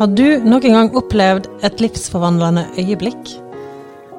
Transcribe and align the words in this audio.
Har 0.00 0.08
du 0.16 0.40
noen 0.48 0.72
gang 0.72 0.86
opplevd 0.96 1.44
et 1.60 1.82
livsforvandlende 1.84 2.62
øyeblikk? 2.80 3.34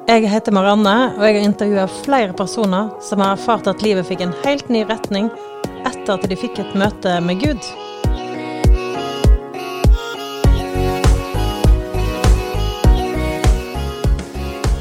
Jeg 0.06 0.28
heter 0.30 0.54
Marianne, 0.54 0.92
og 1.16 1.24
jeg 1.26 1.34
har 1.34 1.46
intervjua 1.48 1.86
flere 1.90 2.36
personer 2.38 2.92
som 3.02 3.18
har 3.18 3.32
erfart 3.34 3.66
at 3.66 3.80
livet 3.82 4.06
fikk 4.06 4.20
en 4.22 4.34
helt 4.44 4.68
ny 4.70 4.84
retning 4.86 5.26
etter 5.82 6.12
at 6.14 6.26
de 6.30 6.36
fikk 6.38 6.60
et 6.62 6.76
møte 6.78 7.16
med 7.26 7.42
Gud. 7.42 7.66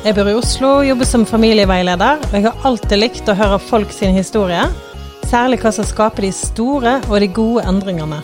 Jeg 0.06 0.14
bor 0.20 0.30
i 0.30 0.36
Oslo, 0.38 0.70
jobber 0.86 1.10
som 1.10 1.26
familieveileder, 1.26 2.22
og 2.28 2.36
jeg 2.38 2.46
har 2.46 2.70
alltid 2.70 3.02
likt 3.02 3.34
å 3.34 3.38
høre 3.42 3.58
folk 3.72 3.90
sin 3.98 4.14
historie. 4.14 4.68
Særlig 5.34 5.64
hva 5.66 5.74
som 5.74 5.90
skaper 5.90 6.30
de 6.30 6.32
store 6.44 7.00
og 7.08 7.18
de 7.26 7.32
gode 7.42 7.66
endringene. 7.74 8.22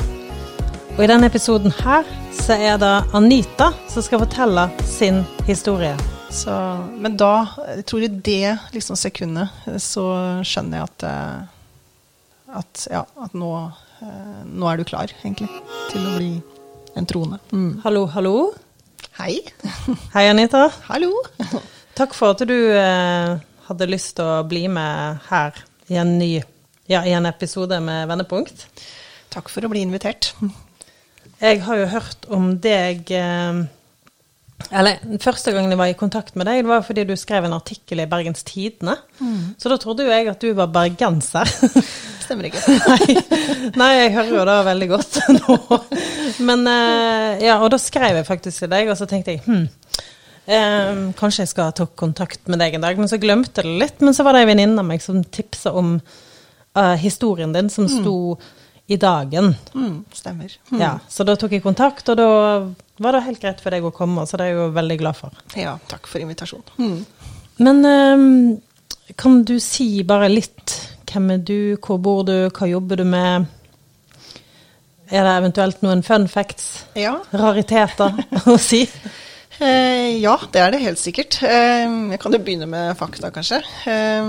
Og 0.98 1.04
i 1.06 1.08
denne 1.12 1.28
episoden 1.30 1.70
her 1.84 2.08
så 2.34 2.56
er 2.58 2.80
det 2.82 2.88
Anita 3.14 3.68
som 3.86 4.02
skal 4.02 4.24
fortelle 4.24 4.64
sin 4.82 5.20
historie. 5.46 5.92
Så, 6.34 6.50
men 6.98 7.14
da, 7.22 7.46
jeg 7.76 7.86
tror 7.86 8.06
i 8.08 8.10
det 8.10 8.56
liksom, 8.74 8.98
sekundet, 8.98 9.54
så 9.78 10.08
skjønner 10.42 10.80
jeg 10.80 10.88
at, 10.88 11.06
eh, 11.06 12.50
at, 12.64 12.84
ja, 12.90 13.04
at 13.28 13.38
nå, 13.38 13.52
eh, 14.02 14.42
nå, 14.50 14.66
er 14.72 14.82
du 14.82 14.88
klar, 14.90 15.14
egentlig, 15.22 15.52
til 15.94 16.02
å 16.02 16.18
bli 16.18 16.34
en 16.98 17.10
troende. 17.14 17.38
Mm. 17.54 17.72
Hallo, 17.86 18.08
hallo. 18.18 18.36
Hei. 19.22 19.38
Hei, 20.18 20.28
Anita. 20.34 20.66
Hallo. 20.90 21.14
Takk 21.94 22.18
for 22.18 22.34
at 22.34 22.42
du 22.50 22.58
eh, 22.58 23.38
hadde 23.70 23.94
lyst 23.94 24.16
til 24.18 24.26
å 24.26 24.42
bli 24.50 24.66
med 24.66 25.28
her 25.30 25.62
i 25.94 26.02
en 26.02 26.18
ny 26.18 26.40
ja, 26.90 27.06
i 27.06 27.14
en 27.14 27.30
episode 27.30 27.78
med 27.86 28.10
Vendepunkt. 28.10 28.72
Takk 29.30 29.54
for 29.54 29.62
å 29.62 29.70
bli 29.70 29.86
invitert. 29.86 30.34
Jeg 31.38 31.62
har 31.68 31.78
jo 31.78 31.90
hørt 31.92 32.26
om 32.34 32.48
deg 32.62 33.12
eh, 33.14 33.60
Eller 34.74 35.02
første 35.22 35.54
gangen 35.54 35.74
jeg 35.74 35.80
var 35.80 35.92
i 35.92 35.98
kontakt 35.98 36.38
med 36.40 36.50
deg, 36.50 36.64
det 36.64 36.72
var 36.72 36.86
fordi 36.86 37.06
du 37.06 37.14
skrev 37.20 37.46
en 37.46 37.56
artikkel 37.56 38.02
i 38.02 38.08
Bergens 38.10 38.42
Tidende. 38.48 38.98
Mm. 39.22 39.54
Så 39.62 39.70
da 39.70 39.78
trodde 39.82 40.08
jo 40.08 40.14
jeg 40.14 40.32
at 40.32 40.42
du 40.42 40.50
var 40.58 40.72
bergenser. 40.74 41.50
Stemmer 42.26 42.50
ikke. 42.50 42.64
Nei, 42.90 43.20
nei, 43.78 43.92
jeg 44.02 44.14
hører 44.18 44.34
jo 44.34 44.46
det 44.50 44.58
veldig 44.68 44.90
godt 44.92 45.20
nå. 45.38 45.58
Men 46.50 46.66
eh, 46.74 47.46
ja, 47.46 47.60
og 47.62 47.70
da 47.72 47.80
skrev 47.82 48.18
jeg 48.18 48.28
faktisk 48.28 48.66
til 48.66 48.74
deg, 48.74 48.90
og 48.90 48.98
så 49.00 49.08
tenkte 49.08 49.38
jeg 49.38 49.46
hm, 49.46 49.68
eh, 50.50 51.04
kanskje 51.22 51.46
jeg 51.46 51.54
skal 51.54 51.72
ta 51.78 51.86
kontakt 51.88 52.50
med 52.50 52.60
deg 52.64 52.76
en 52.76 52.90
dag. 52.90 53.00
Men 53.00 53.14
så 53.14 53.22
glemte 53.22 53.62
jeg 53.62 53.70
det 53.70 53.82
litt. 53.86 54.04
Men 54.04 54.18
så 54.18 54.26
var 54.26 54.36
det 54.36 54.44
ei 54.44 54.52
venninne 54.56 54.82
av 54.82 54.90
meg 54.90 55.06
som 55.06 55.22
tipsa 55.22 55.72
om 55.78 56.00
uh, 56.02 56.96
historien 57.00 57.54
din, 57.56 57.70
som 57.72 57.88
mm. 57.88 58.02
I 58.88 58.98
dagen. 58.98 59.56
Mm, 59.76 60.06
stemmer. 60.16 60.54
Mm. 60.72 60.82
Ja, 60.82 60.94
så 61.10 61.26
da 61.28 61.36
tok 61.36 61.58
jeg 61.58 61.64
kontakt, 61.66 62.08
og 62.10 62.20
da 62.20 62.30
var 63.04 63.18
det 63.18 63.26
helt 63.26 63.42
greit 63.44 63.60
for 63.64 63.76
deg 63.76 63.86
å 63.86 63.92
komme. 63.96 64.24
Så 64.28 64.40
det 64.40 64.48
er 64.48 64.54
jeg 64.54 64.62
jo 64.62 64.70
veldig 64.78 64.98
glad 65.02 65.20
for. 65.20 65.42
Ja, 65.60 65.76
takk 65.92 66.08
for 66.08 66.24
invitasjonen. 66.24 66.72
Mm. 66.80 67.34
Men 67.68 67.84
um, 67.86 68.32
kan 69.20 69.42
du 69.48 69.58
si 69.64 69.90
bare 70.08 70.30
litt 70.32 70.76
hvem 71.08 71.32
er 71.36 71.44
du, 71.44 71.60
hvor 71.84 72.00
bor 72.04 72.26
du, 72.28 72.36
hva 72.54 72.68
jobber 72.70 73.00
du 73.02 73.06
med? 73.08 73.48
Er 75.08 75.24
det 75.24 75.36
eventuelt 75.40 75.84
noen 75.86 76.04
fun 76.04 76.28
facts, 76.28 76.84
ja. 77.00 77.14
rariteter, 77.32 78.18
å 78.52 78.58
si? 78.60 78.84
Eh, 79.58 80.20
ja, 80.22 80.36
det 80.54 80.62
er 80.62 80.74
det 80.74 80.84
helt 80.84 81.00
sikkert. 81.02 81.40
Eh, 81.42 81.90
jeg 82.14 82.20
kan 82.22 82.34
jo 82.34 82.40
begynne 82.46 82.68
med 82.70 82.94
fakta, 83.00 83.32
kanskje. 83.34 83.58
Eh, 83.90 84.28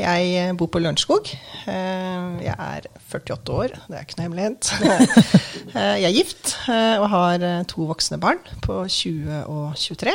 jeg 0.00 0.54
bor 0.56 0.70
på 0.72 0.80
Lørenskog. 0.80 1.28
Eh, 1.68 2.44
jeg 2.46 2.54
er 2.56 2.86
48 3.12 3.52
år, 3.52 3.74
det 3.84 3.98
er 3.98 4.06
ikke 4.06 4.18
noe 4.20 4.28
hemmelighet. 4.28 4.72
Eh, 5.76 5.98
jeg 6.00 6.06
er 6.08 6.14
gift 6.14 6.52
eh, 6.72 6.96
og 7.02 7.08
har 7.12 7.42
to 7.68 7.84
voksne 7.90 8.16
barn 8.22 8.38
på 8.64 8.78
20 8.88 9.42
og 9.50 9.74
23. 9.76 10.14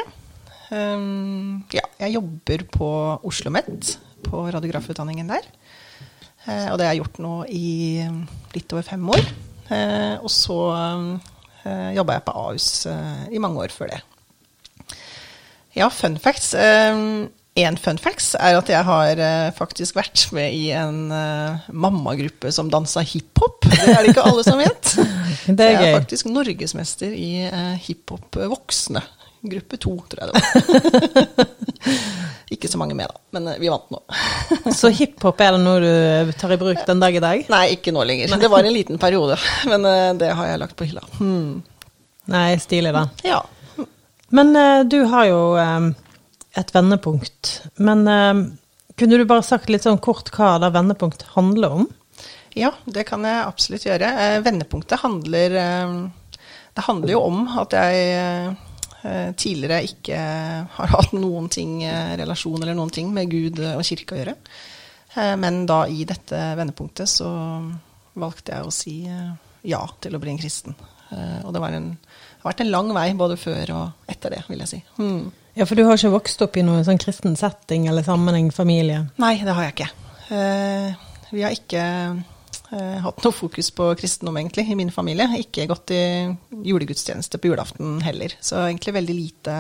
ja, 1.76 1.84
jeg 2.00 2.14
jobber 2.16 2.64
på 2.72 2.88
Oslo 3.20 3.52
OsloMet, 3.52 3.92
på 4.26 4.46
radiografutdanningen 4.56 5.30
der. 5.30 5.46
og 6.72 6.80
det 6.80 6.88
har 6.88 6.96
jeg 6.96 7.04
gjort 7.04 7.20
nå 7.22 7.34
i 7.52 8.08
litt 8.56 8.74
over 8.74 8.88
fem 8.88 9.10
år. 9.12 9.28
og 10.24 10.32
så 10.34 10.60
eh, 11.68 11.92
jobba 12.00 12.18
jeg 12.18 12.26
på 12.26 12.38
Ahus 12.46 12.72
i 13.30 13.44
mange 13.44 13.62
år 13.62 13.76
før 13.76 13.94
det. 13.94 14.02
Ja, 15.74 15.90
fun 15.90 16.18
facts. 16.20 16.54
Én 16.56 17.30
ehm, 17.56 17.78
fun 17.80 18.00
facts 18.02 18.34
er 18.36 18.58
at 18.60 18.70
jeg 18.72 18.84
har 18.88 19.22
uh, 19.22 19.52
faktisk 19.56 19.96
vært 19.96 20.26
med 20.36 20.52
i 20.56 20.72
en 20.76 21.06
uh, 21.12 21.70
mammagruppe 21.72 22.52
som 22.52 22.72
dansa 22.72 23.04
hiphop. 23.08 23.64
Det 23.70 23.80
er 23.88 24.02
det 24.02 24.12
ikke 24.12 24.26
alle 24.28 24.44
som 24.48 24.60
vet. 24.60 24.94
det 25.48 25.68
er 25.68 25.78
gøy. 25.78 25.86
jeg 25.86 25.94
er 25.94 25.98
faktisk 26.02 26.32
norgesmester 26.32 27.16
i 27.16 27.32
uh, 27.48 27.76
hiphop 27.80 28.40
voksne. 28.52 29.04
Gruppe 29.42 29.80
to, 29.82 29.96
tror 30.12 30.22
jeg 30.22 30.32
det 30.32 30.42
var. 30.42 31.48
ikke 32.54 32.68
så 32.68 32.78
mange 32.78 32.94
med, 33.00 33.08
da, 33.08 33.24
men 33.38 33.48
vi 33.64 33.72
vant 33.72 33.88
nå. 33.96 34.02
så 34.80 34.92
hiphop 34.92 35.40
er 35.42 35.56
det 35.56 35.64
noe 35.64 35.80
du 36.28 36.36
tar 36.36 36.52
i 36.52 36.60
bruk 36.62 36.84
den 36.88 37.02
dag 37.02 37.16
i 37.16 37.24
dag? 37.24 37.48
Nei, 37.56 37.64
ikke 37.78 37.96
nå 37.96 38.04
lenger. 38.06 38.36
Det 38.44 38.52
var 38.52 38.68
en 38.68 38.76
liten 38.76 39.00
periode, 39.02 39.40
men 39.72 39.88
det 40.20 40.36
har 40.36 40.52
jeg 40.52 40.62
lagt 40.62 40.78
på 40.78 40.92
hylla. 40.92 41.08
Hmm. 41.16 41.64
Nei, 42.32 42.52
stilig, 42.62 42.92
da. 42.94 43.08
Ja. 43.26 43.40
Men 44.32 44.56
uh, 44.56 44.88
du 44.88 45.02
har 45.12 45.28
jo 45.28 45.40
um, 45.60 45.92
et 46.56 46.74
vendepunkt. 46.76 47.52
Men 47.76 48.08
uh, 48.08 48.44
kunne 48.96 49.20
du 49.20 49.26
bare 49.28 49.44
sagt 49.46 49.72
litt 49.72 49.84
sånn 49.84 50.00
kort 50.04 50.32
hva 50.36 50.56
det 50.64 50.72
vendepunkt 50.76 51.28
handler 51.36 51.82
om? 51.82 51.88
Ja, 52.56 52.74
det 52.86 53.06
kan 53.08 53.24
jeg 53.28 53.46
absolutt 53.46 53.86
gjøre. 53.88 54.10
Vendepunktet 54.44 55.00
handler 55.00 55.54
Det 56.76 56.84
handler 56.84 57.14
jo 57.14 57.22
om 57.24 57.46
at 57.62 57.72
jeg 57.72 58.58
tidligere 59.40 59.78
ikke 59.88 60.18
har 60.76 60.92
hatt 60.98 61.16
noen 61.16 61.48
ting, 61.48 61.80
relasjon 62.20 62.60
eller 62.60 62.76
noen 62.76 62.92
ting 62.92 63.08
med 63.16 63.32
Gud 63.32 63.62
og 63.64 63.86
kirke 63.88 64.18
å 64.18 64.20
gjøre. 64.20 64.36
Men 65.40 65.64
da 65.64 65.86
i 65.88 66.04
dette 66.04 66.42
vendepunktet 66.60 67.08
så 67.08 67.32
valgte 68.20 68.58
jeg 68.58 68.68
å 68.68 68.76
si 68.76 68.98
ja 69.72 69.82
til 70.04 70.20
å 70.20 70.22
bli 70.22 70.36
en 70.36 70.44
kristen. 70.44 70.76
Og 71.48 71.56
det 71.56 71.64
var 71.64 71.80
en 71.80 71.94
det 72.42 72.48
har 72.48 72.56
vært 72.56 72.62
en 72.64 72.72
lang 72.74 72.88
vei 72.98 73.10
både 73.14 73.36
før 73.38 73.72
og 73.76 74.10
etter 74.10 74.34
det, 74.34 74.40
vil 74.50 74.64
jeg 74.64 74.70
si. 74.72 74.78
Mm. 74.98 75.28
Ja, 75.54 75.68
For 75.70 75.78
du 75.78 75.84
har 75.86 76.00
ikke 76.00 76.10
vokst 76.16 76.42
opp 76.42 76.56
i 76.58 76.64
noen 76.66 76.82
sånn 76.88 76.98
kristen 76.98 77.36
setting 77.38 77.86
eller 77.92 78.02
sammenheng, 78.02 78.48
familie? 78.56 79.04
Nei, 79.22 79.36
det 79.46 79.54
har 79.54 79.68
jeg 79.68 79.76
ikke. 79.76 79.90
Uh, 80.32 81.04
vi 81.30 81.44
har 81.46 81.54
ikke 81.54 81.84
uh, 82.18 82.98
hatt 83.06 83.22
noe 83.22 83.36
fokus 83.36 83.70
på 83.78 83.92
kristendom, 84.00 84.40
egentlig, 84.42 84.66
i 84.74 84.80
min 84.80 84.90
familie. 84.90 85.30
Ikke 85.38 85.68
gått 85.70 85.94
i 85.94 86.02
julegudstjeneste 86.66 87.38
på 87.38 87.52
julaften 87.52 88.00
heller. 88.02 88.34
Så 88.42 88.58
egentlig 88.64 88.96
veldig 88.98 89.20
lite, 89.20 89.60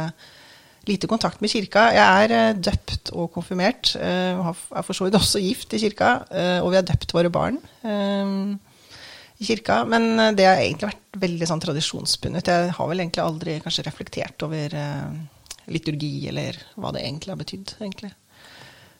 lite 0.90 1.12
kontakt 1.12 1.46
med 1.46 1.54
kirka. 1.54 1.86
Jeg 1.94 2.26
er 2.26 2.34
uh, 2.34 2.58
døpt 2.58 3.14
og 3.14 3.30
konfirmert, 3.38 3.94
og 3.94 4.56
er 4.56 4.90
for 4.90 4.98
så 4.98 5.06
vidt 5.06 5.22
også 5.22 5.46
gift 5.46 5.78
i 5.78 5.86
kirka. 5.86 6.16
og 6.66 6.74
vi 6.74 6.82
har 6.82 6.90
døpt 6.90 7.14
våre 7.14 7.30
barn. 7.30 7.62
Uh, 7.86 8.58
i 9.42 9.46
kirka. 9.46 9.86
Men 9.86 10.20
eh, 10.20 10.32
det 10.38 10.46
har 10.46 10.62
egentlig 10.62 10.92
vært 10.92 11.22
veldig 11.26 11.50
sånn 11.50 11.62
tradisjonsbundet. 11.64 12.50
Jeg 12.54 12.74
har 12.78 12.90
vel 12.90 13.04
egentlig 13.04 13.24
aldri 13.24 13.60
kanskje 13.64 13.86
reflektert 13.88 14.44
over 14.46 14.76
uh, 14.78 15.14
liturgi 15.74 16.28
eller 16.32 16.60
hva 16.80 16.94
det 16.96 17.04
egentlig 17.04 17.34
har 17.34 17.40
betydd. 17.42 17.76
egentlig. 17.82 18.12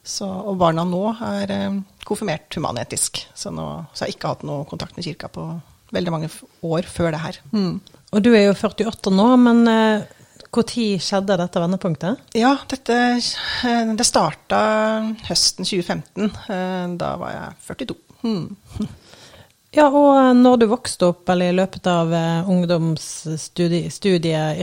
Så, 0.04 0.26
og 0.26 0.58
barna 0.60 0.84
nå 0.88 1.04
er 1.28 1.54
uh, 1.54 1.82
konfirmert 2.08 2.58
humanetisk, 2.58 3.22
så, 3.38 3.54
nå, 3.54 3.68
så 3.94 4.04
jeg 4.04 4.08
har 4.08 4.18
ikke 4.18 4.32
hatt 4.34 4.48
noe 4.50 4.66
kontakt 4.70 4.98
med 4.98 5.06
kirka 5.06 5.30
på 5.32 5.46
veldig 5.94 6.16
mange 6.16 6.32
år 6.66 6.90
før 6.90 7.14
det 7.14 7.22
her. 7.22 7.38
Mm. 7.54 7.78
Og 8.12 8.26
du 8.26 8.34
er 8.34 8.48
jo 8.48 8.58
48 8.58 9.14
nå, 9.14 9.28
men 9.46 9.62
uh, 9.70 10.18
når 10.52 11.00
skjedde 11.06 11.38
dette 11.40 11.62
vendepunktet? 11.64 12.26
Ja, 12.36 12.58
dette, 12.68 12.98
det 13.96 14.08
starta 14.10 14.58
høsten 15.30 15.64
2015. 15.64 16.34
Da 17.00 17.14
var 17.22 17.32
jeg 17.32 17.62
42. 17.70 17.96
Mm. 18.28 18.90
Ja, 19.72 19.86
og 19.88 20.18
eh, 20.20 20.34
når 20.36 20.58
du 20.60 20.66
vokste 20.68 21.08
opp, 21.14 21.30
eller 21.32 21.52
i 21.52 21.56
løpet 21.56 21.86
av 21.88 22.10
uh, 22.12 22.50
ungdomsstudiet, 22.52 24.04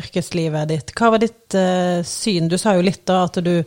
yrkeslivet 0.02 0.68
ditt, 0.68 0.92
hva 0.98 1.14
var 1.14 1.22
ditt 1.22 1.56
uh, 1.56 2.04
syn? 2.04 2.50
Du 2.52 2.58
sa 2.60 2.74
jo 2.76 2.84
litt 2.84 3.06
da 3.08 3.22
at 3.24 3.40
du 3.44 3.62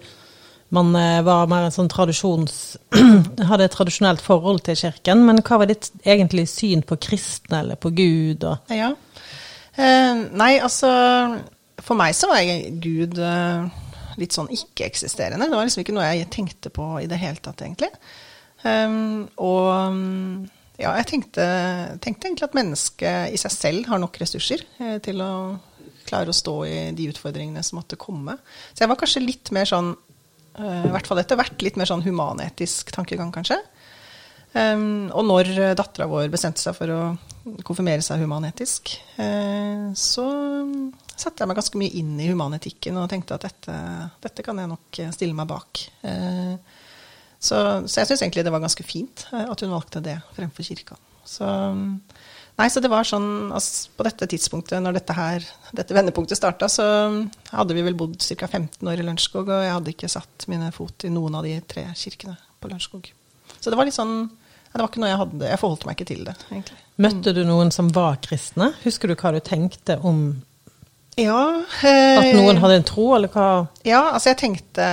man 0.71 0.93
uh, 0.93 1.23
var 1.25 1.49
mer 1.49 1.65
en 1.65 1.73
sånn 1.73 1.89
tradisjons... 1.91 2.77
hadde 3.49 3.65
et 3.65 3.73
tradisjonelt 3.73 4.21
forhold 4.21 4.61
til 4.69 4.77
kirken, 4.83 5.25
men 5.25 5.41
hva 5.41 5.63
var 5.63 5.71
ditt 5.71 5.89
egentlig 6.05 6.45
syn 6.51 6.85
på 6.85 6.99
kristne 7.01 7.63
eller 7.65 7.81
på 7.81 7.89
Gud? 7.97 8.45
Og? 8.45 8.69
Ja. 8.69 8.93
nei, 9.81 10.53
altså 10.61 10.89
For 11.81 11.97
meg 11.97 12.13
så 12.15 12.29
var 12.29 12.43
jeg 12.45 12.77
Gud 12.83 13.17
litt 14.21 14.35
sånn 14.35 14.51
ikke-eksisterende. 14.53 15.49
Det 15.49 15.57
var 15.57 15.65
liksom 15.65 15.81
ikke 15.83 15.97
noe 15.97 16.09
jeg 16.13 16.29
tenkte 16.31 16.69
på 16.69 16.85
i 17.01 17.09
det 17.09 17.17
hele 17.19 17.41
tatt, 17.41 17.65
egentlig. 17.65 17.89
Um, 18.61 19.25
og 19.41 20.45
ja, 20.81 20.93
jeg 20.99 21.09
tenkte, 21.11 21.45
tenkte, 22.03 22.27
egentlig 22.27 22.47
at 22.47 22.57
mennesket 22.57 23.35
i 23.35 23.39
seg 23.39 23.53
selv 23.53 23.91
har 23.91 24.01
nok 24.01 24.17
ressurser 24.21 24.63
eh, 24.81 24.97
til 25.03 25.21
å 25.23 25.31
klare 26.07 26.33
å 26.33 26.35
stå 26.35 26.55
i 26.67 26.77
de 26.97 27.09
utfordringene 27.11 27.63
som 27.63 27.79
måtte 27.79 27.99
komme. 27.99 28.37
Så 28.73 28.83
jeg 28.83 28.91
var 28.91 28.99
kanskje 28.99 29.23
litt 29.23 29.51
mer 29.55 29.69
sånn, 29.69 29.93
eh, 30.57 30.87
i 30.89 30.93
hvert 30.93 31.07
fall 31.09 31.21
etter 31.21 31.39
hvert, 31.39 31.61
litt 31.63 31.77
mer 31.79 31.89
sånn 31.89 32.03
humanetisk 32.05 32.93
tankegang, 32.95 33.33
kanskje. 33.35 33.59
Um, 34.51 35.07
og 35.15 35.23
når 35.23 35.53
dattera 35.79 36.09
vår 36.11 36.25
bestemte 36.27 36.59
seg 36.59 36.75
for 36.75 36.91
å 36.91 37.01
konfirmere 37.63 38.03
seg 38.03 38.19
humanetisk, 38.19 38.91
eh, 39.21 39.87
så 39.95 40.25
satte 41.15 41.43
jeg 41.43 41.47
meg 41.47 41.57
ganske 41.61 41.79
mye 41.79 41.95
inn 42.01 42.17
i 42.19 42.27
humanetikken 42.27 42.99
og 42.99 43.07
tenkte 43.13 43.37
at 43.37 43.45
dette, 43.47 43.77
dette 44.25 44.43
kan 44.43 44.59
jeg 44.59 44.71
nok 44.73 45.01
stille 45.15 45.37
meg 45.37 45.47
bak. 45.49 45.85
Eh, 46.03 46.80
så, 47.41 47.57
så, 47.87 48.01
jeg 48.01 48.11
syns 48.11 48.21
egentlig 48.21 48.45
det 48.45 48.53
var 48.53 48.61
ganske 48.61 48.85
fint 48.85 49.25
eh, 49.33 49.47
at 49.49 49.63
hun 49.63 49.73
valgte 49.73 50.03
det 50.05 50.19
fremfor 50.35 50.67
kirka. 50.67 50.97
Så, 51.25 51.47
nei, 52.57 52.67
så 52.73 52.81
det 52.81 52.89
var 52.91 53.05
sånn 53.05 53.51
altså, 53.53 53.91
På 53.93 54.05
dette 54.07 54.25
tidspunktet, 54.29 54.81
når 54.81 54.97
dette, 54.97 55.15
her, 55.15 55.45
dette 55.77 55.95
vendepunktet 55.95 56.39
starta, 56.39 56.69
så 56.69 56.85
hadde 57.51 57.77
vi 57.77 57.85
vel 57.85 57.97
bodd 57.97 58.17
ca. 58.21 58.49
15 58.49 58.89
år 58.89 59.01
i 59.01 59.05
Lørenskog, 59.05 59.49
og 59.49 59.65
jeg 59.65 59.73
hadde 59.73 59.95
ikke 59.95 60.11
satt 60.11 60.47
mine 60.51 60.69
fot 60.75 61.07
i 61.07 61.13
noen 61.13 61.39
av 61.39 61.47
de 61.47 61.55
tre 61.65 61.87
kirkene 61.97 62.37
på 62.61 62.69
Lørenskog. 62.69 63.09
Så 63.57 63.73
det 63.73 63.79
var 63.79 63.89
litt 63.89 63.97
sånn 63.97 64.29
det 64.71 64.79
var 64.79 64.87
ikke 64.87 65.01
noe 65.03 65.09
jeg 65.09 65.19
hadde 65.19 65.47
Jeg 65.49 65.59
forholdt 65.59 65.81
meg 65.83 65.97
ikke 65.97 66.05
til 66.13 66.21
det, 66.23 66.33
egentlig. 66.47 66.77
Møtte 67.03 67.33
du 67.35 67.41
noen 67.43 67.73
som 67.75 67.89
var 67.91 68.21
kristne? 68.23 68.69
Husker 68.85 69.11
du 69.11 69.17
hva 69.19 69.33
du 69.35 69.41
tenkte 69.43 69.97
om 70.07 70.21
ja, 71.19 71.41
eh, 71.83 72.19
At 72.21 72.29
noen 72.37 72.61
hadde 72.61 72.77
en 72.79 72.87
tro, 72.87 73.09
eller 73.17 73.31
hva? 73.33 73.47
Ja, 73.83 74.13
altså 74.13 74.31
jeg 74.31 74.39
tenkte 74.39 74.85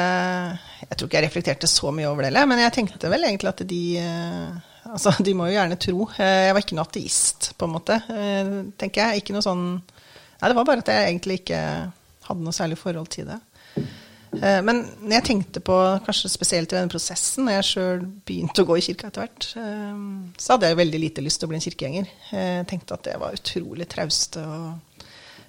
Jeg 0.89 0.97
tror 0.97 1.09
ikke 1.09 1.21
jeg 1.21 1.27
reflekterte 1.27 1.69
så 1.69 1.93
mye 1.93 2.09
over 2.09 2.29
det, 2.29 2.45
men 2.49 2.63
jeg 2.63 2.75
tenkte 2.79 3.11
vel 3.13 3.27
egentlig 3.29 3.53
at 3.53 3.63
de 3.69 3.85
eh, 4.01 4.65
Altså, 4.89 5.13
de 5.21 5.35
må 5.37 5.51
jo 5.51 5.53
gjerne 5.53 5.77
tro. 5.77 6.07
Eh, 6.17 6.47
jeg 6.47 6.55
var 6.57 6.65
ikke 6.65 6.77
noe 6.79 6.89
ateist, 6.89 7.51
på 7.61 7.67
en 7.67 7.75
måte, 7.75 7.99
eh, 8.09 8.53
tenker 8.81 9.03
jeg. 9.03 9.21
Ikke 9.21 9.35
noe 9.37 9.45
sånn 9.45 9.65
Nei, 10.39 10.47
det 10.47 10.55
var 10.55 10.69
bare 10.69 10.85
at 10.85 10.89
jeg 10.93 11.09
egentlig 11.11 11.41
ikke 11.41 11.61
hadde 12.29 12.45
noe 12.47 12.55
særlig 12.55 12.77
forhold 12.79 13.09
til 13.11 13.27
det. 13.27 13.41
Men 14.39 14.85
når 15.01 15.15
jeg 15.17 15.25
tenkte 15.27 15.63
på, 15.67 15.75
kanskje 16.07 16.31
spesielt 16.31 16.71
i 16.71 16.77
denne 16.77 16.93
prosessen, 16.93 17.49
når 17.49 17.57
jeg 17.57 17.67
sjøl 17.67 18.05
begynte 18.29 18.63
å 18.63 18.69
gå 18.69 18.77
i 18.79 18.85
kirka 18.87 19.09
etter 19.09 19.25
hvert, 19.25 19.49
så 20.39 20.53
hadde 20.55 20.71
jeg 20.71 20.79
veldig 20.79 21.01
lite 21.03 21.25
lyst 21.27 21.43
til 21.43 21.49
å 21.49 21.51
bli 21.51 21.59
en 21.59 21.65
kirkegjenger. 21.65 22.13
Jeg 22.31 22.69
tenkte 22.71 22.95
at 22.95 23.09
det 23.09 23.17
var 23.19 23.35
utrolig 23.35 23.89
trauste 23.91 24.45
og 24.47 25.03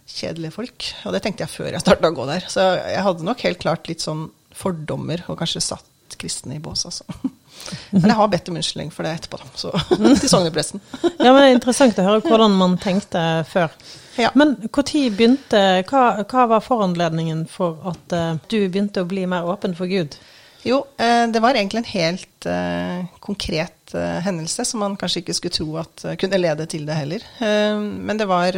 kjedelige 0.09 0.55
folk. 0.57 0.89
Og 1.05 1.13
det 1.13 1.21
tenkte 1.27 1.45
jeg 1.45 1.53
før 1.53 1.69
jeg 1.75 1.85
starta 1.85 2.09
å 2.09 2.17
gå 2.17 2.25
der. 2.31 2.49
Så 2.49 2.65
jeg 2.79 3.05
hadde 3.05 3.29
nok 3.29 3.45
helt 3.45 3.61
klart 3.61 3.91
litt 3.91 4.01
sånn 4.07 4.25
fordommer, 4.59 5.23
og 5.31 5.39
kanskje 5.39 5.63
satt 5.63 6.17
kristne 6.19 6.57
i 6.57 6.63
bås, 6.63 6.85
altså. 6.89 7.05
Men 7.91 8.07
jeg 8.07 8.17
har 8.17 8.31
bedt 8.31 8.49
om 8.49 8.57
unnskyldning 8.59 8.91
for 8.93 9.05
det 9.05 9.15
etterpå, 9.17 9.39
da. 9.41 9.49
Så 9.59 9.71
til 10.21 10.31
sognepresten. 10.31 10.81
ja, 11.03 11.31
men 11.31 11.41
det 11.41 11.47
er 11.47 11.55
interessant 11.57 11.99
å 11.99 12.05
høre 12.05 12.23
hvordan 12.25 12.55
man 12.57 12.77
tenkte 12.81 13.21
før. 13.49 13.73
Ja. 14.19 14.31
Men 14.39 14.55
når 14.63 14.89
begynte 15.15 15.61
hva, 15.89 16.03
hva, 16.23 16.45
var 16.53 16.63
foranledningen 16.63 17.45
for 17.51 17.79
at 17.91 18.15
uh, 18.15 18.39
du 18.51 18.57
begynte 18.67 19.03
å 19.03 19.09
bli 19.09 19.25
mer 19.29 19.47
åpen 19.47 19.75
for 19.77 19.91
Gud? 19.91 20.17
Jo, 20.63 20.81
eh, 20.99 21.23
det 21.31 21.39
var 21.39 21.55
egentlig 21.55 21.79
en 21.79 21.87
helt 21.93 22.45
eh, 22.51 23.05
konkret 23.23 23.93
hendelse 23.95 24.65
som 24.67 24.81
man 24.83 24.97
kanskje 24.99 25.21
ikke 25.21 25.35
skulle 25.37 25.55
tro 25.55 25.77
at 25.79 26.03
kunne 26.19 26.41
lede 26.41 26.65
til 26.69 26.83
det 26.85 26.97
heller. 26.99 27.23
men 27.39 28.19
det 28.19 28.27
var, 28.27 28.57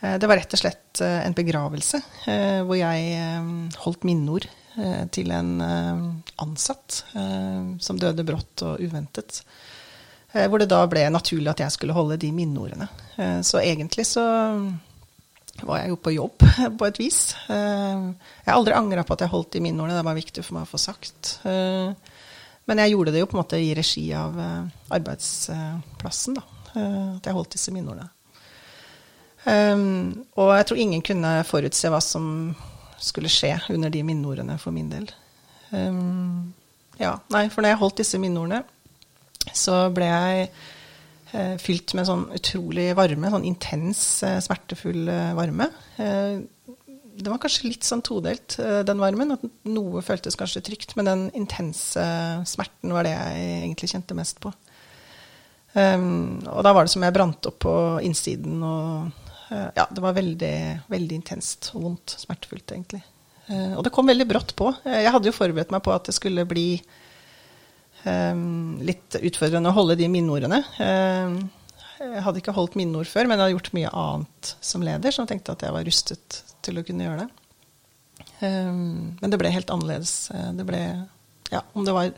det 0.00 0.28
var 0.28 0.38
rett 0.40 0.54
og 0.56 0.60
slett 0.62 1.00
en 1.04 1.34
begravelse 1.36 1.98
hvor 2.64 2.76
jeg 2.78 3.74
holdt 3.82 4.06
minneord 4.08 4.46
til 5.12 5.32
en 5.36 5.50
ansatt 6.40 7.02
som 7.12 8.00
døde 8.00 8.24
brått 8.24 8.64
og 8.64 8.80
uventet. 8.80 9.42
Eh, 10.32 10.46
hvor 10.46 10.62
det 10.62 10.70
da 10.70 10.84
ble 10.90 11.08
naturlig 11.10 11.50
at 11.50 11.64
jeg 11.64 11.74
skulle 11.74 11.96
holde 11.96 12.18
de 12.20 12.30
minneordene. 12.34 12.86
Eh, 13.18 13.40
så 13.46 13.62
egentlig 13.62 14.06
så 14.06 14.24
var 15.66 15.82
jeg 15.82 15.92
jo 15.92 15.98
på 16.00 16.14
jobb 16.14 16.46
på 16.78 16.86
et 16.86 17.00
vis. 17.02 17.20
Eh, 17.50 18.06
jeg 18.44 18.46
har 18.46 18.56
aldri 18.56 18.76
angra 18.78 19.04
på 19.06 19.16
at 19.16 19.26
jeg 19.26 19.34
holdt 19.34 19.52
de 19.56 19.64
minneordene, 19.64 19.98
det 19.98 20.06
var 20.06 20.18
viktig 20.18 20.46
for 20.46 20.58
meg 20.58 20.68
å 20.68 20.70
få 20.70 20.80
sagt. 20.80 21.38
Men 22.70 22.82
jeg 22.84 22.92
gjorde 22.92 23.14
det 23.14 23.22
jo 23.22 23.26
på 23.26 23.34
en 23.34 23.42
måte 23.42 23.58
i 23.58 23.72
regi 23.74 24.06
av 24.14 24.36
arbeidsplassen, 24.94 26.38
da. 26.38 26.44
At 26.70 27.26
jeg 27.26 27.34
holdt 27.34 27.56
disse 27.56 27.72
minneordene. 27.74 28.06
Og 29.48 30.50
jeg 30.52 30.66
tror 30.68 30.80
ingen 30.82 31.04
kunne 31.04 31.30
forutse 31.48 31.88
hva 31.88 32.00
som 32.04 32.24
skulle 33.00 33.30
skje 33.32 33.54
under 33.72 33.88
de 33.92 34.02
minneordene 34.04 34.58
for 34.60 34.74
min 34.76 34.90
del. 34.92 35.06
Ja, 37.00 37.14
nei, 37.32 37.46
for 37.48 37.64
når 37.64 37.72
jeg 37.72 37.80
holdt 37.80 38.02
disse 38.02 38.20
minneordene, 38.20 38.60
så 39.56 39.86
ble 39.94 40.08
jeg 40.10 40.48
eh, 41.32 41.54
fylt 41.62 41.94
med 41.96 42.08
sånn 42.08 42.26
utrolig 42.36 42.90
varme, 42.98 43.30
sånn 43.32 43.46
intens, 43.48 44.02
eh, 44.26 44.36
smertefull 44.44 45.08
eh, 45.08 45.30
varme. 45.38 45.70
Eh, 45.96 46.42
det 47.20 47.28
var 47.28 47.40
kanskje 47.40 47.70
litt 47.70 47.86
sånn 47.88 48.04
todelt, 48.04 48.58
eh, 48.60 48.82
den 48.86 49.00
varmen. 49.00 49.32
At 49.36 49.46
noe 49.68 50.04
føltes 50.04 50.36
kanskje 50.40 50.62
trygt, 50.68 50.92
men 50.98 51.08
den 51.08 51.24
intense 51.40 52.04
smerten 52.48 52.92
var 52.96 53.08
det 53.08 53.14
jeg 53.16 53.48
egentlig 53.62 53.90
kjente 53.94 54.18
mest 54.18 54.40
på. 54.44 54.52
Um, 55.70 56.40
og 56.50 56.64
da 56.66 56.72
var 56.74 56.82
det 56.82 56.90
som 56.90 57.04
jeg 57.06 57.14
brant 57.14 57.46
opp 57.46 57.60
på 57.62 57.72
innsiden, 58.02 58.56
og 58.66 59.28
ja, 59.50 59.86
det 59.90 60.02
var 60.02 60.16
veldig, 60.16 60.56
veldig 60.92 61.16
intenst 61.20 61.72
og 61.74 61.86
vondt. 61.86 62.16
Smertefullt, 62.22 62.70
egentlig. 62.70 63.02
Uh, 63.50 63.76
og 63.78 63.84
det 63.86 63.92
kom 63.94 64.10
veldig 64.10 64.26
brått 64.30 64.54
på. 64.58 64.70
Jeg 64.86 65.10
hadde 65.10 65.30
jo 65.30 65.34
forberedt 65.36 65.72
meg 65.74 65.82
på 65.86 65.94
at 65.94 66.06
det 66.06 66.14
skulle 66.14 66.46
bli 66.48 66.68
um, 68.04 68.78
litt 68.84 69.18
utfordrende 69.20 69.72
å 69.72 69.76
holde 69.76 69.98
de 69.98 70.08
minneordene. 70.12 70.62
Ehm, 70.84 71.40
jeg 72.00 72.24
hadde 72.24 72.40
ikke 72.40 72.54
holdt 72.56 72.78
minneord 72.80 73.10
før, 73.10 73.26
men 73.26 73.36
jeg 73.36 73.44
hadde 73.44 73.56
gjort 73.56 73.74
mye 73.76 73.94
annet 74.02 74.52
som 74.70 74.84
leder, 74.86 75.12
så 75.12 75.24
jeg 75.24 75.34
tenkte 75.34 75.56
at 75.56 75.66
jeg 75.66 75.76
var 75.76 75.86
rustet 75.88 76.42
til 76.64 76.80
å 76.80 76.84
kunne 76.86 77.08
gjøre 77.08 77.24
det. 77.24 77.28
Um, 78.40 79.18
men 79.20 79.32
det 79.32 79.40
ble 79.40 79.52
helt 79.52 79.72
annerledes. 79.72 80.14
Eh, 80.32 80.52
det 80.56 80.64
ble 80.68 80.80
Ja, 81.50 81.64
om 81.74 81.84
det 81.84 81.92
var 81.92 82.12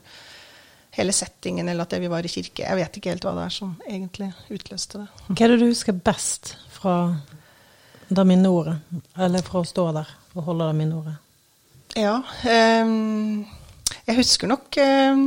hele 0.93 1.15
settingen 1.17 1.71
eller 1.73 1.87
at 1.87 1.97
vi 1.99 2.11
var 2.13 2.25
i 2.25 2.31
kirke. 2.31 2.67
Jeg 2.67 2.79
vet 2.79 2.99
ikke 2.99 3.15
helt 3.15 3.25
hva 3.25 3.33
det 3.39 3.47
er 3.49 3.55
som 3.55 3.73
egentlig 3.89 4.29
utløste 4.53 5.01
det. 5.01 5.07
Hva 5.31 5.47
er 5.47 5.55
det 5.55 5.63
du 5.63 5.71
husker 5.71 5.97
best 5.97 6.53
fra 6.83 6.97
det 8.13 8.27
minneordet? 8.29 8.77
Eller 9.17 9.47
fra 9.47 9.63
å 9.63 9.69
stå 9.69 9.87
der 9.97 10.11
og 10.35 10.51
holde 10.51 10.69
det 10.69 10.79
minneordet? 10.83 11.17
Ja. 11.97 12.19
Eh, 12.49 12.93
jeg 14.09 14.19
husker 14.19 14.51
nok 14.51 14.77
eh, 14.81 15.25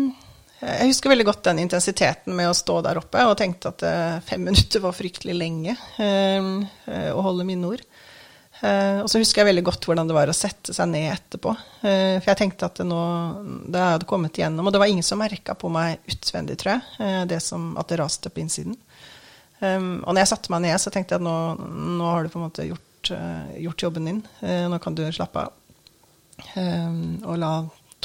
jeg 0.66 0.90
husker 0.90 1.12
veldig 1.12 1.28
godt 1.28 1.44
den 1.50 1.60
intensiteten 1.66 2.36
med 2.36 2.50
å 2.50 2.56
stå 2.58 2.80
der 2.86 3.00
oppe 3.02 3.26
og 3.28 3.38
tenkte 3.40 3.74
at 3.74 3.84
eh, 3.86 4.22
fem 4.26 4.46
minutter 4.50 4.84
var 4.84 4.96
fryktelig 4.98 5.36
lenge 5.38 5.76
eh, 6.02 7.12
å 7.12 7.26
holde 7.26 7.48
minneord. 7.48 7.86
Uh, 8.56 9.02
og 9.04 9.10
så 9.12 9.20
husker 9.20 9.42
jeg 9.42 9.50
veldig 9.50 9.66
godt 9.68 9.84
hvordan 9.84 10.08
det 10.08 10.16
var 10.16 10.30
å 10.32 10.34
sette 10.34 10.72
seg 10.74 10.88
ned 10.88 11.10
etterpå. 11.12 11.52
For 11.82 12.30
jeg 12.32 12.40
tenkte 12.40 12.70
at 12.70 12.80
det 12.80 12.86
nå 12.88 13.02
det 13.68 13.82
hadde 13.84 14.08
kommet 14.08 14.40
igjennom. 14.40 14.64
Og 14.64 14.72
det 14.72 14.80
var 14.80 14.90
ingen 14.90 15.04
som 15.06 15.20
merka 15.20 15.58
på 15.60 15.68
meg 15.70 16.00
utvendig, 16.08 16.56
tror 16.62 16.78
jeg, 16.78 17.28
det 17.30 17.42
som, 17.44 17.74
at 17.76 17.92
det 17.92 18.00
raste 18.00 18.32
på 18.32 18.42
innsiden. 18.46 18.78
Og 19.78 20.12
når 20.12 20.22
jeg 20.22 20.32
satte 20.34 20.54
meg 20.54 20.66
ned, 20.66 20.76
så 20.82 20.92
tenkte 20.94 21.16
jeg 21.16 21.24
at 21.24 21.26
nå, 21.26 21.38
nå 22.00 22.12
har 22.12 22.26
du 22.26 22.32
på 22.34 22.40
en 22.40 22.46
måte 22.48 22.68
gjort, 22.68 23.12
gjort 23.62 23.86
jobben 23.88 24.10
din. 24.10 24.22
Nå 24.42 24.80
kan 24.84 24.98
du 24.98 25.04
slappe 25.16 25.46
av. 25.46 25.56
Og 27.26 27.36
la 27.42 27.52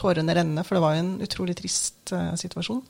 tårene 0.00 0.37
renne, 0.37 0.64
for 0.67 0.76
det 0.76 0.85
var 0.85 0.97
jo 0.97 1.05
en 1.05 1.17
utrolig 1.25 1.57
trist 1.59 2.14
uh, 2.14 2.33
situasjon. 2.38 2.81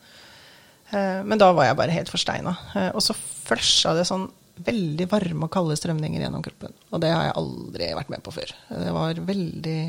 Uh, 0.90 1.22
men 1.26 1.40
da 1.40 1.50
var 1.56 1.70
jeg 1.70 1.78
bare 1.80 1.96
helt 1.96 2.12
forsteina. 2.12 2.54
Uh, 2.74 2.90
og 2.92 3.02
så 3.04 3.16
flusha 3.16 3.94
det 3.98 4.06
sånn 4.08 4.28
veldig 4.60 5.06
varme 5.08 5.46
og 5.46 5.52
kalde 5.54 5.78
strømninger 5.78 6.22
gjennom 6.22 6.44
kroppen. 6.44 6.74
Og 6.92 7.02
det 7.02 7.12
har 7.14 7.28
jeg 7.28 7.38
aldri 7.40 7.92
vært 7.96 8.10
med 8.12 8.24
på 8.26 8.34
før. 8.34 8.52
Det 8.68 8.94
var 8.94 9.22
veldig 9.30 9.80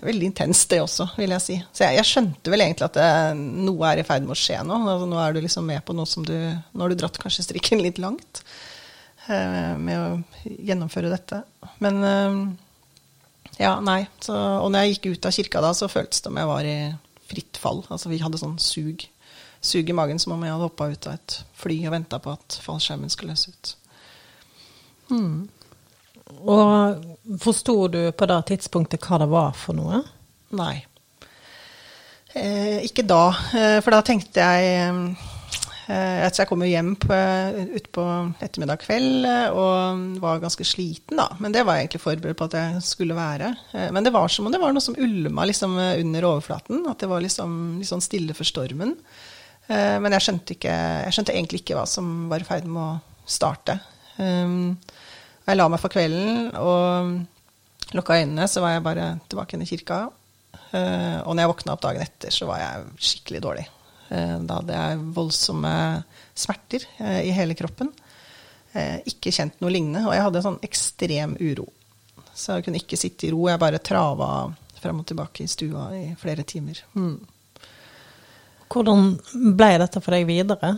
veldig 0.00 0.30
intenst, 0.30 0.68
det 0.70 0.80
også, 0.80 1.10
vil 1.18 1.34
jeg 1.34 1.44
si. 1.44 1.58
Så 1.76 1.84
jeg, 1.84 1.98
jeg 1.98 2.08
skjønte 2.08 2.52
vel 2.52 2.64
egentlig 2.64 2.86
at 2.88 2.96
det, 2.96 3.10
noe 3.66 3.90
er 3.90 4.00
i 4.00 4.06
ferd 4.06 4.24
med 4.24 4.36
å 4.36 4.40
skje 4.40 4.62
nå. 4.64 4.78
Altså, 4.80 5.08
nå 5.10 5.20
er 5.20 5.36
du 5.36 5.42
liksom 5.44 5.68
med 5.68 5.84
på 5.84 5.96
noe 5.96 6.08
som 6.08 6.24
du 6.26 6.34
Nå 6.36 6.84
har 6.84 6.92
du 6.92 6.98
dratt 7.00 7.20
kanskje 7.20 7.46
strikken 7.48 7.82
litt 7.84 8.00
langt 8.02 8.44
med 9.30 9.94
å 9.94 10.46
gjennomføre 10.48 11.10
dette. 11.12 11.42
Men 11.84 12.00
ja, 13.60 13.74
nei. 13.84 14.06
Så, 14.24 14.34
og 14.34 14.70
når 14.72 14.86
jeg 14.86 14.94
gikk 14.94 15.10
ut 15.12 15.28
av 15.28 15.36
kirka 15.36 15.62
da, 15.62 15.72
så 15.76 15.90
føltes 15.92 16.22
det 16.22 16.30
som 16.30 16.40
jeg 16.40 16.48
var 16.48 16.66
i 16.66 16.78
fritt 17.30 17.60
fall. 17.60 17.82
Altså 17.92 18.10
vi 18.10 18.20
hadde 18.22 18.40
sånn 18.40 18.56
sug, 18.62 19.04
sug 19.60 19.90
i 19.90 19.96
magen 19.96 20.20
som 20.22 20.34
om 20.34 20.44
jeg 20.44 20.54
hadde 20.54 20.66
hoppa 20.66 20.88
ut 20.90 21.08
av 21.10 21.18
et 21.18 21.36
fly 21.60 21.76
og 21.84 21.94
venta 21.94 22.20
på 22.22 22.34
at 22.34 22.58
fallskjermen 22.64 23.12
skulle 23.12 23.36
løse 23.36 23.52
ut. 23.52 23.74
Hmm. 25.10 25.48
Og 26.40 27.40
forsto 27.42 27.76
du 27.92 28.00
på 28.12 28.30
det 28.30 28.38
tidspunktet 28.52 29.02
hva 29.04 29.20
det 29.22 29.28
var 29.30 29.52
for 29.58 29.76
noe? 29.76 30.02
Nei. 30.56 30.76
Eh, 32.34 32.80
ikke 32.86 33.04
da. 33.06 33.24
Eh, 33.58 33.78
for 33.82 33.94
da 33.94 34.00
tenkte 34.06 34.40
jeg 34.40 35.12
Eh, 35.90 36.22
jeg 36.28 36.46
kom 36.46 36.62
jo 36.62 36.68
hjem 36.70 36.92
utpå 36.94 38.04
ettermiddag 38.44 38.82
kveld 38.84 39.26
eh, 39.26 39.56
og 39.56 40.20
var 40.22 40.42
ganske 40.42 40.66
sliten, 40.66 41.18
da. 41.18 41.26
Men 41.42 41.54
det 41.54 41.64
var 41.66 41.78
jeg 41.78 41.88
egentlig 41.88 42.02
forberedt 42.04 42.38
på 42.38 42.46
at 42.50 42.56
jeg 42.58 42.84
skulle 42.86 43.16
være. 43.18 43.50
Eh, 43.74 43.88
men 43.94 44.06
det 44.06 44.14
var 44.14 44.30
som 44.30 44.46
om 44.46 44.54
det 44.54 44.60
var 44.62 44.74
noe 44.76 44.84
som 44.84 44.98
ulma 45.00 45.48
liksom 45.50 45.74
under 45.80 46.28
overflaten. 46.28 46.84
At 46.90 47.02
det 47.02 47.10
var 47.10 47.24
liksom 47.24 47.80
sånn 47.86 48.04
stille 48.04 48.36
for 48.38 48.48
stormen. 48.48 48.96
Men 49.70 50.10
jeg 50.16 50.24
skjønte, 50.24 50.54
ikke, 50.56 50.72
jeg 51.04 51.14
skjønte 51.14 51.34
egentlig 51.36 51.60
ikke 51.60 51.76
hva 51.78 51.84
som 51.86 52.24
var 52.26 52.42
i 52.42 52.46
ferd 52.48 52.64
med 52.66 52.80
å 52.82 53.26
starte. 53.30 53.76
Jeg 55.50 55.58
la 55.58 55.66
meg 55.66 55.80
for 55.82 55.90
kvelden 55.90 56.52
og 56.62 57.94
lukka 57.96 58.20
øynene, 58.20 58.44
så 58.46 58.62
var 58.62 58.76
jeg 58.76 58.84
bare 58.86 59.06
tilbake 59.26 59.56
inn 59.56 59.64
i 59.64 59.66
kirka. 59.66 60.04
Og 60.70 61.32
når 61.34 61.42
jeg 61.42 61.50
våkna 61.50 61.74
opp 61.74 61.82
dagen 61.82 62.04
etter, 62.04 62.30
så 62.30 62.46
var 62.46 62.60
jeg 62.62 62.84
skikkelig 63.02 63.40
dårlig. 63.42 63.64
Uh, 64.10 64.38
da 64.46 64.60
hadde 64.60 64.78
jeg 64.78 65.00
voldsomme 65.14 65.72
smerter 66.38 66.86
uh, 67.00 67.18
i 67.22 67.34
hele 67.34 67.56
kroppen. 67.58 67.90
Ikke 69.10 69.32
kjent 69.34 69.58
noe 69.58 69.72
lignende, 69.74 70.04
og 70.06 70.14
jeg 70.14 70.22
hadde 70.22 70.44
sånn 70.44 70.60
ekstrem 70.62 71.34
uro. 71.42 71.66
Så 72.30 72.54
jeg 72.54 72.68
kunne 72.68 72.78
ikke 72.78 72.98
sitte 73.00 73.26
i 73.26 73.32
ro. 73.34 73.48
Jeg 73.50 73.58
bare 73.58 73.82
trava 73.82 74.28
frem 74.78 75.02
og 75.02 75.08
tilbake 75.10 75.42
i 75.42 75.50
stua 75.50 75.88
i 75.98 76.04
flere 76.20 76.46
timer. 76.46 76.78
Mm. 76.94 77.16
Hvordan 78.70 79.16
ble 79.58 79.72
dette 79.82 79.98
for 79.98 80.14
deg 80.14 80.28
videre? 80.30 80.76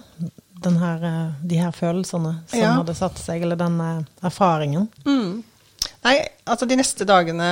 Her, 0.63 1.03
de 1.43 1.59
her 1.59 1.73
følelsene 1.75 2.37
som 2.47 2.59
ja. 2.59 2.77
hadde 2.79 2.95
satt 2.95 3.19
seg, 3.19 3.43
eller 3.43 3.59
den 3.59 3.81
erfaringen? 4.23 4.89
Mm. 5.07 5.43
Nei, 6.03 6.17
altså 6.47 6.67
de 6.67 6.79
neste 6.79 7.07
dagene 7.09 7.49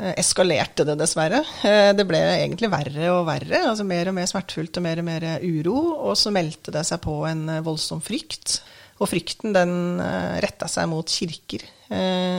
Eh, 0.00 0.14
eskalerte 0.16 0.86
det 0.88 0.96
dessverre. 0.96 1.42
Eh, 1.68 1.90
det 1.92 2.06
ble 2.08 2.20
egentlig 2.38 2.70
verre 2.72 3.10
og 3.12 3.26
verre. 3.28 3.60
altså 3.68 3.84
Mer 3.84 4.08
og 4.08 4.16
mer 4.16 4.28
smertefullt 4.30 4.78
og 4.80 4.86
mer 4.86 5.02
og 5.02 5.08
mer 5.08 5.26
uro. 5.44 5.76
Og 6.08 6.16
så 6.18 6.32
meldte 6.32 6.72
det 6.74 6.84
seg 6.88 7.02
på 7.04 7.18
en 7.28 7.44
eh, 7.52 7.64
voldsom 7.64 8.00
frykt. 8.04 8.60
Og 9.02 9.10
frykten 9.10 9.54
den 9.54 9.98
retta 10.44 10.68
seg 10.70 10.86
mot 10.86 11.08
kirker. 11.10 11.64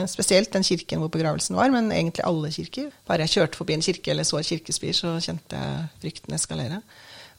Spesielt 0.08 0.48
den 0.54 0.64
kirken 0.64 1.02
hvor 1.02 1.10
begravelsen 1.12 1.58
var, 1.58 1.68
men 1.68 1.90
egentlig 1.92 2.24
alle 2.24 2.48
kirker. 2.54 2.86
Bare 3.04 3.26
jeg 3.26 3.34
kjørte 3.34 3.58
forbi 3.58 3.74
en 3.74 3.84
kirke 3.84 4.14
eller 4.14 4.24
så 4.24 4.38
et 4.38 4.48
kirkespir, 4.48 4.94
så 4.96 5.12
kjente 5.20 5.60
jeg 5.60 5.82
frykten 6.00 6.38
eskalere. 6.38 6.78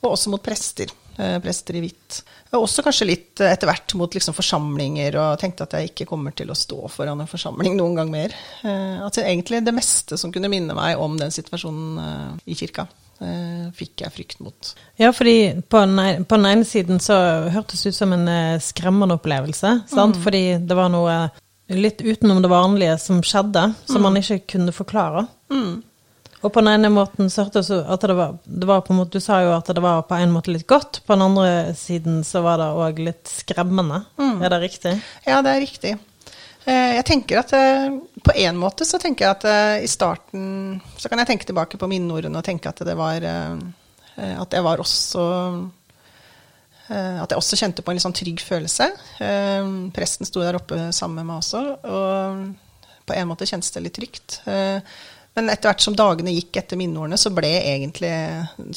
Og 0.05 0.13
også 0.13 0.31
mot 0.31 0.43
prester. 0.45 0.93
Prester 1.15 1.77
i 1.79 1.81
hvitt. 1.85 2.19
Og 2.53 2.65
også 2.65 2.83
kanskje 2.85 3.07
litt 3.07 3.41
etter 3.43 3.67
hvert 3.69 3.93
mot 4.00 4.12
liksom 4.15 4.35
forsamlinger, 4.35 5.15
og 5.19 5.39
tenkte 5.41 5.65
at 5.65 5.74
jeg 5.75 5.89
ikke 5.89 6.07
kommer 6.09 6.35
til 6.35 6.51
å 6.51 6.57
stå 6.57 6.89
foran 6.91 7.24
en 7.24 7.29
forsamling 7.29 7.75
noen 7.79 7.95
gang 7.97 8.12
mer. 8.12 8.35
At 8.63 9.17
egentlig 9.24 9.63
det 9.65 9.74
meste 9.75 10.19
som 10.19 10.31
kunne 10.35 10.51
minne 10.51 10.75
meg 10.77 11.00
om 11.01 11.17
den 11.19 11.33
situasjonen 11.35 12.38
i 12.45 12.57
kirka, 12.59 12.85
fikk 13.75 14.03
jeg 14.03 14.12
frykt 14.12 14.43
mot. 14.43 14.74
Ja, 15.00 15.13
fordi 15.15 15.55
på 15.63 15.81
den, 15.83 16.27
på 16.27 16.35
den 16.39 16.50
ene 16.51 16.67
siden 16.67 17.00
så 17.03 17.17
hørtes 17.51 17.83
det 17.83 17.95
ut 17.95 18.00
som 18.01 18.15
en 18.15 18.29
skremmende 18.63 19.15
opplevelse. 19.15 19.71
Sant? 19.88 20.19
Mm. 20.19 20.24
Fordi 20.27 20.45
det 20.67 20.79
var 20.79 20.91
noe 20.91 21.17
litt 21.71 22.03
utenom 22.03 22.43
det 22.43 22.51
vanlige 22.51 23.00
som 23.01 23.24
skjedde, 23.25 23.69
som 23.88 24.03
mm. 24.03 24.05
man 24.05 24.19
ikke 24.19 24.41
kunne 24.55 24.75
forklare. 24.75 25.25
Mm. 25.50 25.79
Og 26.46 26.52
på 26.54 26.62
den 26.62 26.75
ene 26.75 26.92
måten 26.94 27.32
så 27.34 27.48
hørtes 27.48 27.72
det 27.74 27.82
at 27.90 28.04
det 28.06 28.16
var, 28.18 28.36
det 28.46 28.68
var, 28.70 28.84
på 28.86 28.94
en 28.94 29.00
måte, 29.02 29.18
Du 29.18 29.24
sa 29.24 29.40
jo 29.42 29.54
at 29.56 29.70
det 29.74 29.82
var 29.82 30.04
på 30.06 30.18
en 30.22 30.34
måte 30.34 30.54
litt 30.54 30.68
godt. 30.70 31.02
På 31.06 31.18
den 31.18 31.25
andre 31.25 31.74
siden 31.78 32.22
så 32.28 32.44
var 32.46 32.62
det 32.62 32.68
òg 32.78 33.02
litt 33.02 33.32
skremmende. 33.32 34.04
Mm. 34.22 34.44
Er 34.46 34.54
det 34.54 34.62
riktig? 34.68 35.00
Ja, 35.25 35.42
det 35.42 35.56
er 35.56 35.66
riktig. 35.66 35.96
Eh, 36.66 36.96
jeg 36.98 37.06
tenker 37.06 37.44
at 37.44 37.54
eh, 37.54 37.94
På 38.25 38.34
en 38.34 38.58
måte 38.58 38.88
så 38.90 38.98
tenker 39.02 39.28
jeg 39.28 39.36
at 39.36 39.44
eh, 39.46 39.84
i 39.86 39.90
starten 39.90 40.80
Så 40.98 41.12
kan 41.12 41.22
jeg 41.22 41.30
tenke 41.30 41.46
tilbake 41.46 41.78
på 41.78 41.90
minneordene 41.90 42.42
og 42.42 42.48
tenke 42.48 42.72
at 42.72 42.82
det 42.88 42.96
var 42.98 43.22
At 43.22 44.56
jeg 44.56 44.66
var 44.66 44.82
også 44.82 45.25
At 46.90 47.30
jeg 47.30 47.38
også 47.38 47.60
kjente 47.60 47.86
på 47.86 47.92
en 47.92 47.98
litt 47.98 48.06
sånn 48.06 48.14
trygg 48.14 48.42
følelse. 48.46 48.86
Presten 49.96 50.28
sto 50.30 50.44
der 50.44 50.58
oppe 50.60 50.78
sammen 50.94 51.18
med 51.18 51.25
meg 51.32 51.40
også, 51.42 51.62
og 51.82 53.00
på 53.10 53.16
en 53.18 53.25
måte 53.25 53.48
kjentes 53.50 53.74
det 53.74 53.82
litt 53.88 53.96
trygt. 53.98 54.36
Men 55.36 55.51
etter 55.51 55.70
hvert 55.70 55.84
som 55.84 55.98
dagene 55.98 56.34
gikk 56.36 56.62
etter 56.62 56.80
minneordene, 56.80 57.20
så 57.20 57.32
ble 57.36 57.50
egentlig 57.60 58.12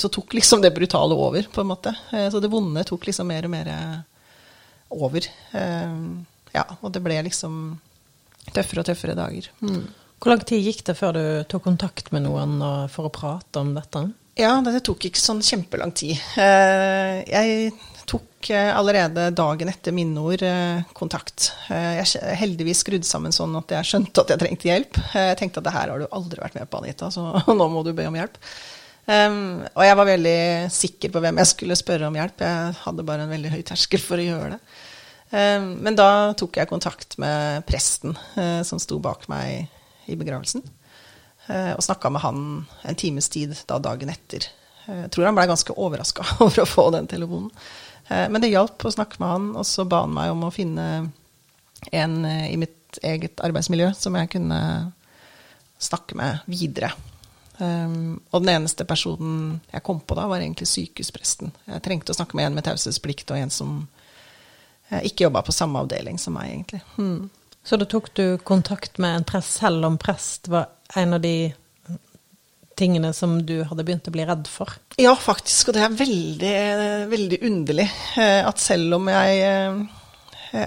Så 0.00 0.10
tok 0.10 0.34
liksom 0.34 0.62
det 0.64 0.72
brutale 0.74 1.14
over, 1.14 1.46
på 1.52 1.62
en 1.62 1.70
måte. 1.70 1.94
Eh, 2.12 2.26
så 2.32 2.42
det 2.42 2.50
vonde 2.52 2.84
tok 2.88 3.06
liksom 3.08 3.30
mer 3.30 3.46
og 3.46 3.54
mer 3.54 3.72
over. 4.90 5.28
Eh, 5.54 5.96
ja, 6.56 6.64
og 6.80 6.92
det 6.94 7.04
ble 7.04 7.20
liksom 7.28 7.78
tøffere 8.48 8.82
og 8.82 8.88
tøffere 8.88 9.16
dager. 9.18 9.50
Mm. 9.60 9.82
Hvor 10.18 10.32
lang 10.32 10.42
tid 10.42 10.64
gikk 10.64 10.82
det 10.88 10.96
før 10.98 11.14
du 11.14 11.24
tok 11.50 11.68
kontakt 11.68 12.10
med 12.10 12.24
noen 12.24 12.58
for 12.90 13.06
å 13.06 13.12
prate 13.14 13.60
om 13.62 13.70
dette? 13.76 14.08
Ja, 14.38 14.52
det 14.62 14.84
tok 14.86 15.02
ikke 15.08 15.18
sånn 15.18 15.40
kjempelang 15.42 15.90
tid. 15.98 16.14
Eh, 16.38 17.24
jeg 17.26 17.72
tok 18.08 18.50
eh, 18.50 18.70
allerede 18.76 19.28
dagen 19.36 19.68
etter 19.68 19.92
minneord 19.92 20.42
eh, 20.46 20.80
kontakt. 20.96 21.52
Eh, 21.70 22.00
jeg 22.00 22.34
heldigvis 22.40 22.82
skrudd 22.84 23.06
sammen 23.06 23.34
sånn 23.34 23.56
at 23.60 23.74
jeg 23.76 23.90
skjønte 23.90 24.24
at 24.24 24.32
jeg 24.32 24.42
trengte 24.42 24.70
hjelp. 24.70 24.98
Jeg 25.14 25.38
tenkte 25.40 25.62
at 25.62 25.68
det 25.68 25.76
her 25.76 25.92
har 25.92 26.02
du 26.02 26.08
aldri 26.08 26.40
vært 26.42 26.58
med 26.58 26.70
på, 26.70 26.82
Anita, 26.82 27.10
så 27.14 27.30
nå 27.60 27.70
må 27.72 27.84
du 27.86 27.94
be 27.96 28.08
om 28.08 28.18
hjelp. 28.18 28.40
Og 29.08 29.80
jeg 29.86 29.96
var 29.96 30.04
veldig 30.04 30.40
sikker 30.68 31.12
på 31.14 31.20
hvem 31.24 31.38
jeg 31.40 31.48
skulle 31.48 31.76
spørre 31.80 32.10
om 32.10 32.16
hjelp. 32.18 32.42
Jeg 32.44 32.74
hadde 32.82 33.04
bare 33.08 33.24
en 33.24 33.32
veldig 33.32 33.52
høy 33.54 33.62
terskel 33.64 34.02
for 34.04 34.20
å 34.20 34.26
gjøre 34.26 34.50
det. 34.52 34.58
Men 35.80 35.96
da 35.96 36.34
tok 36.36 36.58
jeg 36.60 36.68
kontakt 36.68 37.16
med 37.16 37.64
presten 37.68 38.12
som 38.68 38.76
sto 38.76 38.98
bak 39.00 39.24
meg 39.32 39.64
i 40.12 40.16
begravelsen, 40.16 40.60
og 41.48 41.80
snakka 41.86 42.12
med 42.12 42.24
han 42.26 42.42
en 42.84 43.00
times 43.00 43.32
tid 43.32 43.56
da 43.72 43.80
dagen 43.80 44.12
etter. 44.12 44.44
Jeg 44.84 45.08
tror 45.16 45.30
han 45.30 45.40
blei 45.40 45.48
ganske 45.48 45.72
overraska 45.72 46.28
over 46.44 46.64
å 46.66 46.68
få 46.68 46.90
den 46.92 47.08
telefonen. 47.08 47.48
Eh, 48.08 48.26
men 48.28 48.42
det 48.42 48.52
hjalp 48.52 48.84
å 48.84 48.92
snakke 48.92 49.20
med 49.22 49.34
han, 49.34 49.50
og 49.58 49.66
så 49.68 49.86
ba 49.88 50.04
han 50.06 50.14
meg 50.16 50.32
om 50.32 50.46
å 50.46 50.54
finne 50.54 50.86
en 51.92 52.16
eh, 52.24 52.48
i 52.52 52.56
mitt 52.60 53.00
eget 53.04 53.40
arbeidsmiljø 53.44 53.92
som 53.96 54.16
jeg 54.16 54.32
kunne 54.32 54.60
snakke 55.78 56.16
med 56.18 56.48
videre. 56.50 56.90
Um, 57.58 58.20
og 58.30 58.44
den 58.44 58.52
eneste 58.52 58.84
personen 58.86 59.58
jeg 59.72 59.82
kom 59.86 59.98
på 60.00 60.14
da, 60.14 60.28
var 60.30 60.42
egentlig 60.42 60.68
sykehuspresten. 60.70 61.50
Jeg 61.66 61.82
trengte 61.84 62.14
å 62.14 62.18
snakke 62.18 62.38
med 62.38 62.48
en 62.48 62.58
med 62.58 62.66
taushetsplikt 62.66 63.32
og 63.34 63.38
en 63.38 63.52
som 63.52 63.72
ikke 64.88 65.26
jobba 65.26 65.42
på 65.44 65.52
samme 65.52 65.82
avdeling 65.82 66.16
som 66.22 66.32
meg, 66.38 66.52
egentlig. 66.54 66.80
Hmm. 66.94 67.26
Så 67.66 67.76
da 67.76 67.84
tok 67.84 68.14
du 68.16 68.38
kontakt 68.46 68.96
med 69.02 69.18
en 69.18 69.26
prest, 69.28 69.58
selv 69.58 69.84
om 69.84 69.98
prest 70.00 70.48
var 70.48 70.70
en 70.96 71.18
av 71.18 71.20
de 71.20 71.50
tingene 72.78 73.12
som 73.16 73.38
du 73.46 73.60
hadde 73.66 73.84
begynt 73.84 74.08
å 74.08 74.14
bli 74.14 74.24
redd 74.28 74.48
for? 74.50 74.72
Ja, 75.00 75.14
faktisk. 75.18 75.70
Og 75.70 75.76
det 75.76 75.84
er 75.84 75.94
veldig, 75.98 76.56
veldig 77.10 77.40
underlig 77.48 77.86
eh, 78.20 78.42
at 78.46 78.62
selv 78.62 78.98
om 78.98 79.10
jeg 79.12 79.40
eh, 79.46 79.80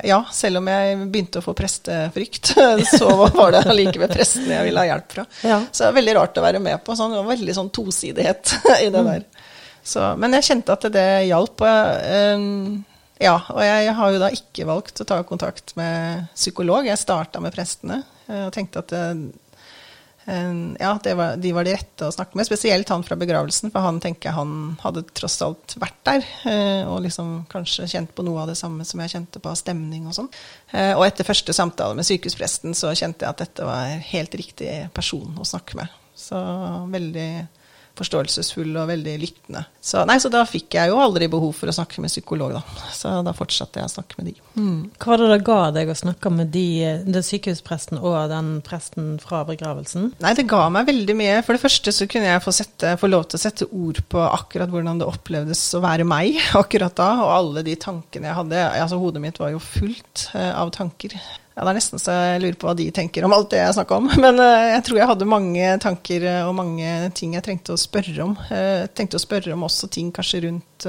ja, 0.06 0.20
selv 0.32 0.60
om 0.60 0.68
jeg 0.70 0.98
begynte 1.10 1.42
å 1.42 1.46
få 1.46 1.56
prestefrykt, 1.58 2.54
så 2.94 3.10
var 3.24 3.56
det 3.56 3.64
allikevel 3.72 4.12
presten 4.12 4.52
jeg 4.52 4.68
ville 4.68 4.84
ha 4.84 4.92
hjelp 4.92 5.16
fra. 5.18 5.26
Ja. 5.48 5.58
Så 5.72 5.84
det 5.84 5.90
er 5.90 5.98
veldig 5.98 6.18
rart 6.20 6.38
å 6.38 6.46
være 6.46 6.62
med 6.64 6.84
på. 6.86 6.96
Sånn, 7.00 7.16
det 7.16 7.24
var 7.24 7.32
veldig 7.34 7.58
sånn 7.58 7.74
tosidighet 7.74 8.56
i 8.86 8.92
det 8.94 9.02
mm. 9.02 9.12
der. 9.12 9.50
Så, 9.82 10.06
men 10.22 10.38
jeg 10.38 10.52
kjente 10.52 10.78
at 10.78 10.86
det 10.94 11.10
hjalp. 11.26 11.64
Og 11.66 13.22
ja, 13.22 13.36
og 13.54 13.62
jeg 13.66 13.94
har 13.98 14.14
jo 14.14 14.20
da 14.22 14.30
ikke 14.34 14.66
valgt 14.70 15.02
å 15.02 15.06
ta 15.10 15.18
kontakt 15.26 15.74
med 15.78 16.28
psykolog. 16.36 16.86
Jeg 16.86 17.02
starta 17.02 17.42
med 17.42 17.54
prestene 17.54 18.00
og 18.30 18.54
tenkte 18.54 18.82
at 18.86 18.94
ja, 20.26 21.00
var, 21.16 21.38
de 21.38 21.52
var 21.52 21.66
de 21.66 21.74
rette 21.74 22.06
å 22.06 22.14
snakke 22.14 22.38
med. 22.38 22.46
Spesielt 22.46 22.90
han 22.94 23.04
fra 23.04 23.18
begravelsen, 23.20 23.72
for 23.74 23.84
han 23.84 24.00
tenker 24.04 24.36
han 24.36 24.76
hadde 24.84 25.04
tross 25.18 25.40
alt 25.46 25.76
vært 25.82 25.98
der. 26.08 26.28
Eh, 26.50 26.84
og 26.86 27.02
liksom 27.06 27.34
kanskje 27.52 27.90
kjent 27.90 28.14
på 28.16 28.26
noe 28.28 28.44
av 28.44 28.52
det 28.52 28.58
samme 28.60 28.86
som 28.88 29.02
jeg 29.02 29.16
kjente 29.16 29.42
på 29.42 29.52
av 29.52 29.58
stemning 29.60 30.06
og 30.10 30.18
sånn. 30.18 30.30
Eh, 30.72 30.94
og 30.94 31.06
etter 31.08 31.28
første 31.28 31.56
samtale 31.58 31.98
med 31.98 32.08
sykehuspresten 32.08 32.78
så 32.78 32.94
kjente 32.94 33.26
jeg 33.26 33.34
at 33.34 33.42
dette 33.46 33.66
var 33.68 33.98
helt 34.12 34.38
riktig 34.38 34.70
person 34.96 35.42
å 35.42 35.48
snakke 35.48 35.82
med. 35.82 35.98
Så 36.18 36.38
veldig 36.92 37.30
forståelsesfull 38.00 38.72
og 38.80 38.90
veldig 38.90 39.14
lyttende. 39.22 39.64
Så, 39.84 40.04
nei, 40.08 40.18
så 40.22 40.30
da 40.32 40.44
fikk 40.48 40.78
jeg 40.78 40.92
jo 40.92 41.00
aldri 41.02 41.28
behov 41.32 41.54
for 41.58 41.72
å 41.72 41.76
snakke 41.76 42.02
med 42.04 42.12
psykolog, 42.12 42.54
da. 42.56 42.90
Så 42.96 43.12
da 43.26 43.34
fortsatte 43.36 43.82
jeg 43.82 43.90
å 43.90 43.94
snakke 43.94 44.20
med 44.20 44.32
de. 44.32 44.36
Mm. 44.56 44.80
Hva 44.96 45.14
var 45.14 45.24
det 45.24 45.30
det 45.34 45.40
ga 45.48 45.60
deg 45.76 45.92
å 45.92 45.98
snakke 45.98 46.32
med 46.34 46.52
de, 46.54 46.66
den 47.08 47.26
sykehuspresten 47.26 48.00
og 48.00 48.18
den 48.32 48.54
presten 48.66 49.14
fra 49.22 49.44
begravelsen? 49.48 50.12
Nei, 50.24 50.34
det 50.38 50.48
ga 50.52 50.64
meg 50.74 50.88
veldig 50.90 51.18
mye. 51.20 51.38
For 51.46 51.58
det 51.58 51.64
første 51.66 51.96
så 51.96 52.08
kunne 52.12 52.32
jeg 52.32 52.46
få, 52.46 52.56
sette, 52.56 52.96
få 53.02 53.12
lov 53.12 53.28
til 53.28 53.42
å 53.42 53.44
sette 53.44 53.70
ord 53.70 54.02
på 54.12 54.24
akkurat 54.24 54.72
hvordan 54.72 55.02
det 55.02 55.10
opplevdes 55.10 55.66
å 55.78 55.84
være 55.84 56.08
meg 56.08 56.40
akkurat 56.62 56.96
da, 56.98 57.12
og 57.26 57.36
alle 57.36 57.66
de 57.68 57.78
tankene 57.80 58.32
jeg 58.32 58.40
hadde. 58.40 58.66
Altså 58.82 59.02
hodet 59.02 59.24
mitt 59.24 59.42
var 59.42 59.54
jo 59.54 59.62
fullt 59.62 60.30
uh, 60.36 60.54
av 60.64 60.74
tanker. 60.76 61.18
Ja, 61.56 61.66
Det 61.66 61.72
er 61.72 61.78
nesten 61.78 62.00
så 62.00 62.14
jeg 62.16 62.42
lurer 62.46 62.58
på 62.60 62.70
hva 62.70 62.76
de 62.80 62.88
tenker 62.96 63.26
om 63.28 63.34
alt 63.36 63.52
det 63.52 63.60
jeg 63.60 63.76
snakka 63.76 64.00
om. 64.00 64.10
Men 64.24 64.40
uh, 64.40 64.72
jeg 64.72 64.84
tror 64.88 65.02
jeg 65.02 65.12
hadde 65.12 65.28
mange 65.30 65.72
tanker 65.84 66.28
uh, 66.28 66.42
og 66.48 66.56
mange 66.58 67.12
ting 67.18 67.36
jeg 67.36 67.46
trengte 67.46 67.76
å 67.76 67.80
spørre 67.80 68.18
om. 68.24 68.36
Jeg 68.50 68.92
tenkte 68.98 69.20
å 69.20 69.24
spørre 69.24 69.56
om 69.56 69.66
også 69.68 69.92
ting 69.92 70.14
kanskje 70.16 70.46
rundt 70.48 70.88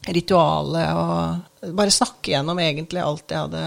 ritualet, 0.00 0.96
og 0.96 1.74
bare 1.76 1.92
snakke 1.92 2.32
gjennom 2.32 2.56
egentlig 2.62 3.02
alt 3.04 3.28
jeg 3.28 3.42
hadde 3.42 3.64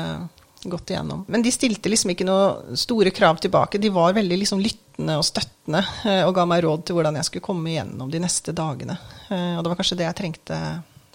gått 0.71 0.89
igjennom. 0.89 1.21
Men 1.29 1.43
de 1.45 1.51
stilte 1.53 1.91
liksom 1.91 2.09
ikke 2.15 2.25
noe 2.25 2.79
store 2.79 3.11
krav 3.13 3.37
tilbake. 3.43 3.77
De 3.77 3.91
var 3.93 4.15
veldig 4.17 4.39
liksom 4.41 4.63
lyttende 4.63 5.19
og 5.19 5.27
støttende 5.27 5.83
og 6.25 6.33
ga 6.33 6.47
meg 6.49 6.63
råd 6.65 6.87
til 6.87 6.97
hvordan 6.97 7.19
jeg 7.19 7.27
skulle 7.29 7.45
komme 7.45 7.69
igjennom 7.69 8.09
de 8.09 8.23
neste 8.23 8.55
dagene. 8.55 8.97
Og 9.29 9.61
det 9.61 9.69
var 9.69 9.77
kanskje 9.77 9.99
det 9.99 10.07
jeg 10.07 10.17
trengte 10.23 10.59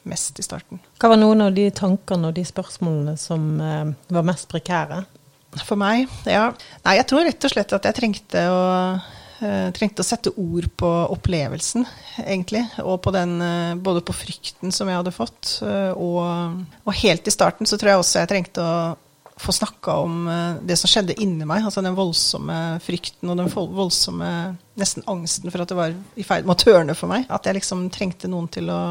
mest 0.09 0.38
i 0.38 0.47
starten. 0.47 0.83
Hva 1.00 1.12
var 1.12 1.21
noen 1.21 1.47
av 1.49 1.55
de 1.57 1.67
tankene 1.75 2.31
og 2.31 2.37
de 2.37 2.45
spørsmålene 2.47 3.17
som 3.21 3.49
eh, 3.61 3.95
var 4.14 4.26
mest 4.28 4.50
prekære? 4.52 5.02
For 5.64 5.81
meg? 5.81 6.09
Ja. 6.28 6.50
Nei, 6.85 6.99
jeg 6.99 7.09
tror 7.09 7.25
rett 7.26 7.47
og 7.47 7.52
slett 7.52 7.73
at 7.75 7.88
jeg 7.88 7.97
trengte 7.97 8.45
å, 8.52 8.62
eh, 9.40 9.71
trengte 9.75 10.05
å 10.05 10.07
sette 10.07 10.33
ord 10.37 10.69
på 10.76 10.90
opplevelsen, 11.17 11.87
egentlig. 12.21 12.64
Og 12.85 13.00
på 13.02 13.12
den, 13.12 13.40
eh, 13.40 13.75
både 13.75 14.05
på 14.05 14.14
frykten 14.14 14.73
som 14.73 14.88
jeg 14.88 14.97
hadde 15.00 15.14
fått, 15.14 15.62
eh, 15.62 15.93
og, 15.97 16.64
og, 16.85 16.95
helt 16.95 17.26
i 17.26 17.35
starten 17.35 17.67
så 17.67 17.78
tror 17.78 17.93
jeg 17.93 17.99
også 17.99 18.21
jeg 18.21 18.28
trengte 18.28 18.61
å 18.61 18.97
få 19.38 19.55
snakka 19.55 19.93
om 20.02 20.26
det 20.67 20.76
som 20.76 20.90
skjedde 20.90 21.14
inni 21.23 21.47
meg. 21.47 21.62
Altså 21.62 21.81
den 21.81 21.95
voldsomme 21.95 22.81
frykten 22.83 23.31
og 23.31 23.37
den 23.38 23.49
voldsomme 23.49 24.59
nesten 24.76 25.05
angsten 25.07 25.52
for 25.52 25.62
at 25.62 25.69
det 25.69 25.76
var 25.78 25.95
i 26.19 26.25
ferd 26.26 26.45
med 26.45 26.57
å 26.57 26.59
tørne 26.59 26.97
for 26.99 27.07
meg. 27.07 27.25
At 27.31 27.47
jeg 27.47 27.55
liksom 27.55 27.88
trengte 27.88 28.26
noen 28.26 28.50
til 28.50 28.67
å 28.69 28.83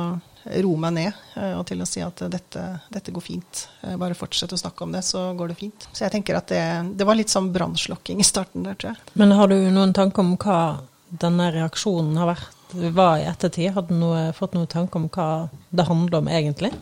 roe 0.63 0.81
meg 0.81 0.95
ned 0.95 1.09
eh, 1.37 1.53
og 1.57 1.65
til 1.69 1.81
å 1.83 1.87
si 1.89 2.03
at 2.03 2.21
dette, 2.31 2.63
dette 2.93 3.13
går 3.13 3.23
fint. 3.23 3.63
Eh, 3.83 3.95
bare 3.99 4.17
fortsett 4.17 4.53
å 4.53 4.59
snakke 4.59 4.85
om 4.85 4.93
det, 4.95 5.03
så 5.05 5.29
går 5.37 5.53
det 5.53 5.59
fint. 5.59 5.87
Så 5.91 6.05
jeg 6.05 6.15
tenker 6.15 6.39
at 6.39 6.51
det, 6.51 6.63
det 6.99 7.07
var 7.07 7.19
litt 7.19 7.33
sånn 7.33 7.51
brannslokking 7.55 8.21
i 8.23 8.27
starten 8.27 8.67
der, 8.67 8.77
tror 8.79 8.93
jeg. 8.93 9.15
Men 9.19 9.35
har 9.37 9.51
du 9.51 9.57
noen 9.73 9.95
tanker 9.97 10.23
om 10.23 10.35
hva 10.39 10.61
denne 11.07 11.51
reaksjonen 11.55 12.17
har 12.19 12.33
vært? 12.35 12.53
Var 12.73 13.21
i 13.21 13.27
ettertid. 13.29 13.71
Hadde 13.77 13.95
du 13.95 13.99
noe, 14.01 14.29
fått 14.35 14.57
noen 14.57 14.67
tanker 14.67 14.99
om 14.99 15.07
hva 15.07 15.47
det 15.71 15.87
handler 15.87 16.19
om 16.19 16.31
egentlig? 16.31 16.73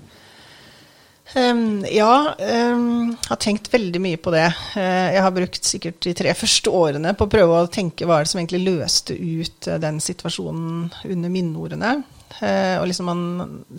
Um, 1.34 1.86
ja, 1.89 2.36
um, 2.39 3.15
har 3.27 3.38
tenkt 3.41 3.72
veldig 3.74 4.01
mye 4.01 4.17
på 4.22 4.34
det. 4.34 4.45
Uh, 4.75 5.13
jeg 5.15 5.24
har 5.25 5.34
brukt 5.34 5.65
sikkert 5.65 5.98
de 6.05 6.13
tre 6.17 6.34
første 6.38 6.69
årene 6.69 7.15
på 7.17 7.25
å 7.25 7.31
prøve 7.31 7.62
å 7.63 7.69
tenke 7.72 8.05
hva 8.05 8.19
er 8.19 8.27
det 8.27 8.31
som 8.34 8.41
egentlig 8.41 8.62
løste 8.67 9.17
ut 9.17 9.69
uh, 9.72 9.79
den 9.81 9.98
situasjonen 10.03 10.91
under 11.10 11.34
minneordene. 11.34 11.95
Uh, 12.42 12.82
og 12.82 12.89
liksom 12.89 13.08
Man 13.10 13.24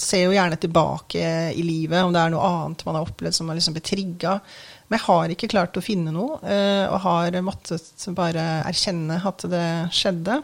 ser 0.00 0.26
jo 0.26 0.34
gjerne 0.36 0.58
tilbake 0.60 1.26
i 1.52 1.62
livet 1.66 2.04
om 2.04 2.14
det 2.14 2.22
er 2.22 2.32
noe 2.32 2.48
annet 2.48 2.84
man 2.86 2.98
har 2.98 3.08
opplevd 3.08 3.36
som 3.36 3.50
har 3.50 3.58
liksom 3.58 3.76
blitt 3.76 3.90
trigga. 3.90 4.38
Men 4.86 5.00
jeg 5.00 5.06
har 5.08 5.32
ikke 5.34 5.50
klart 5.50 5.76
å 5.76 5.82
finne 5.82 6.12
noe, 6.14 6.36
og 6.38 7.00
har 7.02 7.34
måttet 7.42 8.04
bare 8.14 8.44
erkjenne 8.68 9.16
at 9.18 9.42
det 9.50 9.64
skjedde. 9.90 10.36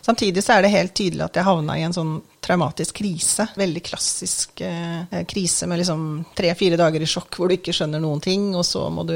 Samtidig 0.00 0.44
så 0.44 0.56
er 0.56 0.64
det 0.64 0.72
helt 0.72 0.94
tydelig 0.96 1.24
at 1.26 1.38
jeg 1.38 1.46
havna 1.46 1.76
i 1.78 1.84
en 1.86 1.94
sånn 1.94 2.12
traumatisk 2.42 2.96
krise. 3.02 3.46
Veldig 3.58 3.82
klassisk 3.84 4.62
eh, 4.64 5.20
krise 5.28 5.68
med 5.70 5.82
liksom 5.82 6.04
tre-fire 6.36 6.78
dager 6.80 7.04
i 7.04 7.08
sjokk 7.08 7.36
hvor 7.38 7.50
du 7.50 7.56
ikke 7.58 7.74
skjønner 7.76 8.02
noen 8.02 8.22
ting, 8.24 8.50
og 8.56 8.64
så 8.66 8.86
må 8.92 9.04
du 9.08 9.14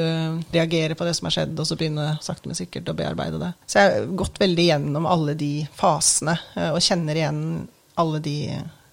reagere 0.55 0.97
på 0.99 1.07
det 1.09 1.17
som 1.19 1.29
har 1.29 1.39
skjedd, 1.39 1.55
og 1.59 1.69
så 1.69 1.79
begynne 1.81 2.15
sakte, 2.25 2.51
men 2.51 2.59
sikkert 2.59 2.91
å 2.93 2.97
bearbeide 2.99 3.41
det. 3.41 3.53
Så 3.67 3.81
jeg 3.81 3.95
har 3.95 4.13
gått 4.25 4.41
veldig 4.43 4.69
gjennom 4.69 5.09
alle 5.11 5.37
de 5.41 5.55
fasene, 5.77 6.37
eh, 6.55 6.71
og 6.75 6.85
kjenner 6.85 7.21
igjen 7.21 7.43
alle 8.01 8.21
de 8.25 8.37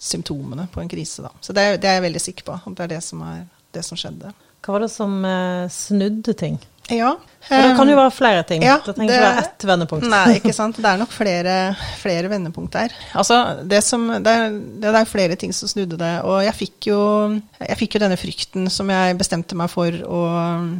symptomene 0.01 0.67
på 0.74 0.81
en 0.81 0.89
krise. 0.89 1.22
Da. 1.22 1.31
Så 1.41 1.53
det, 1.53 1.65
det, 1.81 1.89
er 1.89 2.00
jeg 2.00 2.08
veldig 2.08 2.22
sikker 2.22 2.48
på, 2.48 2.58
det 2.75 2.86
er 2.86 2.93
det 2.96 3.01
som, 3.05 3.22
er, 3.25 3.46
det 3.75 3.86
som 3.86 4.00
skjedde. 4.00 4.34
Hva 4.62 4.75
var 4.75 4.86
det 4.86 4.91
som 4.93 5.13
eh, 5.25 5.65
snudde 5.74 6.34
ting? 6.38 6.60
Ja. 6.91 7.15
For 7.41 7.57
det 7.57 7.74
kan 7.74 7.89
jo 7.89 7.95
være 7.98 8.13
flere 8.13 8.41
ting. 8.45 8.63
Ja, 8.63 8.75
det 8.86 8.93
trenger 8.95 9.15
ikke 9.15 9.24
være 9.24 9.41
ett 9.41 9.63
vendepunkt. 9.65 10.05
Nei, 10.12 10.36
ikke 10.38 10.53
sant. 10.53 10.77
Det 10.77 10.88
er 10.88 11.00
nok 11.01 11.13
flere, 11.13 11.55
flere 11.98 12.29
vendepunkt 12.29 12.75
der. 12.75 12.93
Altså, 13.17 13.39
det, 13.65 13.79
som, 13.83 14.05
det, 14.21 14.36
er, 14.43 14.53
det 14.83 14.91
er 14.93 15.10
flere 15.10 15.38
ting 15.41 15.53
som 15.55 15.71
snudde 15.71 15.98
det. 15.98 16.12
Og 16.29 16.43
jeg 16.45 16.53
fikk, 16.60 16.91
jo, 16.91 17.00
jeg 17.57 17.79
fikk 17.79 17.98
jo 17.98 18.03
denne 18.03 18.19
frykten 18.21 18.69
som 18.71 18.91
jeg 18.93 19.17
bestemte 19.17 19.57
meg 19.57 19.71
for 19.74 19.98
å 20.05 20.21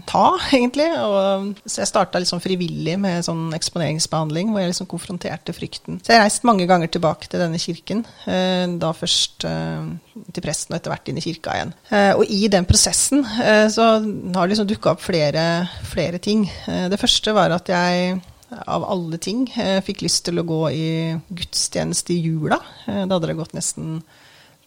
ta, 0.10 0.26
egentlig. 0.58 0.88
Og, 1.02 1.50
så 1.66 1.82
jeg 1.82 1.92
starta 1.92 2.22
liksom 2.22 2.44
frivillig 2.44 2.98
med 3.02 3.26
sånn 3.26 3.50
eksponeringsbehandling 3.58 4.54
hvor 4.54 4.62
jeg 4.62 4.76
liksom 4.76 4.92
konfronterte 4.92 5.58
frykten. 5.58 5.98
Så 6.06 6.14
jeg 6.14 6.24
reiste 6.28 6.50
mange 6.50 6.70
ganger 6.70 6.94
tilbake 6.94 7.32
til 7.32 7.42
denne 7.42 7.62
kirken. 7.62 8.06
Eh, 8.30 8.68
da 8.82 8.94
først 8.96 9.50
eh, 9.50 9.82
til 10.12 10.44
presten 10.44 10.74
og 10.74 10.80
etter 10.80 10.94
hvert 10.94 11.12
inn 11.12 11.20
i 11.20 11.24
kirka 11.24 11.56
igjen. 11.58 11.74
Eh, 11.92 12.12
og 12.18 12.26
i 12.28 12.46
den 12.52 12.68
prosessen 12.70 13.24
så 13.72 13.88
har 14.00 14.42
det 14.42 14.52
liksom 14.54 14.70
dukka 14.70 14.96
opp 14.96 15.04
flere, 15.04 15.46
flere 15.88 16.20
ting. 16.24 16.46
Eh, 16.68 16.88
det 16.92 17.00
første 17.02 17.34
var 17.36 17.54
at 17.56 17.72
jeg 17.72 18.20
av 18.52 18.84
alle 18.84 19.20
ting 19.22 19.46
eh, 19.56 19.80
fikk 19.84 20.04
lyst 20.04 20.26
til 20.28 20.42
å 20.42 20.48
gå 20.48 20.62
i 20.76 20.88
gudstjeneste 21.32 22.16
i 22.16 22.22
jula. 22.26 22.60
Eh, 22.86 23.04
da 23.06 23.16
hadde 23.16 23.30
det 23.32 23.38
gått 23.40 23.56
nesten 23.56 24.02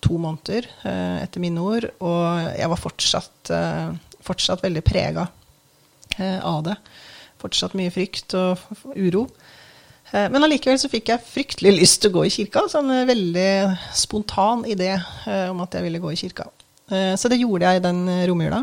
to 0.05 0.19
måneder 0.21 0.67
etter 0.85 1.41
mine 1.41 1.63
ord, 1.65 1.87
og 2.05 2.49
jeg 2.53 2.69
var 2.69 2.77
fortsatt, 2.77 3.53
fortsatt 4.21 4.61
veldig 4.61 4.83
prega 4.85 5.23
av 6.45 6.59
det. 6.67 6.75
Fortsatt 7.41 7.73
mye 7.73 7.93
frykt 7.95 8.35
og 8.37 8.61
uro. 8.93 9.23
Men 10.15 10.45
allikevel 10.47 10.79
så 10.79 10.87
fikk 10.93 11.11
jeg 11.11 11.27
fryktelig 11.27 11.73
lyst 11.75 11.99
til 12.03 12.13
å 12.13 12.15
gå 12.21 12.29
i 12.29 12.31
kirka. 12.31 12.69
Sånn 12.71 12.93
veldig 13.09 13.49
spontan 13.99 14.63
idé 14.71 14.93
om 15.51 15.59
at 15.65 15.75
jeg 15.75 15.83
ville 15.89 15.99
gå 15.99 16.13
i 16.15 16.19
kirka. 16.21 16.47
Så 17.19 17.31
det 17.33 17.41
gjorde 17.41 17.67
jeg 17.67 17.83
den 17.83 18.05
romjula. 18.31 18.61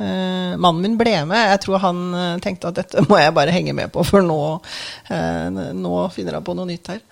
Mannen 0.00 0.80
min 0.82 0.96
ble 0.98 1.12
med. 1.28 1.44
Jeg 1.52 1.60
tror 1.62 1.82
han 1.84 2.00
tenkte 2.42 2.72
at 2.72 2.80
dette 2.80 3.04
må 3.06 3.20
jeg 3.20 3.36
bare 3.36 3.54
henge 3.54 3.74
med 3.76 3.92
på, 3.92 4.02
for 4.08 4.24
nå, 4.24 4.40
nå 5.76 5.92
finner 6.14 6.38
han 6.38 6.46
på 6.46 6.56
noe 6.58 6.70
nytt 6.70 6.90
her. 6.94 7.04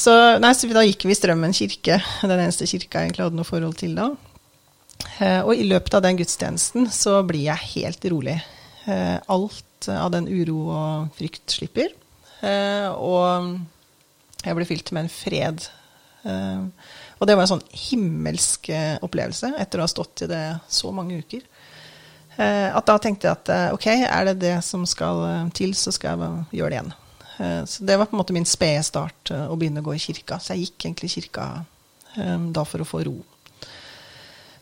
så, 0.00 0.14
nei, 0.40 0.54
så 0.54 0.70
da 0.70 0.86
gikk 0.86 1.08
vi 1.08 1.16
i 1.16 1.18
Strømmen 1.18 1.56
kirke, 1.56 1.98
den 2.22 2.38
eneste 2.38 2.68
kirka 2.70 3.02
jeg 3.02 3.10
egentlig 3.10 3.26
hadde 3.26 3.40
noe 3.40 3.48
forhold 3.48 3.76
til 3.80 3.96
da. 3.98 4.10
og 5.42 5.52
i 5.56 5.66
løpet 5.66 5.98
av 5.98 6.06
den 6.06 6.20
gudstjenesten 6.20 6.88
så 6.94 7.18
blir 7.26 7.48
jeg 7.50 7.72
helt 7.74 8.10
rolig. 8.12 8.38
alt 8.86 9.88
av 9.90 10.12
den 10.14 10.28
uro 10.30 10.68
og 10.70 11.16
frykt 11.18 11.58
slipper. 11.58 11.90
Og 12.42 13.56
jeg 14.44 14.56
ble 14.58 14.66
fylt 14.68 14.90
med 14.92 15.06
en 15.06 15.12
fred. 15.12 15.64
Uh, 16.26 16.66
og 17.16 17.28
det 17.28 17.36
var 17.36 17.46
en 17.46 17.52
sånn 17.54 17.64
himmelsk 17.72 18.70
eh, 18.74 18.96
opplevelse 19.04 19.54
etter 19.60 19.80
å 19.80 19.86
ha 19.86 19.90
stått 19.90 20.26
i 20.26 20.30
det 20.30 20.44
så 20.68 20.92
mange 20.92 21.20
uker. 21.22 21.44
Eh, 22.36 22.68
at 22.68 22.88
da 22.88 22.98
tenkte 23.00 23.28
jeg 23.28 23.38
at 23.38 23.52
eh, 23.52 23.68
ok, 23.72 23.86
er 24.04 24.28
det 24.28 24.36
det 24.42 24.56
som 24.66 24.84
skal 24.88 25.50
til, 25.56 25.72
så 25.78 25.94
skal 25.94 26.20
jeg 26.20 26.60
gjøre 26.60 26.74
det 26.74 26.80
igjen. 26.80 26.94
Så 27.68 27.84
det 27.84 27.98
var 28.00 28.08
på 28.08 28.16
en 28.16 28.20
måte 28.22 28.32
min 28.32 28.46
spede 28.48 28.80
start 28.80 29.28
å 29.28 29.58
begynne 29.60 29.82
å 29.82 29.84
gå 29.84 29.92
i 29.92 30.00
kirka. 30.00 30.38
Så 30.40 30.54
jeg 30.54 30.70
gikk 30.70 30.86
egentlig 30.86 31.10
i 31.10 31.14
kirka 31.18 31.48
da 32.16 32.62
for 32.64 32.80
å 32.80 32.86
få 32.88 33.02
ro. 33.04 33.12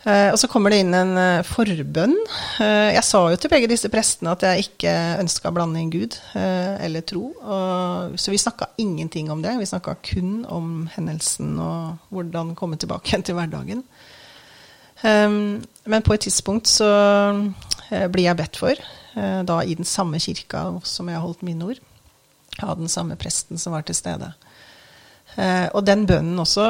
Eh, 0.04 0.30
og 0.34 0.36
så 0.36 0.48
kommer 0.52 0.72
det 0.72 0.82
inn 0.82 0.94
en 0.96 1.16
eh, 1.16 1.46
forbønn. 1.48 2.14
Eh, 2.60 2.90
jeg 2.92 3.04
sa 3.06 3.22
jo 3.32 3.38
til 3.40 3.52
begge 3.52 3.70
disse 3.70 3.88
prestene 3.92 4.34
at 4.34 4.44
jeg 4.44 4.66
ikke 4.66 4.92
ønska 5.22 5.48
å 5.48 5.54
blande 5.56 5.80
inn 5.80 5.92
Gud 5.92 6.18
eller 6.34 7.04
tro. 7.08 7.30
så 8.20 8.30
vi 8.32 8.40
snakka 8.40 8.74
ingenting 8.78 9.30
om 9.32 9.42
det. 9.42 9.54
Vi 9.58 9.68
snakka 9.68 9.96
kun 10.04 10.44
om 10.44 10.88
hendelsen 10.92 11.56
og 11.62 12.12
hvordan 12.12 12.54
komme 12.58 12.76
tilbake 12.76 13.08
igjen 13.08 13.24
til 13.24 13.38
hverdagen. 13.38 13.82
men 15.04 16.02
på 16.04 16.14
et 16.14 16.20
tidspunkt 16.26 16.66
så 16.68 16.88
blir 17.90 18.24
jeg 18.24 18.36
bedt 18.36 18.56
for, 18.56 18.74
da 19.14 19.56
i 19.62 19.74
den 19.74 19.84
samme 19.84 20.18
kirka 20.18 20.80
som 20.84 21.08
jeg 21.08 21.20
holdt 21.20 21.42
mine 21.42 21.64
ord, 21.64 21.80
av 22.62 22.78
den 22.78 22.88
samme 22.88 23.16
presten 23.16 23.58
som 23.58 23.72
var 23.72 23.82
til 23.82 23.94
stede. 23.96 24.32
Eh, 25.36 25.66
og 25.74 25.82
den 25.86 26.06
bønnen 26.08 26.38
også 26.40 26.68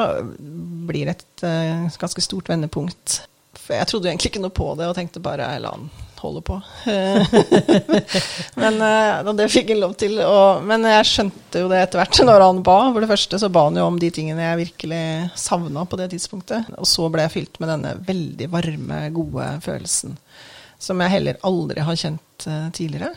blir 0.88 1.12
et 1.12 1.44
eh, 1.44 1.84
ganske 2.00 2.24
stort 2.24 2.48
vendepunkt. 2.50 3.20
For 3.58 3.76
jeg 3.76 3.88
trodde 3.90 4.10
egentlig 4.10 4.32
ikke 4.32 4.42
noe 4.44 4.54
på 4.54 4.72
det 4.78 4.88
og 4.88 4.96
tenkte 4.96 5.22
bare 5.24 5.52
la 5.62 5.74
han 5.74 5.86
holde 6.24 6.40
på. 6.40 6.54
men 8.62 8.78
eh, 8.80 9.32
det 9.36 9.48
fikk 9.52 9.74
han 9.74 9.82
lov 9.82 9.92
til. 10.00 10.16
Og, 10.24 10.64
men 10.64 10.86
jeg 10.88 11.10
skjønte 11.10 11.64
jo 11.64 11.68
det 11.68 11.82
etter 11.84 12.00
hvert 12.00 12.20
når 12.24 12.46
han 12.46 12.62
ba. 12.64 12.78
For 12.94 13.04
det 13.04 13.10
første 13.12 13.40
så 13.42 13.52
ba 13.52 13.66
han 13.68 13.80
jo 13.80 13.86
om 13.90 14.00
de 14.00 14.10
tingene 14.14 14.46
jeg 14.46 14.62
virkelig 14.62 15.04
savna 15.36 15.84
på 15.84 16.00
det 16.00 16.10
tidspunktet. 16.14 16.72
Og 16.80 16.88
så 16.88 17.10
ble 17.12 17.26
jeg 17.26 17.36
fylt 17.36 17.60
med 17.60 17.74
denne 17.74 17.96
veldig 18.08 18.50
varme, 18.52 19.00
gode 19.16 19.50
følelsen. 19.64 20.16
Som 20.80 21.00
jeg 21.04 21.16
heller 21.18 21.40
aldri 21.44 21.84
har 21.84 22.00
kjent 22.00 22.48
tidligere. 22.76 23.12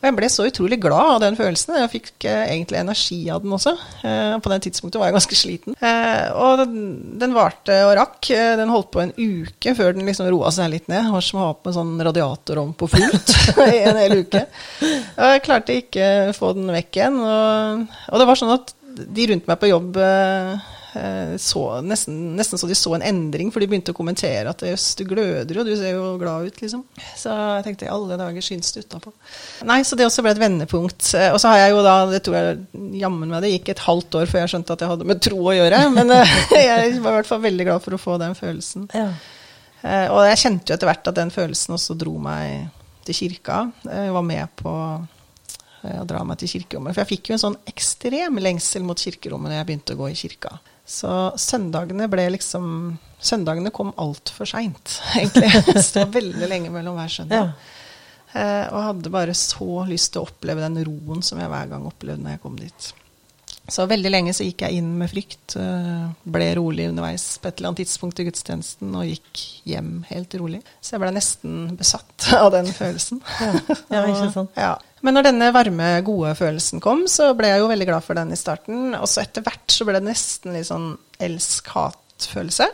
Og 0.00 0.06
jeg 0.08 0.16
ble 0.16 0.28
så 0.32 0.46
utrolig 0.48 0.78
glad 0.80 1.14
av 1.14 1.18
den 1.20 1.36
følelsen. 1.36 1.76
Jeg 1.82 1.92
fikk 1.92 2.24
eh, 2.24 2.54
egentlig 2.54 2.78
energi 2.80 3.18
av 3.32 3.42
den 3.44 3.52
også. 3.52 3.74
Eh, 4.00 4.36
på 4.40 4.52
det 4.52 4.58
tidspunktet 4.64 4.96
var 5.00 5.10
jeg 5.10 5.16
ganske 5.18 5.36
sliten. 5.36 5.76
Eh, 5.76 6.30
og 6.40 6.62
den, 6.64 7.34
varte 7.36 7.76
og 7.84 7.92
rakk. 7.98 8.30
Den 8.60 8.72
holdt 8.72 8.90
på 8.94 9.04
en 9.04 9.12
uke 9.18 9.74
før 9.76 9.92
den 9.96 10.08
liksom 10.08 10.30
roa 10.32 10.52
seg 10.56 10.72
litt 10.72 10.88
ned. 10.88 11.04
Det 11.04 11.14
var 11.18 11.26
som 11.26 11.42
å 11.42 11.46
ha 11.50 11.52
på 11.52 11.68
en 11.68 11.76
sånn 11.76 11.94
radiatorovn 12.08 12.72
på 12.80 12.88
fullt 12.96 13.36
i 13.68 13.82
en 13.84 14.00
hel 14.00 14.22
uke. 14.24 14.46
Og 14.80 15.34
jeg 15.34 15.44
klarte 15.44 15.80
ikke 15.82 16.10
å 16.30 16.36
få 16.36 16.54
den 16.56 16.72
vekk 16.72 17.00
igjen. 17.02 17.20
Og, 17.20 17.88
og 18.08 18.22
det 18.22 18.30
var 18.32 18.40
sånn 18.40 18.56
at 18.56 18.74
de 19.00 19.28
rundt 19.30 19.46
meg 19.46 19.60
på 19.60 19.68
jobb 19.70 20.00
Eh, 20.00 20.58
så, 21.38 21.60
nesten, 21.86 22.16
nesten, 22.34 22.58
så 22.58 22.66
de 22.66 22.74
så 22.74 22.92
en 22.96 23.04
endring, 23.06 23.52
for 23.54 23.62
de 23.62 23.68
begynte 23.70 23.92
å 23.94 23.96
kommentere 23.96 24.50
at 24.50 24.64
jøss, 24.66 24.88
du 24.98 25.04
gløder 25.06 25.60
jo, 25.60 25.64
du 25.66 25.72
ser 25.78 25.94
jo 25.94 26.16
glad 26.18 26.48
ut, 26.48 26.56
liksom. 26.62 26.82
Så 27.18 27.30
jeg 27.30 27.66
tenkte 27.66 27.86
i 27.86 27.92
alle 27.92 28.18
dager 28.18 28.44
syns 28.44 28.72
det 28.74 28.84
utapå. 28.86 29.12
Nei, 29.68 29.80
så 29.86 29.98
det 29.98 30.08
også 30.08 30.24
ble 30.26 30.34
et 30.34 30.40
vendepunkt. 30.42 31.12
Eh, 31.14 31.30
og 31.30 31.38
så 31.42 31.52
har 31.52 31.62
jeg 31.62 31.74
jo 31.76 31.84
da, 31.86 31.94
det 32.10 32.22
tror 32.26 32.38
jeg 32.38 32.90
jammen 33.00 33.30
meg 33.30 33.44
det 33.44 33.52
gikk 33.54 33.70
et 33.74 33.84
halvt 33.86 34.18
år 34.22 34.32
før 34.32 34.44
jeg 34.44 34.54
skjønte 34.54 34.74
at 34.74 34.82
jeg 34.84 34.92
hadde 34.94 35.08
med 35.12 35.22
tro 35.22 35.38
å 35.44 35.54
gjøre, 35.54 35.84
men 35.98 36.16
eh, 36.16 36.34
jeg 36.58 36.96
var 36.98 37.14
i 37.14 37.20
hvert 37.20 37.30
fall 37.30 37.44
veldig 37.46 37.68
glad 37.70 37.86
for 37.86 37.96
å 37.96 38.02
få 38.02 38.18
den 38.22 38.34
følelsen. 38.38 38.90
Ja. 38.96 39.12
Og 39.80 40.26
jeg 40.28 40.36
kjente 40.42 40.68
jo 40.68 40.76
etter 40.76 40.90
hvert 40.90 41.08
at 41.08 41.16
den 41.16 41.30
følelsen 41.32 41.72
også 41.72 41.94
dro 41.96 42.18
meg 42.20 42.66
til 43.06 43.16
kirka. 43.16 43.62
Jeg 43.86 44.12
var 44.12 44.26
med 44.26 44.50
på 44.58 44.68
å 44.68 46.02
dra 46.04 46.20
meg 46.28 46.36
til 46.42 46.50
kirkerommet. 46.52 46.92
For 46.92 47.00
jeg 47.00 47.10
fikk 47.14 47.30
jo 47.30 47.38
en 47.38 47.42
sånn 47.46 47.56
ekstrem 47.70 48.36
lengsel 48.44 48.84
mot 48.84 49.00
kirkerommet 49.00 49.48
når 49.48 49.56
jeg 49.56 49.68
begynte 49.70 49.96
å 49.96 50.00
gå 50.02 50.10
i 50.12 50.18
kirka. 50.20 50.52
Så 50.90 51.10
søndagene 51.38 52.08
ble 52.10 52.26
liksom 52.34 52.66
Søndagene 53.20 53.68
kom 53.68 53.90
altfor 54.00 54.48
seint, 54.48 54.94
egentlig. 55.18 55.50
Så 55.84 56.06
veldig 56.08 56.46
lenge 56.48 56.70
mellom 56.72 56.96
hver 56.96 57.10
søndag. 57.12 57.50
Ja. 57.50 57.80
Eh, 58.32 58.66
og 58.70 58.86
hadde 58.86 59.12
bare 59.12 59.34
så 59.36 59.82
lyst 59.90 60.14
til 60.14 60.22
å 60.22 60.28
oppleve 60.30 60.62
den 60.64 60.78
roen 60.86 61.20
som 61.26 61.40
jeg 61.42 61.50
hver 61.52 61.68
gang 61.68 61.84
opplevde 61.84 62.24
når 62.24 62.38
jeg 62.38 62.42
kom 62.46 62.56
dit. 62.56 62.88
Så 63.70 63.86
veldig 63.86 64.10
lenge 64.10 64.32
så 64.34 64.44
gikk 64.44 64.64
jeg 64.64 64.80
inn 64.80 64.90
med 64.98 65.10
frykt, 65.12 65.54
eh, 65.60 66.06
ble 66.26 66.48
rolig 66.58 66.88
underveis 66.90 67.24
på 67.38 67.48
et 67.48 67.60
eller 67.60 67.70
annet 67.70 67.82
tidspunkt 67.84 68.18
i 68.18 68.26
gudstjenesten 68.26 68.96
og 68.98 69.06
gikk 69.06 69.42
hjem 69.70 69.92
helt 70.08 70.34
rolig. 70.42 70.60
Så 70.82 70.96
jeg 70.96 71.04
ble 71.04 71.12
nesten 71.14 71.58
besatt 71.78 72.30
av 72.42 72.50
den 72.56 72.70
følelsen. 72.74 73.22
Ja, 73.38 73.52
ja 73.94 74.04
ikke 74.10 74.30
sant. 74.38 74.58
Ja. 74.58 74.74
Men 75.06 75.16
når 75.16 75.30
denne 75.30 75.52
varme, 75.54 75.90
gode 76.04 76.34
følelsen 76.36 76.82
kom, 76.84 77.06
så 77.08 77.30
ble 77.38 77.52
jeg 77.52 77.62
jo 77.62 77.70
veldig 77.70 77.88
glad 77.88 78.04
for 78.04 78.18
den 78.18 78.34
i 78.34 78.40
starten. 78.40 78.90
Og 78.98 79.06
så 79.08 79.22
etter 79.22 79.46
hvert 79.46 79.72
så 79.72 79.86
ble 79.88 79.96
det 79.96 80.08
nesten 80.10 80.56
litt 80.56 80.68
sånn 80.68 80.90
elsk-hat-følelse. 81.22 82.68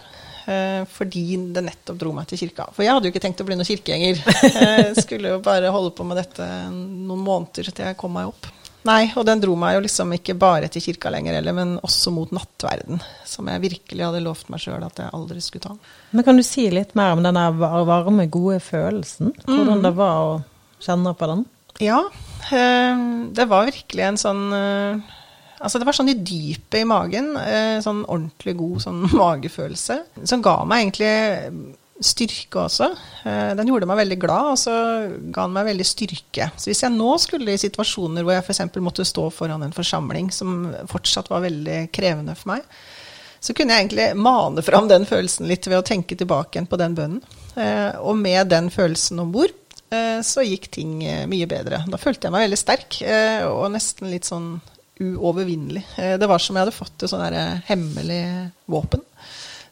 Eh, 0.46 0.82
fordi 0.90 1.36
det 1.54 1.62
nettopp 1.66 1.98
dro 1.98 2.12
meg 2.14 2.28
til 2.30 2.38
kirka. 2.44 2.68
For 2.74 2.86
jeg 2.86 2.94
hadde 2.94 3.08
jo 3.08 3.14
ikke 3.14 3.22
tenkt 3.24 3.42
å 3.42 3.46
bli 3.46 3.58
noen 3.58 3.66
kirkegjenger. 3.66 4.20
Jeg 4.66 5.02
skulle 5.02 5.32
jo 5.34 5.40
bare 5.42 5.72
holde 5.74 5.90
på 5.94 6.06
med 6.06 6.20
dette 6.22 6.46
noen 6.70 7.24
måneder 7.26 7.72
til 7.72 7.88
jeg 7.90 7.98
kom 7.98 8.14
meg 8.14 8.30
opp. 8.30 8.46
Nei, 8.86 9.08
og 9.18 9.24
den 9.26 9.40
dro 9.42 9.56
meg 9.58 9.76
jo 9.76 9.82
liksom 9.86 10.12
ikke 10.14 10.36
bare 10.38 10.68
til 10.70 10.84
kirka 10.84 11.10
lenger 11.12 11.38
heller, 11.38 11.56
men 11.56 11.74
også 11.86 12.12
mot 12.14 12.32
nattverden. 12.34 13.00
Som 13.26 13.50
jeg 13.50 13.64
virkelig 13.64 14.04
hadde 14.06 14.22
lovt 14.24 14.50
meg 14.52 14.62
sjøl 14.62 14.84
at 14.86 15.00
jeg 15.02 15.12
aldri 15.16 15.42
skulle 15.42 15.66
ta. 15.66 15.74
Men 16.14 16.26
kan 16.26 16.38
du 16.38 16.44
si 16.46 16.68
litt 16.72 16.94
mer 16.98 17.16
om 17.16 17.24
den 17.24 17.40
varme, 17.58 18.28
gode 18.30 18.60
følelsen? 18.62 19.34
Hvordan 19.44 19.80
mm. 19.80 19.84
det 19.86 19.94
var 19.98 20.22
å 20.22 20.32
kjenne 20.86 21.14
på 21.18 21.30
den? 21.32 21.44
Ja, 21.82 22.00
eh, 22.54 23.02
det 23.36 23.48
var 23.50 23.68
virkelig 23.68 24.04
en 24.06 24.20
sånn 24.20 24.44
eh, 24.56 25.14
Altså 25.56 25.80
det 25.80 25.86
var 25.88 25.96
sånn 25.96 26.10
i 26.12 26.18
dypet 26.20 26.82
i 26.82 26.88
magen. 26.88 27.30
Eh, 27.40 27.78
sånn 27.80 28.02
ordentlig 28.04 28.52
god 28.58 28.82
sånn 28.84 28.98
magefølelse. 29.22 29.98
Som 30.28 30.44
ga 30.44 30.58
meg 30.68 30.84
egentlig 30.84 31.12
styrke 32.02 32.60
også. 32.66 32.90
Eh, 33.24 33.52
den 33.56 33.70
gjorde 33.70 33.88
meg 33.88 34.00
veldig 34.02 34.18
glad, 34.20 34.50
og 34.52 34.60
så 34.60 34.74
ga 35.32 35.46
den 35.46 35.54
meg 35.56 35.68
veldig 35.70 35.86
styrke. 35.88 36.50
Så 36.58 36.70
hvis 36.70 36.82
jeg 36.84 36.94
nå 36.94 37.08
skulle 37.22 37.54
i 37.54 37.60
situasjoner 37.60 38.26
hvor 38.26 38.36
jeg 38.36 38.44
f.eks. 38.44 38.62
måtte 38.84 39.06
stå 39.08 39.28
foran 39.34 39.64
en 39.64 39.74
forsamling 39.76 40.30
som 40.34 40.68
fortsatt 40.90 41.30
var 41.32 41.44
veldig 41.46 41.86
krevende 41.94 42.36
for 42.38 42.54
meg, 42.54 42.66
så 43.40 43.54
kunne 43.54 43.74
jeg 43.74 43.86
egentlig 43.86 44.08
mane 44.18 44.64
fram 44.64 44.88
den 44.90 45.06
følelsen 45.08 45.48
litt 45.48 45.68
ved 45.68 45.78
å 45.78 45.86
tenke 45.86 46.16
tilbake 46.18 46.56
igjen 46.56 46.68
på 46.70 46.80
den 46.80 46.96
bønnen. 46.98 47.24
Eh, 47.56 47.92
og 48.02 48.16
med 48.20 48.50
den 48.52 48.70
følelsen 48.74 49.20
om 49.22 49.32
bord, 49.32 49.54
eh, 49.94 50.20
så 50.26 50.44
gikk 50.44 50.70
ting 50.76 50.98
mye 51.30 51.48
bedre. 51.48 51.84
Da 51.88 52.00
følte 52.00 52.28
jeg 52.28 52.36
meg 52.36 52.48
veldig 52.48 52.60
sterk, 52.60 53.00
og 53.48 53.68
nesten 53.72 54.12
litt 54.12 54.28
sånn 54.28 54.56
uovervinnelig. 54.96 55.82
Det 56.16 56.28
var 56.28 56.40
som 56.40 56.56
jeg 56.56 56.64
hadde 56.64 56.72
fått 56.72 57.04
et 57.04 57.12
sånn 57.12 57.36
hemmelig 57.68 58.22
våpen 58.72 59.04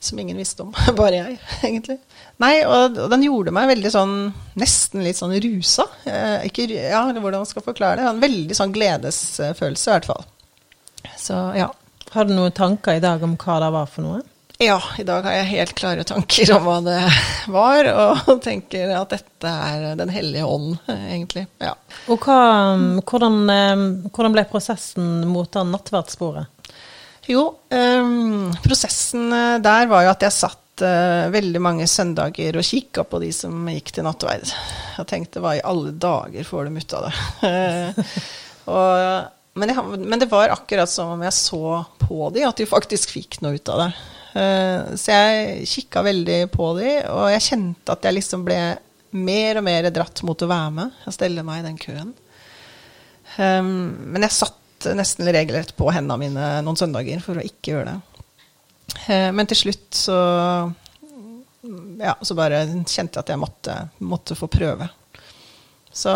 som 0.05 0.19
ingen 0.19 0.37
visste 0.37 0.63
om. 0.63 0.75
Bare 0.97 1.17
jeg, 1.17 1.39
egentlig. 1.63 1.99
Nei, 2.43 2.55
og, 2.67 2.99
og, 2.99 3.09
den 3.13 3.25
gjorde 3.27 3.55
meg 3.55 3.69
veldig 3.71 3.91
sånn 3.95 4.15
Nesten 4.59 5.05
litt 5.07 5.19
sånn 5.19 5.35
rusa. 5.43 5.87
Eh, 6.07 6.47
ikke, 6.49 6.67
ja, 6.73 7.05
hvordan 7.11 7.43
man 7.43 7.49
skal 7.49 7.65
forklare 7.67 8.01
det. 8.01 8.11
En 8.11 8.23
veldig 8.23 8.59
sånn 8.59 8.75
gledesfølelse, 8.75 9.89
i 9.89 9.95
hvert 9.95 10.11
fall. 10.11 10.29
Så 11.19 11.41
ja. 11.59 11.71
Har 12.15 12.29
du 12.29 12.35
noen 12.37 12.55
tanker 12.55 12.99
i 12.99 13.03
dag 13.03 13.23
om 13.27 13.35
hva 13.41 13.59
det 13.63 13.73
var 13.75 13.91
for 13.91 14.07
noe? 14.07 14.21
Ja, 14.63 14.79
i 15.03 15.03
dag 15.03 15.27
har 15.27 15.35
jeg 15.35 15.51
helt 15.51 15.75
klare 15.75 16.05
tanker 16.07 16.53
om 16.55 16.67
hva 16.69 16.77
det 16.87 16.99
var, 17.51 17.89
og 17.91 18.29
tenker 18.47 18.93
at 18.95 19.11
dette 19.17 19.51
er 19.51 19.99
Den 19.99 20.13
hellige 20.15 20.47
ånd, 20.47 20.77
egentlig. 20.87 21.49
Ja. 21.59 21.75
Og 22.07 22.23
hva, 22.23 22.39
hvordan, 23.03 23.41
eh, 23.51 23.87
hvordan 24.15 24.37
ble 24.37 24.47
prosessen 24.51 25.25
mot 25.31 25.51
den 25.55 25.75
nattverdssporet? 25.75 26.51
Jo, 27.27 27.47
um, 27.73 28.53
prosessen 28.63 29.33
eh, 29.33 29.57
der 29.65 29.89
var 29.91 30.05
jo 30.05 30.13
at 30.13 30.25
jeg 30.27 30.37
satt 30.37 30.61
uh, 30.83 31.31
veldig 31.35 31.61
mange 31.63 31.87
søndager 31.91 32.57
og 32.59 32.67
kikka 32.67 33.05
på 33.07 33.21
de 33.23 33.31
som 33.35 33.69
gikk 33.71 33.93
til 33.95 34.07
nattverd. 34.07 34.51
Jeg 34.99 35.09
tenkte 35.11 35.43
hva 35.45 35.55
i 35.59 35.63
alle 35.67 35.95
dager 36.01 36.49
får 36.49 36.69
de 36.69 36.83
ut 36.83 36.97
av 36.99 37.07
det? 37.07 37.15
og, 38.75 39.29
men, 39.61 39.73
jeg, 39.75 40.01
men, 40.01 40.19
det 40.23 40.31
var 40.33 40.55
akkurat 40.55 40.91
som 40.91 41.15
om 41.15 41.23
jeg 41.27 41.37
så 41.37 41.63
på 42.03 42.31
de, 42.35 42.47
at 42.49 42.59
de 42.59 42.69
faktisk 42.69 43.15
fikk 43.15 43.41
noe 43.45 43.59
ut 43.59 43.73
av 43.75 43.85
det. 43.85 43.91
Uh, 44.35 44.97
så 44.99 45.15
jeg 45.15 45.71
kikka 45.71 46.03
veldig 46.09 46.41
på 46.55 46.73
de, 46.81 46.97
og 47.13 47.31
jeg 47.37 47.47
kjente 47.51 47.95
at 47.95 48.09
jeg 48.09 48.19
liksom 48.19 48.43
ble 48.49 48.61
mer 49.15 49.61
og 49.61 49.67
mer 49.69 49.91
dratt 49.95 50.25
mot 50.27 50.43
å 50.43 50.51
være 50.51 50.75
med 50.75 51.07
og 51.07 51.15
stelle 51.15 51.45
meg 51.47 51.63
i 51.63 51.69
den 51.69 51.79
køen. 51.79 52.11
Um, 53.39 53.95
men 54.15 54.27
jeg 54.27 54.39
satt 54.41 54.89
nesten 54.93 55.31
regelrett 55.33 55.73
på 55.79 55.89
hendene 55.95 56.19
mine 56.21 56.49
noen 56.67 56.79
søndager 56.79 57.23
for 57.25 57.39
å 57.39 57.47
ikke 57.47 57.77
gjøre 57.77 57.95
det. 57.95 58.14
Eh, 59.09 59.31
men 59.35 59.49
til 59.51 59.61
slutt 59.65 60.05
så 60.05 60.19
ja, 61.99 62.15
så 62.21 62.37
bare 62.37 62.65
kjente 62.85 63.19
jeg 63.19 63.23
at 63.23 63.33
jeg 63.33 63.41
måtte, 63.41 63.77
måtte 64.05 64.37
få 64.37 64.49
prøve. 64.53 64.89
Så 65.95 66.13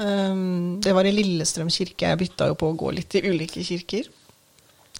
um, 0.00 0.78
det 0.80 0.94
var 0.96 1.08
i 1.08 1.12
Lillestrøm 1.12 1.70
kirke. 1.72 2.08
Jeg 2.08 2.20
bytta 2.22 2.48
jo 2.50 2.56
på 2.58 2.70
å 2.70 2.78
gå 2.78 2.92
litt 2.96 3.18
i 3.18 3.24
ulike 3.26 3.64
kirker. 3.66 4.08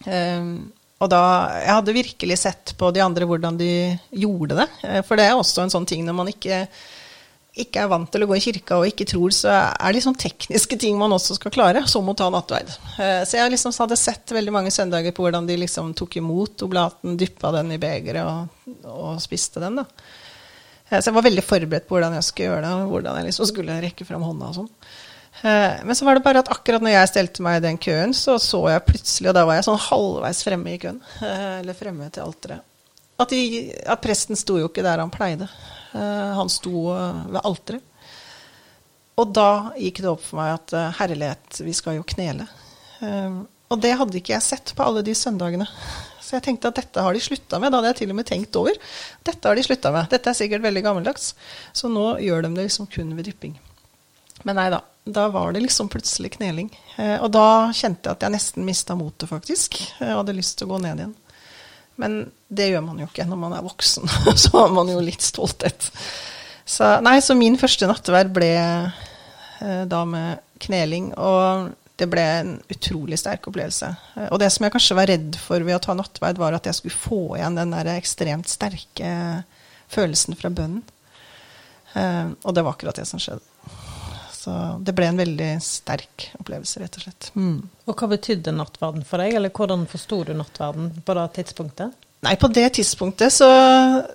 Um, 0.05 0.69
og 0.97 1.11
da 1.13 1.23
Jeg 1.61 1.73
hadde 1.75 1.97
virkelig 1.97 2.39
sett 2.41 2.73
på 2.77 2.91
de 2.93 3.03
andre 3.05 3.29
hvordan 3.29 3.59
de 3.61 3.71
gjorde 4.17 4.57
det. 4.63 4.69
Eh, 4.89 5.03
for 5.05 5.19
det 5.19 5.29
er 5.29 5.37
også 5.37 5.65
en 5.65 5.73
sånn 5.73 5.89
ting 5.89 6.05
når 6.07 6.17
man 6.17 6.31
ikke 6.33 6.65
ikke 7.57 7.83
er 7.83 7.89
vant 7.89 8.11
til 8.13 8.25
å 8.25 8.29
gå 8.29 8.37
i 8.37 8.43
kirka 8.45 8.77
og 8.77 8.91
ikke 8.91 9.07
tror, 9.09 9.33
så 9.33 9.49
er 9.55 9.89
det 9.89 9.97
liksom 9.97 10.17
tekniske 10.21 10.77
ting 10.81 10.99
man 11.01 11.15
også 11.17 11.39
skal 11.39 11.53
klare, 11.55 11.83
som 11.89 12.09
å 12.09 12.15
ta 12.17 12.29
nattverd. 12.33 12.69
Eh, 13.01 13.23
så 13.29 13.39
jeg 13.39 13.53
liksom 13.55 13.73
hadde 13.81 13.97
sett 14.01 14.35
veldig 14.37 14.53
mange 14.53 14.73
søndager 14.75 15.15
på 15.17 15.25
hvordan 15.25 15.49
de 15.49 15.57
liksom 15.63 15.95
tok 15.97 16.19
imot 16.21 16.67
oblaten, 16.67 17.17
dyppa 17.17 17.55
den 17.57 17.73
i 17.73 17.81
begeret 17.81 18.29
og, 18.29 18.73
og, 18.93 19.17
spiste 19.25 19.63
den. 19.65 19.81
da. 19.81 19.87
Eh, 20.91 20.99
så 20.99 21.09
jeg 21.09 21.17
var 21.17 21.25
veldig 21.29 21.45
forberedt 21.47 21.89
på 21.89 21.97
hvordan 21.97 22.19
jeg 22.19 22.27
skulle 22.29 22.51
gjøre 22.51 22.65
det, 22.67 22.73
og 22.77 22.93
hvordan 22.93 23.21
jeg 23.21 23.29
liksom 23.31 23.51
skulle 23.53 23.79
rekke 23.87 24.09
fram 24.09 24.27
hånda 24.27 24.51
og 24.51 24.59
sånn. 24.59 24.69
Eh, 25.41 25.79
men 25.89 25.97
så 25.97 26.09
var 26.09 26.19
det 26.19 26.25
bare 26.27 26.45
at 26.45 26.53
akkurat 26.53 26.85
når 26.85 26.93
jeg 26.93 27.13
stelte 27.15 27.47
meg 27.47 27.63
i 27.63 27.65
den 27.71 27.81
køen, 27.81 28.13
så 28.17 28.37
så 28.43 28.67
jeg 28.75 28.85
plutselig, 28.91 29.31
og 29.33 29.39
da 29.39 29.47
var 29.49 29.57
jeg 29.57 29.69
sånn 29.71 29.81
halvveis 29.87 30.45
fremme 30.45 30.77
i 30.77 30.83
køen, 30.85 31.01
eller 31.25 31.79
fremme 31.79 32.13
til 32.13 32.29
alteret, 32.29 32.69
at, 33.17 33.33
at 33.33 34.05
presten 34.05 34.37
sto 34.37 34.59
jo 34.61 34.69
ikke 34.69 34.85
der 34.85 35.01
han 35.01 35.13
pleide. 35.15 35.49
Eh, 35.97 36.33
han 36.37 36.49
sto 36.49 36.95
eh, 36.95 37.21
ved 37.27 37.43
alteret. 37.45 37.93
Og 39.17 39.31
da 39.33 39.73
gikk 39.81 40.03
det 40.05 40.11
opp 40.11 40.25
for 40.25 40.43
meg 40.43 40.57
at 40.59 40.75
eh, 40.77 40.97
herlighet, 40.99 41.61
vi 41.65 41.73
skal 41.77 41.97
jo 41.99 42.09
knele. 42.09 42.49
Og 43.67 43.81
det 43.83 43.97
hadde 43.99 44.17
ikke 44.21 44.35
jeg 44.35 44.45
sett 44.45 44.71
på 44.77 44.85
alle 44.85 45.03
de 45.05 45.13
søndagene. 45.17 45.67
Så 46.23 46.37
jeg 46.37 46.45
tenkte 46.47 46.71
at 46.71 46.79
dette 46.79 47.03
har 47.03 47.15
de 47.15 47.23
slutta 47.23 47.59
med. 47.63 47.71
Da 47.71 47.81
hadde 47.81 47.93
jeg 47.93 47.99
til 48.01 48.13
og 48.13 48.19
med 48.19 48.29
tenkt 48.29 48.59
over. 48.59 48.77
Dette 49.27 49.49
har 49.49 49.59
de 49.59 49.65
slutta 49.67 49.93
med. 49.95 50.09
Dette 50.11 50.33
er 50.33 50.39
sikkert 50.39 50.65
veldig 50.65 50.83
gammeldags. 50.87 51.33
Så 51.77 51.91
nå 51.93 52.07
gjør 52.25 52.47
de 52.47 52.53
det 52.57 52.67
liksom 52.69 52.89
kun 52.91 53.13
ved 53.19 53.29
dypping. 53.29 53.55
Men 54.49 54.59
nei 54.59 54.69
da. 54.75 54.81
Da 55.07 55.29
var 55.31 55.53
det 55.55 55.63
liksom 55.63 55.91
plutselig 55.93 56.33
kneling. 56.35 56.73
Og 57.23 57.29
da 57.35 57.69
kjente 57.77 58.09
jeg 58.09 58.17
at 58.17 58.27
jeg 58.27 58.35
nesten 58.35 58.67
mista 58.67 58.97
motet, 58.99 59.29
faktisk. 59.31 59.79
Jeg 60.01 60.19
hadde 60.19 60.35
lyst 60.35 60.57
til 60.59 60.67
å 60.67 60.73
gå 60.73 60.81
ned 60.83 61.05
igjen. 61.05 61.15
Men 62.01 62.27
det 62.49 62.71
gjør 62.71 62.85
man 62.85 63.01
jo 63.01 63.09
ikke 63.09 63.27
når 63.29 63.41
man 63.41 63.57
er 63.57 63.67
voksen. 63.67 64.09
så 64.43 64.53
har 64.59 64.75
man 64.75 64.91
jo 64.93 65.03
litt 65.05 65.25
stolthet. 65.25 65.91
Så, 66.67 66.97
nei, 67.05 67.19
så 67.23 67.37
min 67.39 67.59
første 67.61 67.89
nattverd 67.89 68.33
ble 68.35 68.53
eh, 68.59 69.83
da 69.89 70.05
med 70.09 70.43
kneling. 70.63 71.13
Og 71.17 71.71
det 71.97 72.09
ble 72.13 72.25
en 72.41 72.57
utrolig 72.73 73.19
sterk 73.21 73.49
opplevelse. 73.49 73.93
Eh, 74.17 74.29
og 74.29 74.41
det 74.43 74.51
som 74.53 74.67
jeg 74.67 74.75
kanskje 74.75 74.99
var 74.99 75.11
redd 75.13 75.39
for 75.41 75.65
ved 75.65 75.79
å 75.79 75.83
ta 75.83 75.97
nattverd, 75.97 76.41
var 76.43 76.57
at 76.57 76.69
jeg 76.69 76.81
skulle 76.81 77.05
få 77.07 77.23
igjen 77.39 77.59
den 77.59 77.73
der 77.77 77.95
ekstremt 77.97 78.53
sterke 78.53 79.11
følelsen 79.93 80.37
fra 80.39 80.53
bønnen. 80.53 80.85
Eh, 81.97 82.27
og 82.43 82.57
det 82.57 82.67
var 82.67 82.77
akkurat 82.77 82.99
det 83.01 83.09
som 83.09 83.23
skjedde. 83.23 83.45
Så 84.47 84.55
det 84.79 84.95
ble 84.95 85.09
en 85.11 85.19
veldig 85.19 85.53
sterk 85.65 86.29
opplevelse, 86.39 86.79
rett 86.79 86.97
og 87.01 87.03
slett. 87.03 87.31
Mm. 87.35 87.57
Og 87.91 87.99
hva 87.99 88.07
betydde 88.13 88.55
nattverden 88.55 89.03
for 89.07 89.19
deg, 89.19 89.35
eller 89.35 89.51
hvordan 89.51 89.87
forsto 89.91 90.21
du 90.29 90.37
nattverden 90.39 90.93
på 91.03 91.17
det 91.19 91.25
tidspunktet? 91.41 91.97
Nei, 92.25 92.33
på 92.41 92.49
det 92.51 92.65
tidspunktet 92.79 93.35
så, 93.35 93.49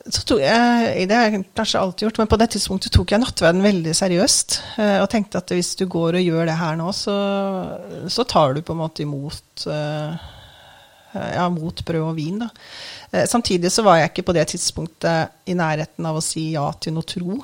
så 0.10 0.24
tok 0.28 0.42
jeg 0.42 1.04
Det 1.08 1.16
har 1.16 1.28
jeg 1.30 1.44
kanskje 1.56 1.80
alltid 1.84 2.06
gjort, 2.08 2.22
men 2.24 2.30
på 2.32 2.40
det 2.42 2.48
tidspunktet 2.56 2.96
tok 2.96 3.12
jeg 3.14 3.22
nattverden 3.22 3.64
veldig 3.64 3.94
seriøst. 3.96 4.56
Eh, 4.82 4.98
og 5.04 5.10
tenkte 5.12 5.42
at 5.44 5.52
hvis 5.54 5.74
du 5.80 5.86
går 5.92 6.18
og 6.22 6.26
gjør 6.26 6.48
det 6.50 6.58
her 6.60 6.80
nå, 6.80 6.88
så, 6.96 7.18
så 8.12 8.26
tar 8.28 8.56
du 8.56 8.64
på 8.66 8.76
en 8.76 8.82
måte 8.82 9.04
imot 9.04 9.68
eh, 9.68 10.32
ja, 11.14 11.50
mot 11.52 11.84
brød 11.88 12.08
og 12.08 12.16
vin. 12.18 12.40
Da. 12.46 12.50
Eh, 13.12 13.28
samtidig 13.28 13.72
så 13.76 13.84
var 13.86 14.00
jeg 14.00 14.14
ikke 14.14 14.28
på 14.32 14.38
det 14.40 14.48
tidspunktet 14.56 15.52
i 15.52 15.60
nærheten 15.60 16.08
av 16.08 16.20
å 16.20 16.26
si 16.26 16.50
ja 16.56 16.70
til 16.80 16.96
noe 16.96 17.08
tro. 17.08 17.42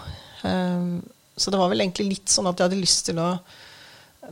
Så 1.37 1.53
det 1.53 1.59
var 1.61 1.69
vel 1.71 1.85
egentlig 1.85 2.07
litt 2.15 2.33
sånn 2.33 2.49
at 2.49 2.57
jeg 2.57 2.69
hadde 2.69 2.81
lyst 2.81 3.05
til 3.09 3.21
å 3.21 3.29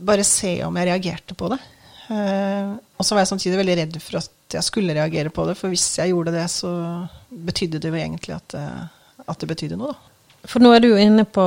bare 0.06 0.24
se 0.26 0.58
om 0.66 0.76
jeg 0.76 0.88
reagerte 0.90 1.36
på 1.38 1.50
det. 1.52 1.60
Uh, 2.06 2.76
og 2.98 3.06
så 3.06 3.16
var 3.16 3.24
jeg 3.24 3.32
samtidig 3.32 3.58
veldig 3.58 3.76
redd 3.80 3.96
for 4.02 4.20
at 4.20 4.56
jeg 4.56 4.66
skulle 4.66 4.94
reagere 4.94 5.32
på 5.34 5.46
det, 5.48 5.56
for 5.58 5.72
hvis 5.72 5.86
jeg 5.98 6.12
gjorde 6.12 6.34
det, 6.36 6.44
så 6.52 6.70
betydde 7.30 7.80
det 7.82 7.90
jo 7.90 7.98
egentlig 7.98 8.36
at, 8.36 8.58
uh, 8.58 9.24
at 9.26 9.42
det 9.42 9.50
betydde 9.50 9.78
noe, 9.80 9.94
da. 9.94 10.12
For 10.46 10.62
nå 10.62 10.70
er 10.70 10.82
du 10.82 10.92
jo 10.92 10.98
inne 11.00 11.24
på 11.26 11.44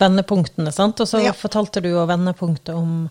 vendepunktene, 0.00 0.72
sant? 0.74 0.98
og 0.98 1.06
så 1.06 1.20
ja. 1.22 1.34
fortalte 1.36 1.82
du 1.84 1.92
jo 1.92 2.02
vendepunktet 2.10 2.74
om 2.74 3.06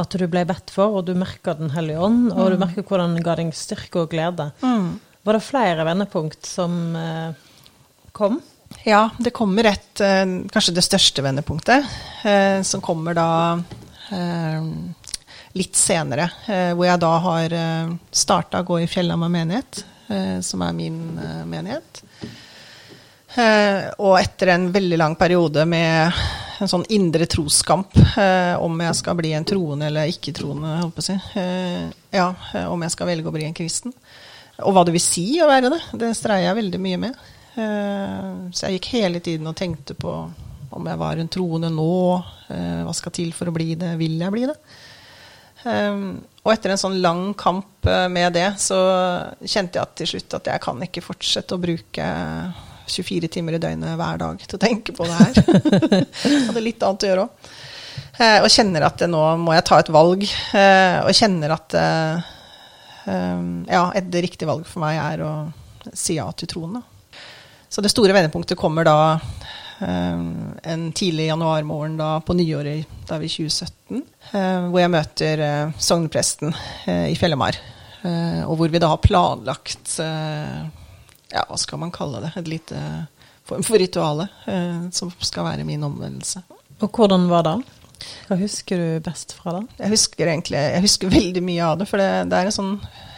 at 0.00 0.16
du 0.16 0.24
ble 0.30 0.46
bedt 0.48 0.72
for, 0.74 0.96
og 0.98 1.04
du 1.06 1.12
merka 1.18 1.52
Den 1.58 1.74
hellige 1.74 2.00
ånd, 2.02 2.30
og 2.32 2.40
mm. 2.40 2.54
du 2.54 2.62
merker 2.62 2.86
hvordan 2.88 3.18
det 3.18 3.26
ga 3.26 3.36
deg 3.38 3.52
styrke 3.54 4.06
og 4.06 4.14
glede. 4.14 4.48
Mm. 4.64 4.94
Var 5.24 5.36
det 5.36 5.44
flere 5.44 5.84
vendepunkt 5.86 6.48
som 6.48 6.96
uh, 6.96 7.36
kom? 8.16 8.40
Ja, 8.84 9.08
det 9.18 9.32
kommer 9.32 9.64
et 9.70 9.96
Kanskje 9.96 10.74
det 10.76 10.84
største 10.84 11.22
vendepunktet, 11.24 11.86
som 12.66 12.82
kommer 12.84 13.16
da 13.16 13.28
litt 15.54 15.76
senere, 15.78 16.30
eh, 16.46 16.70
hvor 16.74 16.88
jeg 16.88 17.00
da 17.02 17.10
har 17.28 17.52
eh, 17.54 17.92
starta 18.10 18.62
å 18.62 18.66
gå 18.66 18.80
i 18.82 18.88
Fjellhamar 18.90 19.30
menighet, 19.30 19.84
eh, 20.10 20.38
som 20.42 20.64
er 20.66 20.74
min 20.74 20.98
eh, 21.22 21.44
menighet. 21.46 22.02
Eh, 23.34 23.86
og 24.02 24.18
etter 24.18 24.52
en 24.54 24.68
veldig 24.74 24.98
lang 24.98 25.14
periode 25.18 25.64
med 25.66 26.22
en 26.62 26.70
sånn 26.70 26.86
indre 26.94 27.26
troskamp 27.30 27.96
eh, 28.18 28.54
om 28.62 28.82
jeg 28.82 28.98
skal 28.98 29.18
bli 29.18 29.32
en 29.34 29.46
troende 29.46 29.88
eller 29.90 30.10
ikke-troende, 30.10 30.76
holdt 30.82 30.98
på 30.98 31.04
å 31.04 31.08
si. 31.08 31.16
Eh, 31.38 31.86
ja, 32.14 32.28
eh, 32.54 32.66
om 32.70 32.82
jeg 32.86 32.94
skal 32.94 33.10
velge 33.10 33.30
å 33.30 33.34
bli 33.34 33.46
en 33.46 33.56
kristen. 33.56 33.94
Og 34.62 34.74
hva 34.74 34.84
det 34.86 34.94
vil 34.94 35.02
si 35.02 35.26
å 35.42 35.50
være 35.50 35.70
det. 35.70 35.80
Det 36.02 36.12
streier 36.18 36.48
jeg 36.48 36.60
veldig 36.62 36.82
mye 36.82 37.00
med. 37.06 37.24
Eh, 37.54 38.50
så 38.50 38.66
jeg 38.66 38.80
gikk 38.80 38.90
hele 38.96 39.20
tiden 39.22 39.46
og 39.46 39.56
tenkte 39.58 39.94
på 39.98 40.12
om 40.74 40.88
jeg 40.90 40.98
var 40.98 41.20
en 41.20 41.30
troende 41.30 41.70
nå. 41.70 41.92
eh, 42.50 42.82
hva 42.82 42.94
skal 42.96 43.14
til 43.14 43.30
for 43.36 43.50
å 43.50 43.54
bli 43.54 43.76
det? 43.78 43.94
Vil 44.00 44.18
jeg 44.18 44.34
bli 44.34 44.48
det? 44.50 44.56
Eh, 45.70 46.00
og 46.44 46.52
etter 46.52 46.74
en 46.74 46.80
sånn 46.80 46.98
lang 47.00 47.28
kamp 47.38 47.88
med 48.10 48.34
det, 48.36 48.50
så 48.60 48.76
kjente 49.40 49.78
jeg 49.78 49.84
at 49.84 49.94
til 49.96 50.10
slutt 50.10 50.36
at 50.40 50.50
jeg 50.50 50.62
kan 50.64 50.82
ikke 50.84 51.04
fortsette 51.04 51.56
å 51.56 51.62
bruke 51.62 52.08
24 52.84 53.30
timer 53.32 53.56
i 53.56 53.60
døgnet 53.62 53.96
hver 53.96 54.20
dag 54.20 54.42
til 54.44 54.58
å 54.58 54.60
tenke 54.60 54.92
på 54.96 55.06
det 55.08 55.14
her. 55.16 55.38
Jeg 56.20 56.42
hadde 56.50 56.60
litt 56.60 56.84
annet 56.84 57.06
å 57.06 57.08
gjøre 57.08 57.24
òg. 57.24 57.46
Og 58.44 58.48
kjenner 58.52 58.84
at 58.84 59.06
nå 59.08 59.22
må 59.40 59.54
jeg 59.56 59.64
ta 59.64 59.78
et 59.80 59.88
valg. 59.94 60.26
Og 60.28 61.16
kjenner 61.16 61.54
at 61.56 61.76
ja, 63.08 63.84
et 63.96 64.20
riktig 64.26 64.48
valg 64.50 64.68
for 64.68 64.84
meg 64.84 65.00
er 65.00 65.24
å 65.24 65.32
si 65.96 66.18
ja 66.18 66.28
til 66.36 66.52
troen. 66.52 66.76
Da. 66.76 66.93
Så 67.74 67.82
det 67.82 67.90
store 67.90 68.14
vendepunktet 68.14 68.58
kommer 68.58 68.86
da 68.86 68.98
eh, 69.82 70.20
en 70.72 70.84
tidlig 70.94 71.26
januarmorgen 71.26 71.96
da, 71.98 72.20
på 72.22 72.36
nyåret 72.38 72.86
da 73.08 73.18
vi 73.18 73.26
2017, 73.32 74.04
eh, 74.30 74.68
hvor 74.68 74.78
jeg 74.78 74.92
møter 74.94 75.42
eh, 75.42 75.72
sognepresten 75.82 76.54
eh, 76.86 77.08
i 77.10 77.18
Fjellemar. 77.18 77.58
Eh, 78.06 78.44
og 78.46 78.60
hvor 78.60 78.70
vi 78.70 78.78
da 78.78 78.92
har 78.94 79.02
planlagt 79.02 79.96
eh, 80.06 80.62
ja, 81.34 81.42
hva 81.48 81.58
skal 81.58 81.82
man 81.82 81.90
kalle 81.90 82.22
det? 82.22 82.30
Et 82.38 82.54
lite 82.54 82.78
form 83.42 83.66
for 83.66 83.82
rituale 83.82 84.30
eh, 84.46 84.86
som 84.94 85.10
skal 85.18 85.50
være 85.50 85.66
min 85.66 85.82
omvendelse. 85.82 86.46
Og 86.78 86.86
hvordan 86.94 87.26
var 87.32 87.48
det? 87.48 87.58
Hva 88.28 88.38
husker 88.38 88.78
du 88.78 88.88
best 89.02 89.34
fra 89.40 89.58
da? 89.58 89.66
Jeg 89.82 89.96
husker 89.98 90.30
egentlig, 90.30 90.62
jeg 90.62 90.86
husker 90.86 91.10
veldig 91.10 91.42
mye 91.42 91.72
av 91.74 91.82
det, 91.82 91.90
for 91.90 91.98
det, 91.98 92.10
det 92.30 92.38
er 92.38 92.54
en 92.54 92.60
sånn 92.62 92.74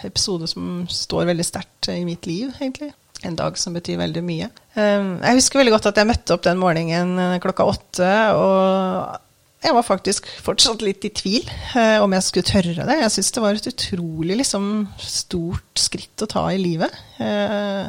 episode 0.09 0.49
som 0.49 0.87
står 0.89 1.29
veldig 1.29 1.45
sterkt 1.45 1.93
i 1.93 2.07
mitt 2.09 2.25
liv, 2.25 2.57
egentlig. 2.57 2.95
En 3.27 3.39
dag 3.39 3.59
som 3.61 3.77
betyr 3.77 4.01
veldig 4.01 4.25
mye. 4.25 4.49
Eh, 4.79 5.13
jeg 5.27 5.39
husker 5.41 5.61
veldig 5.61 5.77
godt 5.77 5.91
at 5.93 6.01
jeg 6.01 6.09
møtte 6.09 6.37
opp 6.37 6.45
den 6.47 6.61
morgenen 6.63 7.17
eh, 7.23 7.39
klokka 7.43 7.67
åtte, 7.69 8.11
og 8.39 9.23
jeg 9.67 9.75
var 9.75 9.87
faktisk 9.87 10.29
fortsatt 10.45 10.83
litt 10.85 11.05
i 11.09 11.11
tvil 11.17 11.47
eh, 11.75 11.99
om 12.05 12.13
jeg 12.15 12.27
skulle 12.27 12.47
tørre 12.47 12.87
det. 12.87 12.99
Jeg 13.01 13.15
syns 13.17 13.33
det 13.35 13.43
var 13.43 13.59
et 13.59 13.71
utrolig 13.73 14.37
liksom, 14.43 14.69
stort 15.03 15.81
skritt 15.81 16.23
å 16.23 16.29
ta 16.31 16.45
i 16.53 16.61
livet. 16.61 16.93
Eh, 17.23 17.89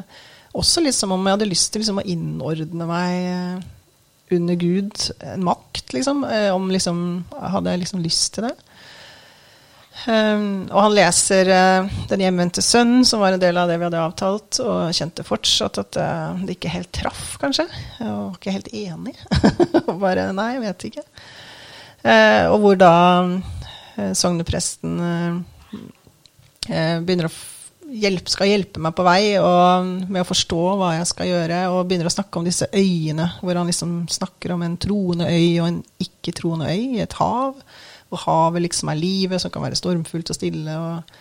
også 0.58 0.82
liksom 0.82 1.14
om 1.14 1.28
jeg 1.28 1.38
hadde 1.38 1.50
lyst 1.52 1.74
til 1.74 1.84
liksom, 1.84 2.02
å 2.02 2.08
innordne 2.08 2.88
meg 2.90 3.18
eh, 3.30 3.68
under 4.38 4.58
Gud, 4.60 5.06
en 5.22 5.46
makt, 5.46 5.94
liksom. 5.96 6.24
Eh, 6.28 6.50
om 6.56 6.66
liksom 6.74 7.04
Hadde 7.38 7.76
jeg 7.76 7.84
liksom 7.86 8.02
lyst 8.04 8.34
til 8.36 8.48
det? 8.50 8.56
Um, 10.06 10.68
og 10.70 10.78
han 10.86 10.94
leser 10.94 11.50
uh, 11.50 11.88
'Den 12.08 12.22
hjemvendte 12.22 12.62
sønnen, 12.62 13.02
som 13.08 13.24
var 13.24 13.34
en 13.34 13.42
del 13.42 13.58
av 13.58 13.68
det 13.68 13.80
vi 13.80 13.88
hadde 13.88 14.04
avtalt, 14.04 14.60
og 14.62 14.94
kjente 14.96 15.26
fortsatt 15.26 15.80
at 15.82 15.98
uh, 16.00 16.38
det 16.46 16.58
ikke 16.58 16.72
helt 16.76 16.92
traff, 16.94 17.36
kanskje. 17.42 17.66
Jeg 17.98 18.14
var 18.14 18.38
ikke 18.38 18.56
helt 18.56 18.70
enig. 18.78 19.16
og 19.90 19.98
bare 20.04 20.30
Nei, 20.38 20.52
jeg 20.56 20.64
vet 20.68 20.88
ikke. 20.92 21.06
Uh, 22.06 22.46
og 22.54 22.58
hvor 22.62 22.78
da 22.80 22.96
sognepresten 24.14 25.00
begynner 26.68 27.26
å 27.26 27.32
hjelpe, 27.98 28.30
skal 28.30 28.52
hjelpe 28.52 28.82
meg 28.84 28.94
på 28.94 29.06
vei 29.08 29.38
og, 29.42 29.88
med 30.06 30.22
å 30.22 30.28
forstå 30.28 30.62
hva 30.78 30.92
jeg 31.00 31.10
skal 31.10 31.32
gjøre, 31.32 31.62
og 31.74 31.88
begynner 31.90 32.10
å 32.10 32.14
snakke 32.14 32.40
om 32.40 32.46
disse 32.46 32.68
øyene, 32.70 33.26
hvor 33.42 33.58
han 33.58 33.70
liksom 33.70 34.00
snakker 34.12 34.54
om 34.54 34.66
en 34.68 34.78
troende 34.82 35.30
øy 35.32 35.58
og 35.62 35.70
en 35.72 35.80
ikke-troende 36.04 36.70
øy 36.70 36.98
i 37.00 37.04
et 37.04 37.18
hav. 37.18 37.58
Hvor 38.10 38.24
havet 38.24 38.64
liksom 38.64 38.92
er 38.92 39.00
livet, 39.00 39.42
som 39.42 39.52
kan 39.52 39.66
være 39.66 39.80
stormfullt 39.80 40.32
og 40.32 40.38
stille. 40.38 40.78
Og, 40.78 41.18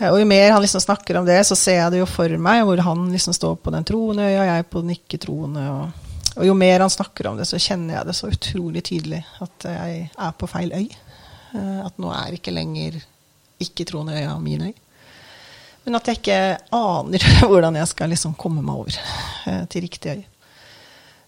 og, 0.00 0.18
jo 0.20 0.28
mer 0.28 0.54
han 0.54 0.62
liksom 0.62 0.84
snakker 0.84 1.20
om 1.20 1.28
det, 1.28 1.40
så 1.48 1.58
ser 1.58 1.80
jeg 1.80 1.94
det 1.94 2.02
jo 2.02 2.10
for 2.10 2.36
meg, 2.38 2.62
hvor 2.68 2.82
han 2.86 3.08
liksom 3.12 3.36
står 3.36 3.56
på 3.62 3.74
den 3.74 3.86
troende 3.88 4.28
øya, 4.28 4.42
og 4.42 4.50
jeg 4.50 4.68
på 4.70 4.84
den 4.84 4.94
ikke-troende. 4.96 5.64
Og, 5.74 6.10
og, 6.36 6.44
jo 6.46 6.58
mer 6.58 6.86
han 6.86 6.92
snakker 6.94 7.30
om 7.30 7.40
det, 7.40 7.48
så 7.50 7.60
kjenner 7.60 7.98
jeg 7.98 8.10
det 8.10 8.18
så 8.18 8.30
utrolig 8.30 8.84
tydelig 8.86 9.24
at 9.46 9.70
jeg 9.70 10.04
er 10.10 10.36
på 10.38 10.50
feil 10.50 10.76
øy. 10.76 10.86
At 11.50 11.96
nå 11.98 12.12
er 12.14 12.36
ikke 12.36 12.54
lenger 12.54 13.00
ikke-troende 13.60 14.14
øya 14.14 14.38
min 14.38 14.70
øy. 14.70 14.74
Men 15.84 15.96
at 15.96 16.08
jeg 16.08 16.20
ikke 16.20 16.40
aner 16.76 17.24
hvordan 17.50 17.78
jeg 17.80 17.90
skal 17.90 18.12
liksom 18.12 18.36
komme 18.38 18.62
meg 18.64 18.82
over 18.82 18.98
eh, 19.48 19.64
til 19.70 19.86
riktig 19.86 20.12
øy. 20.18 20.22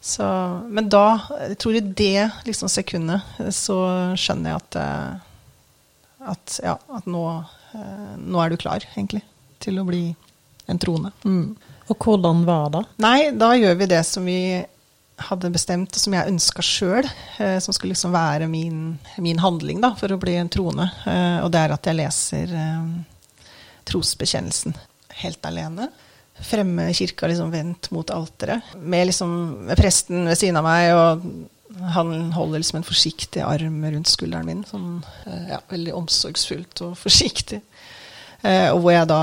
Så, 0.03 0.27
men 0.67 0.89
da, 0.91 1.07
jeg 1.47 1.59
tror 1.63 1.77
i 1.79 1.85
det 2.03 2.25
liksom 2.49 2.71
sekundet, 2.73 3.23
så 3.55 3.77
skjønner 4.19 4.51
jeg 4.51 4.59
at, 4.59 4.79
at, 6.33 6.57
ja, 6.65 6.75
at 6.91 7.07
nå, 7.07 7.23
nå, 8.19 8.41
er 8.43 8.51
du 8.51 8.59
klar, 8.59 8.83
egentlig, 8.97 9.23
til 9.63 9.79
å 9.79 9.87
bli 9.87 10.09
en 10.67 10.83
troende. 10.83 11.13
Mm. 11.23 11.55
Og 11.87 12.03
hvordan 12.03 12.43
var 12.49 12.75
det? 12.75 12.83
Nei, 13.05 13.31
da 13.39 13.53
gjør 13.55 13.79
vi 13.79 13.91
det 13.95 14.03
som 14.09 14.27
vi 14.27 14.41
hadde 15.29 15.51
bestemt, 15.55 15.95
og 15.95 16.03
som 16.03 16.15
jeg 16.17 16.31
ønska 16.33 16.65
sjøl, 16.65 17.09
eh, 17.39 17.59
som 17.63 17.75
skulle 17.75 17.95
liksom 17.95 18.15
være 18.15 18.49
min, 18.51 18.97
min, 19.23 19.41
handling 19.43 19.83
da, 19.83 19.93
for 19.99 20.13
å 20.13 20.21
bli 20.21 20.37
en 20.41 20.51
troende. 20.53 20.89
Eh, 21.07 21.39
og 21.45 21.53
det 21.53 21.63
er 21.63 21.75
at 21.75 21.89
jeg 21.89 21.99
leser 21.99 22.55
eh, 22.59 23.51
trosbekjennelsen 23.89 24.77
helt 25.23 25.47
alene 25.47 25.91
fremme 26.43 26.89
kirka 26.97 27.29
liksom 27.31 27.51
vendt 27.53 27.91
mot 27.95 28.11
alteret. 28.11 28.75
Med, 28.77 29.07
liksom, 29.11 29.33
med 29.69 29.79
presten 29.79 30.27
ved 30.29 30.39
siden 30.41 30.59
av 30.61 30.67
meg, 30.67 30.93
og 30.97 31.91
han 31.95 32.33
holder 32.33 32.63
liksom 32.63 32.81
en 32.81 32.87
forsiktig 32.87 33.43
arm 33.45 33.83
rundt 33.85 34.11
skulderen 34.11 34.49
min. 34.49 34.63
Sånn, 34.69 35.03
ja, 35.51 35.61
veldig 35.71 35.95
omsorgsfullt 35.97 36.85
og 36.87 36.97
forsiktig. 37.01 37.63
Eh, 38.43 38.69
og 38.73 38.83
hvor 38.83 38.97
jeg 38.97 39.11
da 39.11 39.23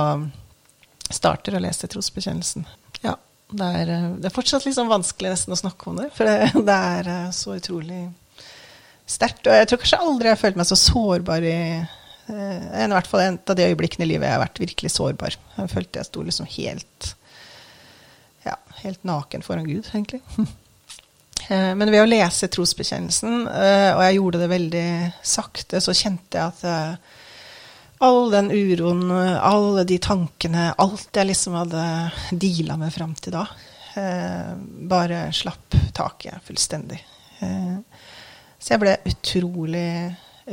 starter 1.09 1.57
å 1.57 1.63
lese 1.63 1.89
trosbekjennelsen. 1.89 2.65
Ja, 3.03 3.15
det 3.49 3.69
er, 3.81 3.93
det 4.21 4.29
er 4.29 4.35
fortsatt 4.35 4.65
liksom 4.67 4.91
vanskelig 4.91 5.33
nesten 5.33 5.55
å 5.55 5.59
snakke 5.59 5.89
om 5.89 5.99
det, 6.01 6.09
for 6.15 6.29
det, 6.29 6.51
det 6.69 6.79
er 6.95 7.31
så 7.35 7.57
utrolig 7.57 8.05
sterkt. 9.09 9.47
Og 9.47 9.55
jeg 9.55 9.69
tror 9.69 9.81
kanskje 9.81 10.03
aldri 10.05 10.29
jeg 10.29 10.37
har 10.37 10.43
følt 10.43 10.59
meg 10.59 10.69
så 10.69 10.77
sårbar 10.79 11.45
i 11.45 11.59
Eh, 12.29 12.81
en, 12.83 12.91
i 12.91 12.95
hvert 12.95 13.09
fall 13.09 13.23
en 13.25 13.39
av 13.49 13.57
de 13.57 13.65
øyeblikkene 13.71 14.05
i 14.05 14.11
livet 14.11 14.27
jeg 14.27 14.37
har 14.37 14.43
vært 14.43 14.61
virkelig 14.61 14.93
sårbar. 14.93 15.37
Jeg 15.57 15.71
følte 15.71 16.01
jeg 16.01 16.09
sto 16.09 16.25
liksom 16.25 16.49
helt 16.55 17.13
ja, 18.45 18.55
helt 18.83 19.05
naken 19.07 19.45
foran 19.45 19.69
Gud, 19.69 19.87
egentlig. 19.93 20.23
Eh, 21.49 21.71
men 21.73 21.89
ved 21.89 22.03
å 22.03 22.05
lese 22.05 22.45
trosbekjennelsen, 22.51 23.47
eh, 23.47 23.95
og 23.95 24.01
jeg 24.03 24.17
gjorde 24.19 24.41
det 24.41 24.49
veldig 24.51 24.89
sakte, 25.25 25.79
så 25.81 25.95
kjente 25.97 26.37
jeg 26.37 26.51
at 26.51 28.03
all 28.05 28.29
den 28.29 28.51
uroen, 28.51 29.07
alle 29.09 29.85
de 29.87 29.97
tankene, 30.03 30.67
alt 30.77 31.15
jeg 31.15 31.29
liksom 31.31 31.55
hadde 31.57 31.85
deala 32.43 32.75
med 32.77 32.93
fram 32.93 33.15
til 33.17 33.33
da, 33.39 33.45
bare 34.91 35.23
slapp 35.33 35.79
taket 35.95 36.43
fullstendig. 36.45 36.99
Så 37.39 38.75
jeg 38.75 38.83
ble 38.83 38.99
utrolig 39.09 39.89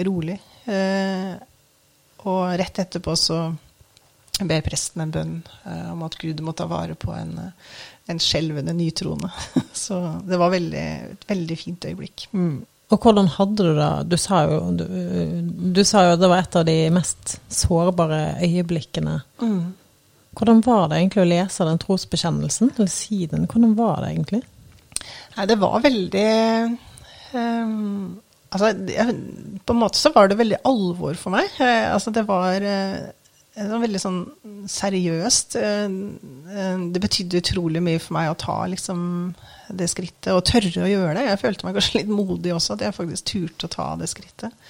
rolig. 0.07 0.39
Og 2.27 2.43
rett 2.59 2.83
etterpå 2.83 3.15
så 3.19 3.41
ber 4.45 4.65
presten 4.67 5.05
en 5.05 5.13
bønn 5.15 5.37
eh, 5.65 5.91
om 5.93 6.03
at 6.05 6.17
Gud 6.21 6.43
må 6.45 6.53
ta 6.57 6.67
vare 6.69 6.97
på 6.99 7.13
en, 7.17 7.37
eh, 7.41 7.77
en 8.13 8.21
skjelvende 8.21 8.75
nytroende. 8.77 9.31
så 9.87 10.01
det 10.27 10.41
var 10.41 10.53
veldig, 10.53 10.87
et 11.17 11.29
veldig 11.29 11.59
fint 11.61 11.87
øyeblikk. 11.89 12.27
Mm. 12.37 12.59
Og 12.95 13.03
hvordan 13.03 13.31
hadde 13.35 13.65
du 13.65 13.73
det? 13.75 13.91
Du 14.13 14.17
sa, 14.21 14.45
jo, 14.47 14.61
du, 14.79 14.85
du 15.75 15.83
sa 15.87 16.05
jo 16.07 16.13
at 16.15 16.21
det 16.23 16.31
var 16.31 16.45
et 16.45 16.59
av 16.61 16.67
de 16.69 16.77
mest 16.95 17.39
sårbare 17.51 18.21
øyeblikkene. 18.47 19.17
Mm. 19.43 19.73
Hvordan 20.37 20.61
var 20.63 20.91
det 20.91 21.01
egentlig 21.01 21.25
å 21.25 21.31
lese 21.31 21.67
den 21.67 21.81
trosbekjennelsen? 21.83 22.75
Eller 22.77 22.93
si 22.93 23.25
den? 23.31 23.49
Hvordan 23.51 23.75
var 23.79 24.05
det 24.05 24.13
egentlig? 24.13 24.43
Nei, 25.37 25.47
det 25.49 25.57
var 25.59 25.83
veldig 25.83 26.29
um, 27.33 28.21
Altså, 28.57 28.73
jeg, 28.89 29.15
på 29.67 29.75
en 29.75 29.81
måte 29.81 30.01
så 30.01 30.13
var 30.15 30.31
det 30.31 30.39
veldig 30.41 30.63
alvor 30.69 31.19
for 31.21 31.35
meg. 31.35 31.51
Eh, 31.61 31.89
altså, 31.93 32.13
det 32.15 32.25
var 32.29 32.65
eh, 32.65 33.11
veldig 33.57 34.01
sånn 34.01 34.23
seriøst. 34.71 35.59
Eh, 35.61 35.85
eh, 36.55 36.81
det 36.95 37.03
betydde 37.03 37.43
utrolig 37.43 37.83
mye 37.85 38.01
for 38.03 38.17
meg 38.19 38.33
å 38.33 38.39
ta 38.41 38.59
liksom, 38.73 39.05
det 39.69 39.91
skrittet, 39.93 40.33
og 40.35 40.45
tørre 40.49 40.87
å 40.87 40.91
gjøre 40.91 41.15
det. 41.19 41.29
Jeg 41.31 41.43
følte 41.45 41.69
meg 41.69 41.79
kanskje 41.79 42.01
litt 42.01 42.13
modig 42.13 42.55
også, 42.55 42.77
at 42.77 42.87
jeg 42.87 42.97
faktisk 42.97 43.31
turte 43.33 43.69
å 43.69 43.75
ta 43.77 43.93
det 44.01 44.11
skrittet. 44.13 44.67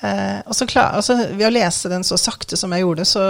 Og 0.00 0.54
så 0.56 0.64
klar, 0.64 0.94
altså, 0.96 1.12
Ved 1.36 1.44
å 1.44 1.52
lese 1.52 1.90
den 1.92 2.06
så 2.08 2.16
sakte 2.16 2.56
som 2.56 2.72
jeg 2.72 2.86
gjorde, 2.86 3.04
så 3.04 3.24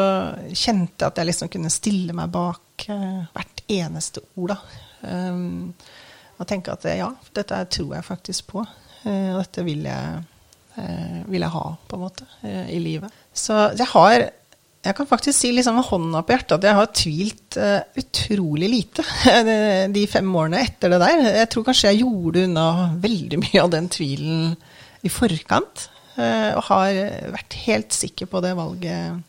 kjente 0.54 1.02
jeg 1.02 1.08
at 1.08 1.16
jeg 1.18 1.26
liksom 1.26 1.50
kunne 1.50 1.72
stille 1.74 2.14
meg 2.14 2.30
bak 2.30 2.84
hvert 2.86 3.64
eneste 3.66 4.22
ord. 4.38 4.52
da. 4.52 5.08
og 6.38 6.46
tenke 6.46 6.76
at 6.76 6.86
ja, 6.94 7.08
dette 7.34 7.58
tror 7.74 7.96
jeg 7.96 8.06
faktisk 8.06 8.46
på. 8.54 8.62
Eh, 9.04 9.30
og 9.34 9.40
dette 9.42 9.64
vil 9.66 9.86
jeg 9.88 10.20
eh, 10.80 11.22
vil 11.30 11.44
jeg 11.44 11.54
ha, 11.54 11.64
på 11.88 11.96
en 11.96 12.04
måte, 12.04 12.26
eh, 12.46 12.68
i 12.76 12.80
livet. 12.82 13.14
Så 13.32 13.56
jeg 13.78 13.88
har 13.94 14.30
jeg 14.80 14.96
kan 14.96 15.04
faktisk 15.04 15.36
si 15.36 15.50
liksom 15.52 15.74
med 15.76 15.84
hånda 15.90 16.22
på 16.24 16.32
hjertet 16.32 16.54
at 16.54 16.64
jeg 16.64 16.76
har 16.78 16.86
tvilt 16.96 17.56
utrolig 18.00 18.70
lite 18.72 19.04
de 19.92 20.04
fem 20.08 20.30
årene 20.40 20.62
etter 20.64 20.94
det 20.94 21.00
der. 21.02 21.20
Jeg 21.36 21.50
tror 21.52 21.66
kanskje 21.66 21.90
jeg 21.90 22.00
gjorde 22.00 22.46
unna 22.46 22.64
veldig 23.02 23.42
mye 23.42 23.60
av 23.60 23.74
den 23.74 23.90
tvilen 23.92 24.54
i 25.04 25.12
forkant. 25.12 25.84
Og 26.16 26.62
har 26.70 26.96
vært 27.36 27.58
helt 27.66 27.92
sikker 27.92 28.30
på 28.32 28.40
det 28.40 28.54
valget 28.56 29.20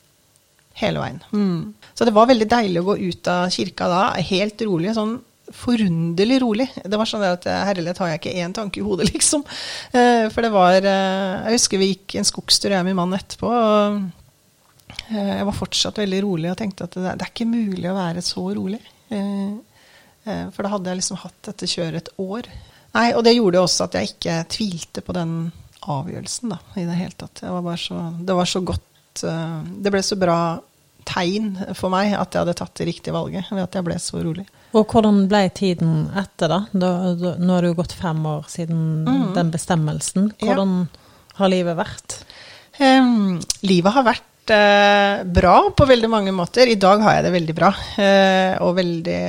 hele 0.79 1.03
veien. 1.03 1.19
Mm. 1.35 1.73
Så 1.99 2.07
det 2.07 2.15
var 2.15 2.31
veldig 2.31 2.47
deilig 2.55 2.79
å 2.79 2.87
gå 2.87 2.95
ut 3.11 3.31
av 3.35 3.51
kirka 3.51 3.91
da, 3.91 4.01
helt 4.31 4.63
rolig. 4.63 4.95
sånn 4.95 5.17
forunderlig 5.57 6.39
rolig. 6.43 6.67
Det 6.83 6.99
var 6.99 7.09
sånn 7.09 7.25
at 7.27 7.45
herlighet 7.47 7.99
har 8.01 8.13
jeg 8.13 8.21
ikke 8.21 8.37
én 8.45 8.55
tanke 8.55 8.81
i 8.81 8.85
hodet, 8.85 9.09
liksom. 9.13 9.43
Uh, 9.93 10.25
for 10.31 10.45
det 10.45 10.53
var 10.53 10.77
Jeg 10.79 11.57
husker 11.57 11.81
vi 11.81 11.93
gikk 11.93 12.17
en 12.19 12.27
skogstur, 12.27 12.71
jeg 12.71 12.83
og 12.83 12.89
min 12.89 12.99
mann, 12.99 13.15
etterpå. 13.17 13.51
og 13.51 14.01
Eh, 15.11 15.33
jeg 15.37 15.47
var 15.47 15.57
fortsatt 15.57 16.01
veldig 16.01 16.21
rolig 16.25 16.51
og 16.51 16.57
tenkte 16.59 16.87
at 16.87 16.97
det, 16.97 17.13
er 17.13 17.31
ikke 17.31 17.49
mulig 17.49 17.87
å 17.89 17.97
være 17.97 18.23
så 18.25 18.43
rolig. 18.55 18.81
Eh, 19.11 19.53
eh, 20.25 20.45
for 20.53 20.63
da 20.63 20.73
hadde 20.75 20.91
jeg 20.91 21.01
liksom 21.01 21.21
hatt 21.23 21.39
dette 21.49 21.69
kjøret 21.69 22.01
et 22.01 22.13
år. 22.21 22.49
Nei, 22.95 23.09
Og 23.15 23.23
det 23.23 23.37
gjorde 23.37 23.63
også 23.63 23.87
at 23.87 23.97
jeg 23.97 24.13
ikke 24.13 24.37
tvilte 24.51 25.03
på 25.05 25.15
den 25.15 25.35
avgjørelsen 25.81 26.51
da, 26.53 26.59
i 26.77 26.85
det 26.87 26.97
hele 26.99 27.15
tatt. 27.17 27.43
Var 27.43 27.79
så, 27.79 28.01
det 28.19 28.35
var 28.37 28.49
så 28.49 28.61
godt 28.61 28.87
Det 29.21 29.91
ble 29.91 29.99
så 30.07 30.15
bra 30.15 30.35
tegn 31.07 31.53
for 31.77 31.93
meg 31.93 32.15
at 32.17 32.33
jeg 32.33 32.43
hadde 32.43 32.57
tatt 32.59 32.73
det 32.79 32.87
riktige 32.89 33.15
valget 33.15 33.51
ved 33.51 33.63
at 33.63 33.77
jeg 33.77 33.87
ble 33.87 33.97
så 34.01 34.21
rolig. 34.23 34.45
Og 34.77 34.87
hvordan 34.87 35.25
ble 35.31 35.43
tiden 35.55 36.05
etter, 36.15 36.51
da? 36.51 36.59
da, 36.71 36.91
da 37.17 37.35
nå 37.41 37.55
har 37.55 37.65
det 37.65 37.73
jo 37.73 37.79
gått 37.81 37.95
fem 37.99 38.21
år 38.29 38.47
siden 38.51 38.81
mm. 39.07 39.31
den 39.35 39.51
bestemmelsen. 39.53 40.31
Hvordan 40.39 40.75
ja. 40.85 41.15
har 41.41 41.51
livet 41.51 41.79
vært? 41.79 42.17
Um, 42.79 43.41
livet 43.67 43.97
har 43.97 44.07
vært 44.07 44.53
eh, 44.55 45.23
bra 45.27 45.57
på 45.75 45.87
veldig 45.89 46.09
mange 46.11 46.33
måter. 46.35 46.71
I 46.71 46.79
dag 46.79 47.03
har 47.03 47.17
jeg 47.17 47.27
det 47.27 47.35
veldig 47.35 47.57
bra, 47.57 47.73
eh, 47.99 48.55
og 48.63 48.77
veldig 48.79 49.21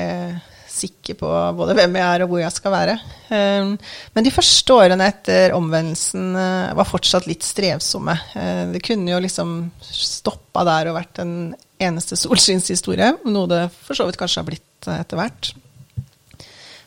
sikker 0.72 1.16
på 1.20 1.30
både 1.58 1.76
hvem 1.76 1.96
jeg 1.98 2.06
er 2.06 2.24
og 2.24 2.32
hvor 2.32 2.42
jeg 2.42 2.54
skal 2.54 2.74
være. 2.74 2.96
Eh, 3.34 3.72
men 4.14 4.26
de 4.26 4.34
første 4.34 4.76
årene 4.76 5.08
etter 5.12 5.56
omvendelsen 5.56 6.30
eh, 6.38 6.74
var 6.78 6.88
fortsatt 6.88 7.28
litt 7.30 7.46
strevsomme. 7.46 8.16
Eh, 8.38 8.62
det 8.74 8.82
kunne 8.84 9.12
jo 9.12 9.20
liksom 9.22 9.56
stoppa 9.86 10.64
der 10.68 10.90
og 10.90 10.98
vært 11.00 11.22
en 11.24 11.34
eneste 11.82 12.18
solskinnshistorie, 12.18 13.16
noe 13.26 13.50
det 13.50 13.66
for 13.82 13.98
så 13.98 14.06
vidt 14.08 14.20
kanskje 14.20 14.42
har 14.42 14.48
blitt 14.48 14.88
eh, 14.88 15.02
etter 15.02 15.20
hvert. 15.20 15.52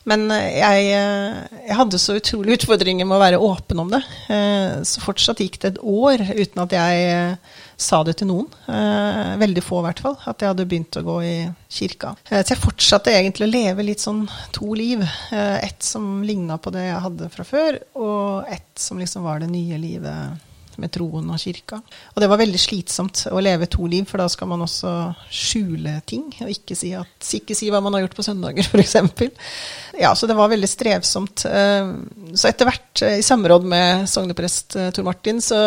Men 0.06 0.28
jeg, 0.30 0.82
jeg, 0.86 1.74
hadde 1.74 1.98
så 1.98 2.14
utrolig 2.20 2.60
utfordringer 2.60 3.08
med 3.10 3.16
å 3.18 3.24
være 3.24 3.40
åpen 3.42 3.80
om 3.82 3.88
det. 3.90 4.04
Så 4.86 5.02
fortsatt 5.02 5.42
gikk 5.42 5.58
det 5.64 5.72
et 5.72 5.80
år 5.82 6.22
uten 6.30 6.62
at 6.62 6.76
jeg 6.78 7.16
sa 7.78 8.02
det 8.08 8.18
til 8.20 8.30
noen. 8.30 8.48
Eh, 8.72 9.36
veldig 9.42 9.64
få, 9.64 9.82
i 9.82 9.88
hvert 9.88 10.02
fall. 10.04 10.18
At 10.30 10.42
jeg 10.42 10.54
hadde 10.54 10.68
begynt 10.70 11.00
å 11.00 11.06
gå 11.06 11.18
i 11.26 11.36
kirka. 11.72 12.16
Eh, 12.30 12.42
så 12.42 12.56
jeg 12.56 12.64
fortsatte 12.64 13.14
egentlig 13.14 13.48
å 13.48 13.52
leve 13.52 13.86
litt 13.88 14.04
sånn 14.04 14.26
to 14.56 14.74
liv. 14.78 15.04
Eh, 15.32 15.58
ett 15.66 15.84
som 15.84 16.24
ligna 16.26 16.58
på 16.58 16.74
det 16.76 16.88
jeg 16.88 17.04
hadde 17.08 17.32
fra 17.34 17.48
før, 17.48 17.80
og 18.00 18.52
ett 18.52 18.70
som 18.80 19.00
liksom 19.02 19.26
var 19.28 19.44
det 19.44 19.52
nye 19.52 19.80
livet 19.82 20.52
med 20.82 20.94
troen 20.96 21.30
og 21.32 21.42
kirka. 21.42 21.82
Og 22.14 22.22
det 22.24 22.30
var 22.32 22.42
veldig 22.42 22.62
slitsomt 22.62 23.26
å 23.32 23.42
leve 23.44 23.70
to 23.72 23.88
liv, 23.90 24.06
for 24.10 24.22
da 24.22 24.28
skal 24.32 24.50
man 24.52 24.66
også 24.66 24.92
skjule 25.34 26.00
ting. 26.08 26.28
Og 26.46 26.52
ikke 26.52 26.78
si, 26.78 26.94
at, 26.98 27.32
ikke 27.40 27.58
si 27.58 27.70
hva 27.74 27.82
man 27.84 27.98
har 27.98 28.06
gjort 28.06 28.18
på 28.20 28.26
søndager, 28.28 28.68
f.eks. 28.72 28.96
Ja, 30.00 30.16
så 30.16 30.28
det 30.28 30.34
var 30.34 30.50
veldig 30.52 30.70
strevsomt. 30.70 31.46
Eh, 31.46 31.92
så 32.34 32.50
etter 32.50 32.68
hvert, 32.70 33.02
eh, 33.02 33.20
i 33.20 33.24
samråd 33.26 33.68
med 33.70 34.10
sogneprest 34.10 34.76
eh, 34.80 34.90
Tor 34.96 35.08
Martin, 35.08 35.42
så 35.42 35.60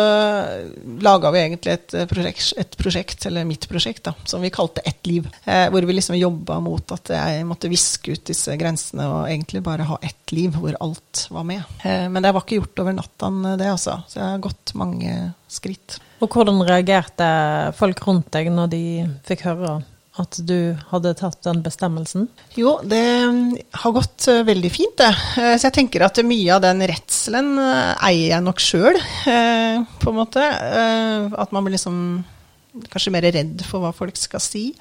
laga 1.01 1.31
vi 1.33 1.41
egentlig 1.41 1.75
et 1.75 1.95
prosjekt, 2.09 2.53
et 2.59 2.77
prosjekt, 2.79 3.25
eller 3.29 3.47
mitt 3.47 3.67
prosjekt, 3.69 4.03
da, 4.05 4.13
som 4.25 4.43
vi 4.43 4.53
kalte 4.53 4.81
Ett 4.89 5.07
liv. 5.07 5.27
Hvor 5.45 5.85
vi 5.85 5.93
liksom 5.93 6.15
jobba 6.17 6.59
mot 6.63 6.91
at 6.93 7.11
jeg 7.13 7.43
måtte 7.47 7.69
viske 7.71 8.13
ut 8.13 8.23
disse 8.27 8.53
grensene 8.59 9.05
og 9.09 9.29
egentlig 9.29 9.61
bare 9.63 9.85
ha 9.87 9.97
ett 10.03 10.31
liv 10.35 10.55
hvor 10.55 10.75
alt 10.81 11.25
var 11.33 11.45
med. 11.47 11.61
Men 11.83 12.23
det 12.23 12.31
var 12.35 12.43
ikke 12.43 12.59
gjort 12.59 12.81
over 12.83 12.95
natta, 12.97 13.29
det, 13.59 13.69
altså. 13.69 13.99
Så 14.09 14.19
jeg 14.19 14.25
har 14.25 14.43
gått 14.43 14.73
mange 14.79 14.98
mange 14.99 15.31
skritt. 15.47 15.99
Og 16.19 16.29
hvordan 16.33 16.61
reagerte 16.67 17.29
folk 17.77 18.01
rundt 18.07 18.29
deg 18.33 18.51
når 18.51 18.71
de 18.73 18.83
fikk 19.27 19.45
høre 19.47 19.79
at 20.19 20.35
du 20.43 20.75
hadde 20.89 21.13
tatt 21.15 21.39
den 21.45 21.61
bestemmelsen? 21.63 22.27
Jo, 22.59 22.79
det 22.83 22.99
har 23.71 23.93
gått 23.95 24.27
uh, 24.27 24.43
veldig 24.43 24.71
fint, 24.73 24.97
det. 24.99 25.13
Uh, 25.37 25.55
så 25.55 25.69
jeg 25.69 25.77
tenker 25.77 26.03
at 26.03 26.19
mye 26.27 26.57
av 26.57 26.65
den 26.65 26.83
redselen 26.83 27.53
eier 27.59 28.33
jeg 28.33 28.43
nok 28.43 28.59
sjøl, 28.59 28.99
på 29.23 30.11
en 30.11 30.17
måte. 30.17 30.43
at 30.43 31.53
man 31.55 31.63
blir 31.63 31.77
liksom 31.77 32.01
kanskje 32.91 33.13
mer 33.15 33.29
redd 33.31 33.63
for 33.67 33.83
hva 33.83 33.93
folk 33.95 34.19
skal 34.19 34.43
si. 34.43 34.73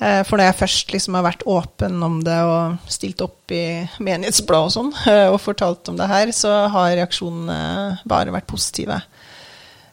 For 0.00 0.38
når 0.38 0.46
jeg 0.46 0.56
først 0.62 0.92
liksom 0.94 1.16
har 1.18 1.26
vært 1.26 1.42
åpen 1.50 1.98
om 2.00 2.22
det 2.24 2.38
og 2.48 2.86
stilt 2.88 3.20
opp 3.20 3.52
i 3.52 3.82
menighetsblad 4.00 4.70
og 4.70 4.72
sånn, 4.72 4.92
og 5.28 5.36
fortalt 5.44 5.90
om 5.92 5.98
det 5.98 6.08
her, 6.08 6.32
så 6.32 6.54
har 6.72 6.94
reaksjonene 6.96 7.98
bare 8.08 8.32
vært 8.32 8.48
positive. 8.48 8.96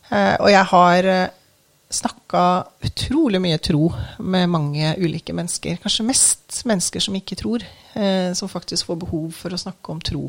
Eh, 0.07 0.35
og 0.39 0.49
jeg 0.51 0.63
har 0.71 1.09
eh, 1.11 1.35
snakka 1.91 2.43
utrolig 2.87 3.41
mye 3.43 3.59
tro 3.63 3.89
med 4.23 4.51
mange 4.51 4.93
ulike 5.01 5.35
mennesker. 5.35 5.79
Kanskje 5.83 6.07
mest 6.07 6.61
mennesker 6.67 7.03
som 7.03 7.15
ikke 7.19 7.37
tror, 7.39 7.65
eh, 7.95 8.31
som 8.37 8.51
faktisk 8.51 8.89
får 8.89 9.01
behov 9.03 9.31
for 9.35 9.53
å 9.53 9.61
snakke 9.61 9.95
om 9.95 10.03
tro. 10.03 10.27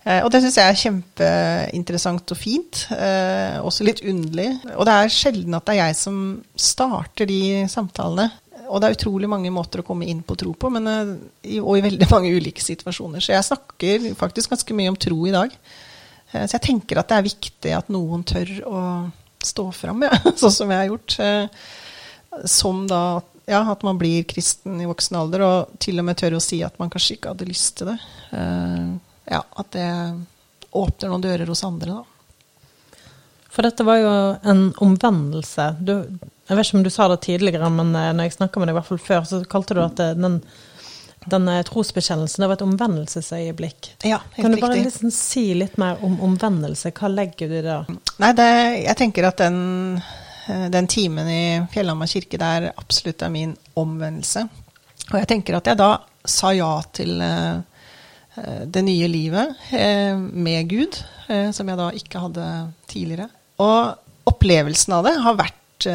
Og 0.00 0.30
det 0.32 0.38
syns 0.40 0.54
jeg 0.56 0.64
er 0.72 0.78
kjempeinteressant 0.80 2.32
og 2.32 2.38
fint. 2.40 2.86
også 2.88 3.84
litt 3.84 3.98
underlig. 4.00 4.46
Og 4.72 4.86
det 4.88 4.94
er 4.96 5.12
sjelden 5.12 5.52
at 5.58 5.66
det 5.68 5.74
er 5.74 5.90
jeg 5.90 5.98
som 5.98 6.14
starter 6.56 7.28
de 7.28 7.66
samtalene. 7.68 8.30
Og 8.70 8.80
det 8.80 8.88
er 8.88 8.96
utrolig 8.96 9.28
mange 9.28 9.52
måter 9.52 9.82
å 9.82 9.84
komme 9.84 10.08
inn 10.08 10.22
på 10.24 10.38
tro 10.40 10.54
på, 10.56 10.70
men, 10.72 10.88
og 11.60 11.76
i 11.76 11.84
veldig 11.84 12.08
mange 12.14 12.32
ulike 12.32 12.64
situasjoner. 12.64 13.20
Så 13.20 13.34
jeg 13.34 13.44
snakker 13.50 14.08
faktisk 14.16 14.54
ganske 14.54 14.78
mye 14.80 14.94
om 14.94 14.96
tro 14.96 15.20
i 15.28 15.36
dag. 15.36 15.52
Eh, 16.32 16.46
så 16.46 16.56
jeg 16.56 16.66
tenker 16.68 17.00
at 17.00 17.10
det 17.10 17.18
er 17.18 17.28
viktig 17.28 17.74
at 17.76 17.90
noen 17.92 18.24
tør 18.26 18.52
å 18.68 18.82
stå 19.44 19.66
fram, 19.74 20.04
ja, 20.06 20.14
sånn 20.40 20.54
som 20.54 20.72
jeg 20.72 20.82
har 20.82 20.90
gjort. 20.90 21.18
Eh, 21.24 22.46
som 22.48 22.84
da 22.90 23.02
ja, 23.50 23.64
at 23.72 23.82
man 23.82 23.98
blir 23.98 24.22
kristen 24.30 24.78
i 24.78 24.86
voksen 24.86 25.16
alder, 25.18 25.42
og 25.42 25.78
til 25.82 25.98
og 25.98 26.06
med 26.06 26.18
tør 26.20 26.36
å 26.38 26.44
si 26.44 26.60
at 26.62 26.76
man 26.78 26.92
kanskje 26.92 27.16
ikke 27.16 27.32
hadde 27.32 27.48
lyst 27.48 27.80
til 27.80 27.90
det. 27.90 27.98
Eh, 28.36 28.92
ja, 29.34 29.42
At 29.58 29.72
det 29.74 29.90
åpner 30.70 31.10
noen 31.10 31.24
dører 31.24 31.50
hos 31.50 31.64
andre, 31.66 31.98
da. 31.98 33.00
For 33.50 33.66
dette 33.66 33.82
var 33.82 33.98
jo 33.98 34.10
en 34.46 34.60
omvendelse. 34.78 35.64
Du, 35.82 35.96
jeg 36.46 36.54
vet 36.56 36.68
ikke 36.68 36.78
om 36.78 36.84
du 36.86 36.92
sa 36.94 37.08
det 37.10 37.18
tidligere, 37.26 37.70
men 37.74 37.90
når 37.90 38.28
jeg 38.28 38.36
snakka 38.36 38.62
med 38.62 38.70
deg 38.70 38.76
i 38.76 38.78
hvert 38.78 38.90
fall 38.92 39.02
før, 39.02 39.26
så 39.26 39.40
kalte 39.50 39.74
du 39.74 39.80
at 39.82 39.98
den 39.98 40.38
denne 41.26 41.62
trosbekjennelsen. 41.68 42.42
Det 42.42 42.48
var 42.48 42.56
et 42.56 42.64
omvendelsesøyeblikk. 42.64 43.92
Ja, 44.08 44.20
helt 44.34 44.44
kan 44.44 44.54
du 44.54 44.60
bare 44.62 44.80
liksom 44.80 45.12
si 45.14 45.50
litt 45.54 45.76
mer 45.80 46.00
om 46.04 46.16
omvendelse? 46.24 46.92
Hva 46.96 47.10
legger 47.12 47.50
du 47.50 47.58
i 47.58 47.64
det? 47.64 47.78
Nei, 48.22 48.32
det, 48.38 48.50
jeg 48.86 48.96
tenker 49.00 49.28
at 49.28 49.42
den, 49.42 49.58
eh, 50.48 50.66
den 50.72 50.88
timen 50.90 51.28
i 51.28 51.42
Fjellhamar 51.72 52.10
kirke 52.10 52.40
der 52.40 52.70
absolutt 52.72 53.24
er 53.26 53.34
min 53.34 53.56
omvendelse. 53.80 54.46
Og 55.10 55.18
jeg 55.18 55.30
tenker 55.30 55.58
at 55.58 55.68
jeg 55.68 55.80
da 55.80 55.92
sa 56.24 56.52
ja 56.54 56.72
til 56.94 57.16
uh, 57.18 57.60
det 58.64 58.82
nye 58.86 59.08
livet 59.10 59.56
med 59.72 60.68
Gud, 60.70 60.94
som 61.26 61.68
jeg 61.68 61.78
da 61.80 61.88
ikke 61.96 62.20
hadde 62.22 62.44
tidligere. 62.88 63.26
Og 63.58 64.30
opplevelsen 64.30 64.94
av 64.94 65.08
det 65.08 65.14
har 65.24 65.38
vært 65.40 65.88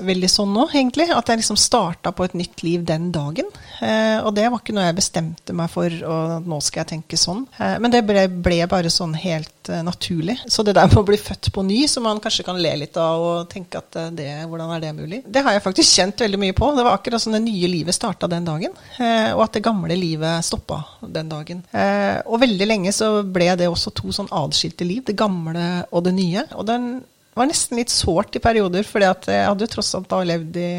veldig 0.00 0.30
sånn 0.30 0.52
nå, 0.54 0.66
egentlig. 0.72 1.08
At 1.12 1.28
jeg 1.28 1.42
liksom 1.42 1.58
starta 1.60 2.12
på 2.16 2.26
et 2.26 2.36
nytt 2.38 2.62
liv 2.64 2.84
den 2.88 3.10
dagen. 3.14 3.48
Eh, 3.82 4.18
og 4.22 4.32
det 4.36 4.46
var 4.48 4.62
ikke 4.62 4.74
noe 4.76 4.86
jeg 4.88 4.98
bestemte 4.98 5.56
meg 5.56 5.70
for, 5.72 5.92
og 6.08 6.48
nå 6.48 6.60
skal 6.64 6.82
jeg 6.82 6.92
tenke 6.94 7.18
sånn. 7.20 7.44
Eh, 7.58 7.76
men 7.82 7.92
det 7.92 8.04
ble, 8.08 8.26
ble, 8.32 8.60
bare 8.70 8.92
sånn 8.92 9.14
helt 9.18 9.70
eh, 9.72 9.82
naturlig. 9.84 10.38
Så 10.46 10.64
det 10.66 10.76
der 10.78 10.88
med 10.90 11.02
å 11.02 11.06
bli 11.08 11.18
født 11.20 11.52
på 11.54 11.64
ny, 11.66 11.82
som 11.90 12.06
man 12.08 12.22
kanskje 12.22 12.46
kan 12.46 12.60
le 12.62 12.74
litt 12.84 12.98
av 13.00 13.26
og 13.26 13.50
tenke 13.52 13.82
at 13.82 14.00
eh, 14.00 14.10
det, 14.16 14.30
hvordan 14.50 14.74
er 14.76 14.84
det 14.84 14.94
mulig? 14.96 15.22
Det 15.26 15.44
har 15.44 15.56
jeg 15.56 15.66
faktisk 15.66 16.00
kjent 16.00 16.24
veldig 16.26 16.42
mye 16.46 16.56
på. 16.56 16.72
Det 16.76 16.86
var 16.86 16.98
akkurat 16.98 17.24
sånn 17.24 17.38
det 17.38 17.44
nye 17.46 17.70
livet 17.70 17.96
starta 17.96 18.30
den 18.30 18.48
dagen. 18.48 18.76
Eh, 18.98 19.30
og 19.34 19.46
at 19.46 19.58
det 19.58 19.64
gamle 19.66 19.98
livet 19.98 20.46
stoppa 20.46 20.82
den 21.02 21.30
dagen. 21.32 21.64
Eh, 21.70 22.18
og 22.26 22.42
veldig 22.42 22.68
lenge 22.68 22.94
så 22.96 23.14
ble 23.22 23.52
det 23.58 23.70
også 23.70 23.94
to 23.96 24.12
sånn 24.14 24.30
adskilte 24.32 24.86
liv. 24.88 25.04
Det 25.06 25.18
gamle 25.18 25.86
og 25.90 26.06
det 26.06 26.16
nye. 26.16 26.46
Og 26.56 26.66
den 26.68 26.92
det 27.32 27.40
var 27.40 27.48
nesten 27.48 27.78
litt 27.80 27.88
sårt 27.88 28.36
i 28.36 28.42
perioder, 28.44 28.84
for 28.84 29.00
jeg 29.00 29.46
hadde 29.48 29.64
jo 29.64 29.70
tross 29.72 29.94
alt 29.96 30.10
da 30.10 30.18
levd 30.28 30.58
i 30.60 30.72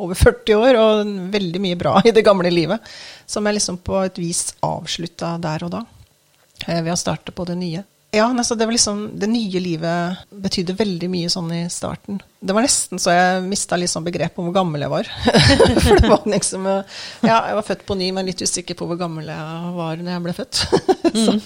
over 0.00 0.18
40 0.18 0.56
år 0.58 0.78
og 0.80 1.12
veldig 1.30 1.60
mye 1.62 1.78
bra 1.78 2.00
i 2.02 2.10
det 2.14 2.24
gamle 2.26 2.50
livet. 2.50 2.82
Som 3.30 3.46
jeg 3.46 3.60
liksom 3.60 3.78
på 3.86 3.94
et 4.02 4.18
vis 4.18 4.48
avslutta 4.66 5.36
der 5.38 5.68
og 5.68 5.70
da, 5.76 5.84
eh, 6.66 6.80
ved 6.82 6.90
å 6.96 6.98
starte 6.98 7.30
på 7.30 7.46
det 7.46 7.58
nye. 7.60 7.84
Ja, 8.10 8.24
altså 8.26 8.56
det, 8.58 8.66
liksom, 8.66 9.04
det 9.22 9.28
nye 9.30 9.60
livet 9.62 10.24
betydde 10.34 10.74
veldig 10.74 11.06
mye 11.12 11.28
sånn 11.30 11.52
i 11.54 11.60
starten. 11.70 12.18
Det 12.42 12.56
var 12.56 12.64
nesten 12.66 12.98
så 12.98 13.12
jeg 13.14 13.44
mista 13.46 13.78
liksom 13.78 14.02
begrepet 14.02 14.34
begrep 14.34 14.40
om 14.42 14.48
hvor 14.48 14.56
gammel 14.56 14.82
jeg 14.82 14.90
var. 14.90 15.10
For 15.84 16.00
det 16.00 16.10
var 16.10 16.26
liksom 16.26 16.66
Ja, 16.66 17.36
jeg 17.36 17.60
var 17.60 17.68
født 17.68 17.84
på 17.86 17.94
ny, 18.00 18.10
men 18.16 18.26
litt 18.26 18.42
usikker 18.42 18.74
på 18.74 18.90
hvor 18.90 18.98
gammel 18.98 19.30
jeg 19.30 19.70
var 19.76 20.02
når 20.02 20.10
jeg 20.16 20.24
ble 20.26 20.34
født. 20.40 20.64
så, 21.22 21.36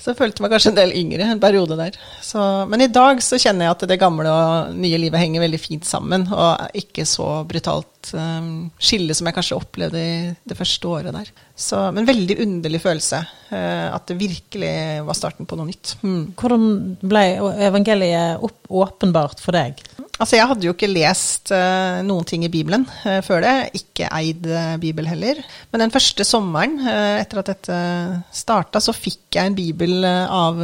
Så 0.00 0.12
jeg 0.14 0.16
følte 0.16 0.40
meg 0.40 0.54
kanskje 0.54 0.70
en 0.72 0.78
del 0.78 0.94
yngre 0.96 1.26
en 1.28 1.42
periode 1.42 1.76
der. 1.76 1.96
Så, 2.24 2.40
men 2.70 2.80
i 2.80 2.88
dag 2.92 3.20
så 3.24 3.36
kjenner 3.40 3.66
jeg 3.66 3.74
at 3.74 3.84
det 3.90 3.98
gamle 4.00 4.32
og 4.32 4.78
nye 4.80 5.00
livet 5.02 5.20
henger 5.20 5.44
veldig 5.44 5.60
fint 5.60 5.88
sammen, 5.88 6.24
og 6.32 6.72
ikke 6.80 7.04
så 7.08 7.42
brutalt 7.48 8.14
um, 8.16 8.70
skille 8.80 9.16
som 9.16 9.28
jeg 9.28 9.36
kanskje 9.36 9.58
opplevde 9.60 10.00
i 10.00 10.14
det 10.48 10.56
første 10.56 10.88
året 10.88 11.16
der. 11.18 11.28
Så, 11.52 11.82
men 11.92 12.08
veldig 12.08 12.38
underlig 12.46 12.80
følelse. 12.86 13.20
Uh, 13.50 13.90
at 13.90 14.06
det 14.06 14.14
virkelig 14.20 14.74
var 15.02 15.16
starten 15.18 15.48
på 15.50 15.56
noe 15.58 15.66
nytt. 15.66 15.96
Mm. 16.06 16.36
Hvordan 16.38 16.66
ble 17.02 17.24
evangeliet 17.66 18.44
opp, 18.46 18.60
åpenbart 18.70 19.42
for 19.42 19.58
deg? 19.58 19.80
Altså, 20.20 20.36
jeg 20.36 20.48
hadde 20.50 20.66
jo 20.66 20.74
ikke 20.74 20.90
lest 20.90 21.48
uh, 21.54 21.98
noen 22.04 22.26
ting 22.28 22.44
i 22.44 22.50
Bibelen 22.52 22.84
uh, 23.06 23.18
før 23.24 23.40
det. 23.42 23.54
Ikke 23.78 24.10
eid 24.12 24.44
uh, 24.46 24.76
Bibel 24.80 25.08
heller. 25.08 25.40
Men 25.72 25.86
den 25.86 25.94
første 25.94 26.26
sommeren 26.28 26.76
etter 26.84 27.40
at 27.40 27.48
dette 27.54 27.78
starta, 28.36 28.82
så 28.84 28.92
fikk 28.94 29.38
jeg 29.38 29.48
en 29.48 29.56
bibel 29.56 30.04
av 30.04 30.58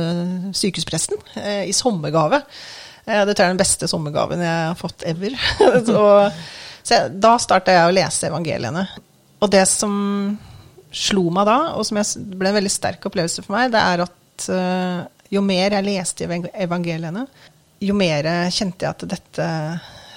sykehuspresten 0.56 1.18
i 1.66 1.72
sommergave. 1.74 2.42
det 3.06 3.32
tror 3.32 3.42
jeg 3.42 3.46
er 3.46 3.54
den 3.54 3.60
beste 3.60 3.88
sommergaven 3.88 4.42
jeg 4.44 4.56
har 4.68 4.78
fått 4.78 5.06
ever. 5.08 5.36
så, 5.88 6.02
så 6.82 6.98
jeg, 6.98 7.14
da 7.22 7.36
starta 7.40 7.74
jeg 7.74 7.88
å 7.88 7.96
lese 7.96 8.28
evangeliene. 8.28 8.84
Og 9.40 9.52
det 9.52 9.64
som 9.70 9.96
slo 10.96 11.26
meg 11.34 11.48
da, 11.48 11.58
og 11.76 11.84
som 11.88 12.00
jeg, 12.00 12.24
ble 12.38 12.50
en 12.50 12.56
veldig 12.56 12.72
sterk 12.72 13.04
opplevelse 13.08 13.44
for 13.44 13.56
meg, 13.58 13.74
det 13.74 13.82
er 13.82 14.04
at 14.06 14.48
jo 15.32 15.42
mer 15.44 15.74
jeg 15.76 15.86
leste 15.86 16.26
evangeliene, 16.26 17.26
jo 17.82 17.96
mer 17.96 18.28
kjente 18.54 18.86
jeg 18.86 18.94
at 18.94 19.08
dette, 19.10 19.46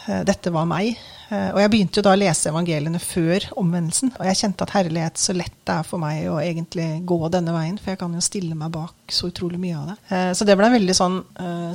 uh, 0.07 0.19
dette 0.27 0.53
var 0.53 0.67
meg. 0.69 0.99
Uh, 1.29 1.51
og 1.53 1.59
jeg 1.61 1.71
begynte 1.73 1.99
jo 1.99 2.05
da 2.07 2.13
å 2.15 2.19
lese 2.19 2.49
evangeliene 2.49 3.01
før 3.03 3.49
omvendelsen. 3.59 4.13
Og 4.17 4.29
jeg 4.29 4.39
kjente 4.41 4.65
at 4.65 4.75
herlighet, 4.77 5.19
så 5.21 5.35
lett 5.37 5.57
det 5.67 5.75
er 5.75 5.87
for 5.87 6.01
meg 6.01 6.23
å 6.31 6.39
egentlig 6.41 6.87
gå 7.09 7.19
denne 7.33 7.53
veien. 7.53 7.77
For 7.77 7.93
jeg 7.93 8.01
kan 8.01 8.15
jo 8.15 8.23
stille 8.23 8.57
meg 8.57 8.71
bak 8.73 9.13
så 9.13 9.29
utrolig 9.29 9.59
mye 9.61 9.81
av 9.81 9.91
det. 9.91 9.97
Uh, 10.09 10.31
så 10.37 10.47
det 10.47 10.55
ble 10.59 10.69
en 10.69 10.77
veldig 10.77 10.97
sånn 10.97 11.19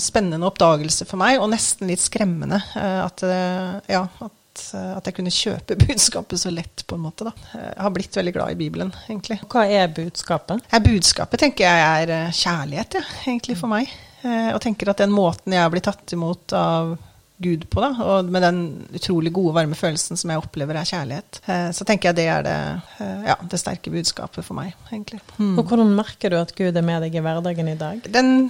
spennende 0.02 0.48
oppdagelse 0.48 1.07
for 1.09 1.20
meg, 1.20 1.38
og 1.42 1.52
nesten 1.52 1.90
litt 1.90 2.02
skremmende. 2.02 2.59
At, 2.74 3.22
ja, 3.90 4.02
at, 4.02 4.40
at 4.74 5.09
jeg 5.09 5.16
kunne 5.16 5.32
kjøpe 5.34 5.76
budskapet 5.86 6.40
så 6.40 6.52
lett, 6.55 6.84
på 6.86 6.98
en 6.98 7.05
måte. 7.07 7.28
da. 7.28 7.32
Jeg 7.55 7.80
har 7.86 7.94
blitt 7.94 8.18
veldig 8.20 8.34
glad 8.36 8.55
i 8.55 8.59
Bibelen, 8.61 8.92
egentlig. 9.09 9.40
Hva 9.50 9.66
er 9.66 9.92
budskapet? 9.94 10.64
Ja, 10.72 10.82
budskapet 10.84 11.42
tenker 11.42 11.66
jeg 11.68 12.11
er 12.11 12.34
kjærlighet, 12.34 13.00
ja, 13.00 13.07
egentlig, 13.26 13.59
for 13.61 13.72
meg. 13.72 13.90
Eh, 14.24 14.50
og 14.55 14.61
tenker 14.64 14.92
at 14.92 15.02
den 15.02 15.12
måten 15.12 15.52
jeg 15.52 15.72
blitt 15.74 15.88
tatt 15.90 16.14
imot 16.16 16.55
av 16.57 16.94
Gud 17.37 17.64
på, 17.66 17.80
da, 17.82 17.89
og 17.99 18.28
med 18.30 18.45
den 18.45 18.59
utrolig 18.95 19.32
gode, 19.35 19.57
varme 19.57 19.74
følelsen 19.74 20.18
som 20.18 20.30
jeg 20.30 20.39
opplever 20.39 20.76
er 20.78 20.87
kjærlighet, 20.87 21.41
eh, 21.51 21.66
så 21.74 21.87
tenker 21.87 22.12
jeg 22.12 22.18
det 22.20 22.26
er 22.30 22.45
det, 22.47 22.59
eh, 23.03 23.24
ja, 23.26 23.35
det 23.51 23.59
sterke 23.59 23.91
budskapet 23.91 24.47
for 24.47 24.55
meg, 24.55 24.76
egentlig. 24.93 25.18
Mm. 25.41 25.57
Og 25.59 25.64
hvordan 25.66 25.91
merker 25.99 26.30
du 26.30 26.39
at 26.39 26.55
Gud 26.55 26.78
er 26.78 26.87
med 26.87 27.03
deg 27.03 27.18
i 27.18 27.24
hverdagen 27.24 27.72
i 27.72 27.76
dag? 27.80 28.07
Den 28.14 28.47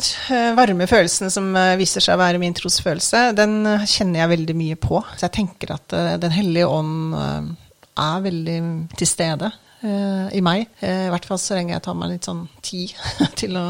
varme 0.58 0.88
følelsen 0.90 1.32
som 1.32 1.48
viser 1.80 2.04
seg 2.04 2.18
å 2.18 2.20
være 2.20 2.42
min 2.42 2.56
trosfølelse, 2.56 3.30
den 3.38 3.56
kjenner 3.88 4.20
jeg 4.20 4.34
veldig 4.34 4.56
mye 4.58 4.80
på. 4.80 5.00
Så 5.14 5.30
jeg 5.30 5.36
tenker 5.40 5.74
at 5.78 5.94
Den 6.20 6.32
hellige 6.34 6.68
ånd 6.68 7.14
er 7.14 8.24
veldig 8.24 8.58
til 8.98 9.08
stede 9.08 9.50
i 9.84 10.40
meg. 10.44 10.68
I 10.82 11.10
hvert 11.12 11.28
fall 11.28 11.40
så 11.40 11.56
lenge 11.56 11.74
jeg 11.74 11.84
tar 11.84 11.96
meg 11.98 12.14
litt 12.14 12.28
sånn 12.28 12.46
tid 12.64 12.94
til 13.40 13.56
å 13.60 13.66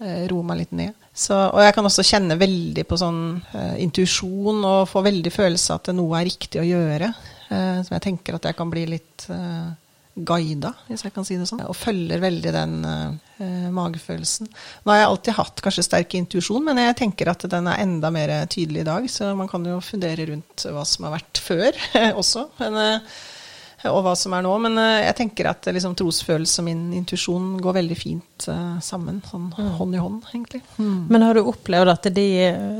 roe 0.00 0.46
meg 0.46 0.62
litt 0.64 0.74
ned. 0.82 1.09
Så, 1.20 1.36
og 1.36 1.60
jeg 1.60 1.74
kan 1.76 1.84
også 1.84 2.04
kjenne 2.06 2.38
veldig 2.40 2.86
på 2.88 2.96
sånn 3.00 3.20
uh, 3.52 3.76
intuisjon 3.82 4.62
og 4.64 4.88
få 4.88 5.02
veldig 5.04 5.32
følelse 5.34 5.76
at 5.76 5.92
noe 5.92 6.16
er 6.16 6.28
riktig 6.30 6.62
å 6.62 6.64
gjøre. 6.64 7.12
Uh, 7.50 7.82
som 7.84 7.96
jeg 7.96 8.06
tenker 8.06 8.38
at 8.38 8.48
jeg 8.48 8.56
kan 8.56 8.70
bli 8.72 8.86
litt 8.88 9.26
uh, 9.28 9.68
guida, 10.16 10.72
hvis 10.88 11.04
jeg 11.04 11.12
kan 11.14 11.26
si 11.28 11.36
det 11.36 11.48
sånn. 11.50 11.60
Og 11.68 11.76
følger 11.76 12.22
veldig 12.22 12.54
den 12.56 12.78
uh, 12.86 13.68
magefølelsen. 13.76 14.48
Nå 14.84 14.94
har 14.94 15.02
jeg 15.02 15.10
alltid 15.10 15.38
hatt 15.42 15.64
kanskje 15.66 15.84
sterk 15.90 16.16
intuisjon, 16.16 16.64
men 16.64 16.80
jeg 16.80 16.96
tenker 17.02 17.32
at 17.34 17.44
den 17.52 17.68
er 17.68 17.84
enda 17.84 18.12
mer 18.14 18.32
tydelig 18.50 18.86
i 18.86 18.88
dag. 18.88 19.10
Så 19.12 19.28
man 19.36 19.50
kan 19.50 19.66
jo 19.68 19.76
fundere 19.84 20.30
rundt 20.32 20.64
hva 20.72 20.86
som 20.88 21.08
har 21.08 21.18
vært 21.18 21.42
før 21.44 21.84
også. 22.22 22.48
Men 22.62 22.80
og 23.88 24.02
hva 24.04 24.14
som 24.18 24.34
er 24.36 24.44
nå. 24.44 24.52
Men 24.64 24.78
uh, 24.80 25.00
jeg 25.00 25.16
tenker 25.20 25.50
at 25.52 25.68
liksom, 25.70 25.94
trosfølelse 25.98 26.62
og 26.62 26.66
min 26.68 26.82
intuisjon 26.98 27.52
går 27.62 27.78
veldig 27.80 27.98
fint 27.98 28.48
uh, 28.50 28.80
sammen. 28.84 29.20
Sånn 29.28 29.50
mm. 29.52 29.70
hånd 29.78 29.96
i 29.96 30.02
hånd, 30.02 30.18
egentlig. 30.32 30.62
Mm. 30.76 31.06
Men 31.12 31.26
har 31.26 31.38
du 31.38 31.44
opplevd 31.44 31.94
at 31.94 32.10
de 32.16 32.26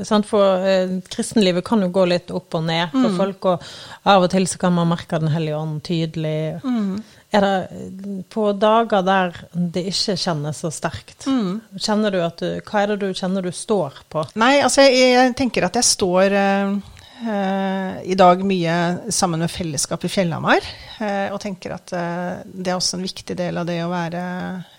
sant, 0.07 0.27
For 0.29 0.65
uh, 0.65 0.99
kristenlivet 1.11 1.65
kan 1.67 1.81
jo 1.81 1.91
gå 1.93 2.05
litt 2.11 2.33
opp 2.35 2.59
og 2.59 2.67
ned 2.67 2.91
for 2.93 3.09
mm. 3.09 3.17
folk, 3.21 3.49
og 3.53 3.71
av 4.11 4.27
og 4.27 4.31
til 4.33 4.45
så 4.49 4.61
kan 4.61 4.75
man 4.75 4.91
merke 4.91 5.21
Den 5.21 5.33
hellige 5.33 5.57
ånd 5.57 5.81
tydelig. 5.87 6.61
Mm. 6.65 7.01
Er 7.31 7.45
det 7.45 8.25
på 8.27 8.49
dager 8.59 9.05
der 9.07 9.37
det 9.53 9.85
ikke 9.87 10.17
kjennes 10.19 10.57
så 10.65 10.67
sterkt, 10.73 11.23
mm. 11.23 11.77
kjenner 11.79 12.11
du 12.11 12.19
at 12.25 12.41
du, 12.43 12.57
hva 12.67 12.81
er 12.81 12.91
det 12.91 12.97
du 13.05 13.15
kjenner 13.15 13.45
du 13.45 13.53
står 13.55 14.01
på? 14.11 14.25
Nei, 14.41 14.57
altså 14.59 14.83
jeg, 14.83 15.13
jeg 15.15 15.35
tenker 15.39 15.69
at 15.69 15.79
jeg 15.79 15.87
står 15.87 16.41
Eh, 16.41 16.75
i 17.21 18.15
dag 18.17 18.41
mye 18.45 18.75
sammen 19.13 19.43
med 19.43 19.51
fellesskap 19.51 20.03
i 20.05 20.09
Fjellhamar. 20.09 20.65
Eh, 21.01 21.29
og 21.33 21.39
tenker 21.41 21.73
at 21.75 21.93
eh, 21.97 22.41
det 22.45 22.71
er 22.71 22.77
også 22.77 22.97
en 22.97 23.05
viktig 23.05 23.35
del 23.37 23.57
av 23.57 23.67
det 23.69 23.79
å 23.83 23.89
være 23.91 24.21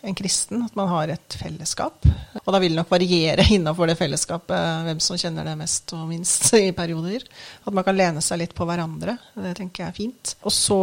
en 0.06 0.18
kristen, 0.18 0.62
at 0.66 0.76
man 0.78 0.90
har 0.90 1.12
et 1.14 1.36
fellesskap. 1.38 2.06
Og 2.42 2.50
da 2.54 2.60
vil 2.62 2.74
det 2.74 2.80
nok 2.80 2.92
variere 2.92 3.46
innafor 3.56 3.90
det 3.90 3.98
fellesskapet 3.98 4.86
hvem 4.88 5.02
som 5.02 5.18
kjenner 5.20 5.48
det 5.48 5.56
mest 5.58 5.94
og 5.96 6.06
minst 6.10 6.50
i 6.60 6.70
perioder. 6.76 7.26
At 7.66 7.74
man 7.74 7.86
kan 7.86 7.98
lene 7.98 8.22
seg 8.24 8.42
litt 8.42 8.54
på 8.58 8.68
hverandre. 8.68 9.16
Det 9.34 9.56
tenker 9.58 9.86
jeg 9.86 9.90
er 9.90 9.98
fint. 9.98 10.36
Og 10.46 10.54
så 10.54 10.80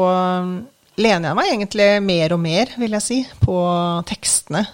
lener 0.99 1.30
jeg 1.30 1.39
meg 1.39 1.53
egentlig 1.53 1.89
mer 2.03 2.36
og 2.36 2.43
mer, 2.43 2.76
vil 2.82 2.97
jeg 2.97 3.05
si, 3.05 3.22
på 3.39 3.57
tekstene. 4.10 4.66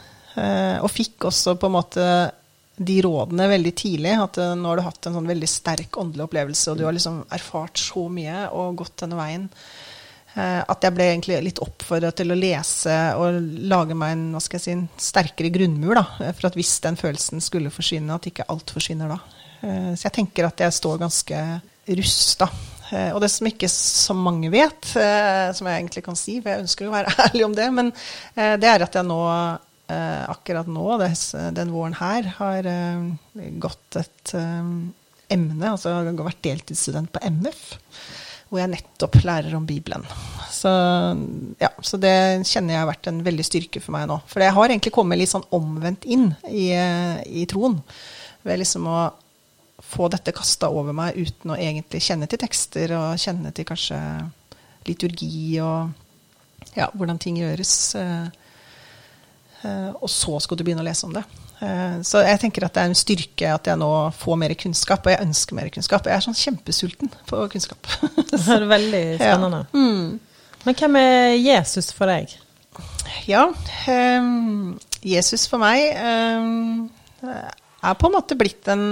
Og 0.83 0.89
fikk 0.91 1.29
også 1.29 1.53
på 1.59 1.69
en 1.69 1.75
måte 1.77 2.07
de 2.75 2.99
rådene 3.05 3.47
veldig 3.49 3.73
tidlig. 3.77 4.13
At 4.19 4.39
uh, 4.41 4.53
nå 4.57 4.71
har 4.71 4.79
du 4.79 4.85
hatt 4.85 5.07
en 5.07 5.17
sånn 5.17 5.31
veldig 5.31 5.49
sterk 5.49 5.99
åndelig 6.01 6.27
opplevelse, 6.27 6.71
og 6.71 6.79
du 6.79 6.85
har 6.87 6.95
liksom 6.95 7.23
erfart 7.35 7.79
så 7.81 8.07
mye 8.11 8.47
og 8.55 8.81
gått 8.81 8.97
denne 9.03 9.19
veien. 9.19 9.47
Uh, 10.35 10.61
at 10.67 10.83
jeg 10.83 10.95
ble 10.97 11.07
egentlig 11.13 11.39
litt 11.45 11.63
oppfordret 11.63 12.17
til 12.19 12.33
å 12.33 12.39
lese 12.39 12.95
og 13.15 13.39
lage 13.71 13.95
meg 13.95 14.17
en, 14.17 14.27
hva 14.35 14.43
skal 14.43 14.59
jeg 14.59 14.65
si, 14.65 14.75
en 14.75 14.87
sterkere 14.99 15.53
grunnmur. 15.55 15.95
Da, 16.01 16.05
for 16.27 16.49
at 16.49 16.59
hvis 16.59 16.75
den 16.83 16.99
følelsen 16.99 17.43
skulle 17.43 17.73
forsvinne, 17.73 18.19
at 18.19 18.29
ikke 18.31 18.47
alt 18.51 18.75
forsvinner 18.75 19.15
da. 19.15 19.19
Uh, 19.63 19.91
så 19.95 20.09
jeg 20.09 20.17
tenker 20.21 20.49
at 20.49 20.65
jeg 20.65 20.79
står 20.81 21.03
ganske 21.05 21.43
rusta. 21.95 22.49
Og 22.85 23.17
det 23.17 23.31
som 23.33 23.47
ikke 23.49 23.65
så 23.71 24.13
mange 24.13 24.51
vet, 24.53 24.85
som 24.93 25.65
jeg 25.67 25.79
egentlig 25.81 26.03
kan 26.05 26.17
si, 26.19 26.35
for 26.37 26.51
jeg 26.51 26.61
ønsker 26.61 26.85
å 26.85 26.91
være 26.93 27.15
ærlig 27.23 27.41
om 27.47 27.55
det, 27.57 27.65
men 27.73 27.89
det 28.61 28.69
er 28.69 28.85
at 28.85 28.93
jeg 28.93 29.07
nå 29.09 29.17
eh, 29.25 29.55
akkurat 29.87 30.69
nå, 30.69 30.85
den 31.55 31.73
våren 31.73 31.95
her, 31.99 32.29
har 32.39 32.69
eh, 32.69 33.49
gått 33.61 33.97
et 33.99 34.33
eh, 34.37 34.69
emne, 35.35 35.71
altså 35.71 35.91
jeg 35.91 36.07
har 36.07 36.27
vært 36.27 36.45
deltidsstudent 36.45 37.11
på 37.13 37.21
MF, 37.25 37.63
hvor 38.49 38.61
jeg 38.61 38.71
nettopp 38.71 39.17
lærer 39.25 39.57
om 39.57 39.65
Bibelen. 39.67 40.05
Så, 40.53 40.71
ja, 41.61 41.71
så 41.81 41.99
det 42.01 42.15
kjenner 42.47 42.75
jeg 42.75 42.81
har 42.83 42.89
vært 42.91 43.09
en 43.11 43.23
veldig 43.25 43.45
styrke 43.45 43.81
for 43.81 43.95
meg 43.97 44.07
nå. 44.09 44.19
For 44.29 44.45
jeg 44.45 44.55
har 44.55 44.69
egentlig 44.69 44.93
kommet 44.95 45.19
litt 45.19 45.33
sånn 45.33 45.47
omvendt 45.55 46.05
inn 46.05 46.29
i, 46.49 46.69
i 47.25 47.45
troen. 47.49 47.79
Ved 48.45 48.61
liksom 48.61 48.85
å 48.89 48.99
få 49.85 50.07
dette 50.13 50.33
kasta 50.33 50.69
over 50.73 50.95
meg 50.97 51.17
uten 51.17 51.53
å 51.53 51.59
egentlig 51.59 52.03
kjenne 52.05 52.29
til 52.29 52.41
tekster 52.41 52.93
og 52.95 53.21
kjenne 53.21 53.51
til 53.53 53.67
kanskje 53.67 53.99
liturgi 54.85 55.59
og 55.65 55.91
ja, 56.77 56.87
hvordan 56.93 57.19
ting 57.21 57.41
gjøres. 57.41 57.75
Eh, 57.99 58.25
Eh, 58.25 58.44
og 59.95 60.09
så 60.11 60.39
skal 60.43 60.59
du 60.59 60.63
begynne 60.65 60.83
å 60.83 60.87
lese 60.87 61.07
om 61.07 61.13
det. 61.15 61.23
Eh, 61.63 61.99
så 62.03 62.21
jeg 62.25 62.39
tenker 62.41 62.65
at 62.67 62.75
det 62.75 62.83
er 62.83 62.91
en 62.91 62.97
styrke 62.97 63.51
at 63.53 63.69
jeg 63.69 63.79
nå 63.79 63.89
får 64.17 64.39
mer 64.41 64.53
kunnskap, 64.59 65.05
og 65.05 65.13
jeg 65.13 65.23
ønsker 65.23 65.57
mer 65.57 65.71
kunnskap. 65.73 66.07
Jeg 66.09 66.17
er 66.17 66.25
sånn 66.25 66.39
kjempesulten 66.39 67.11
på 67.29 67.43
kunnskap. 67.53 67.91
det 68.31 68.41
er 68.57 68.67
veldig 68.69 69.03
spennende. 69.21 69.61
Ja. 69.69 69.85
Mm. 69.85 70.55
Men 70.65 70.79
hvem 70.79 70.97
er 70.99 71.35
Jesus 71.37 71.91
for 71.95 72.09
deg? 72.09 72.33
Ja, 73.29 73.45
um, 73.87 74.73
Jesus 75.05 75.45
for 75.47 75.61
meg 75.61 75.93
um, 76.01 76.87
er 77.21 77.97
på 77.99 78.09
en 78.09 78.15
måte 78.15 78.37
blitt 78.37 78.67
en 78.73 78.87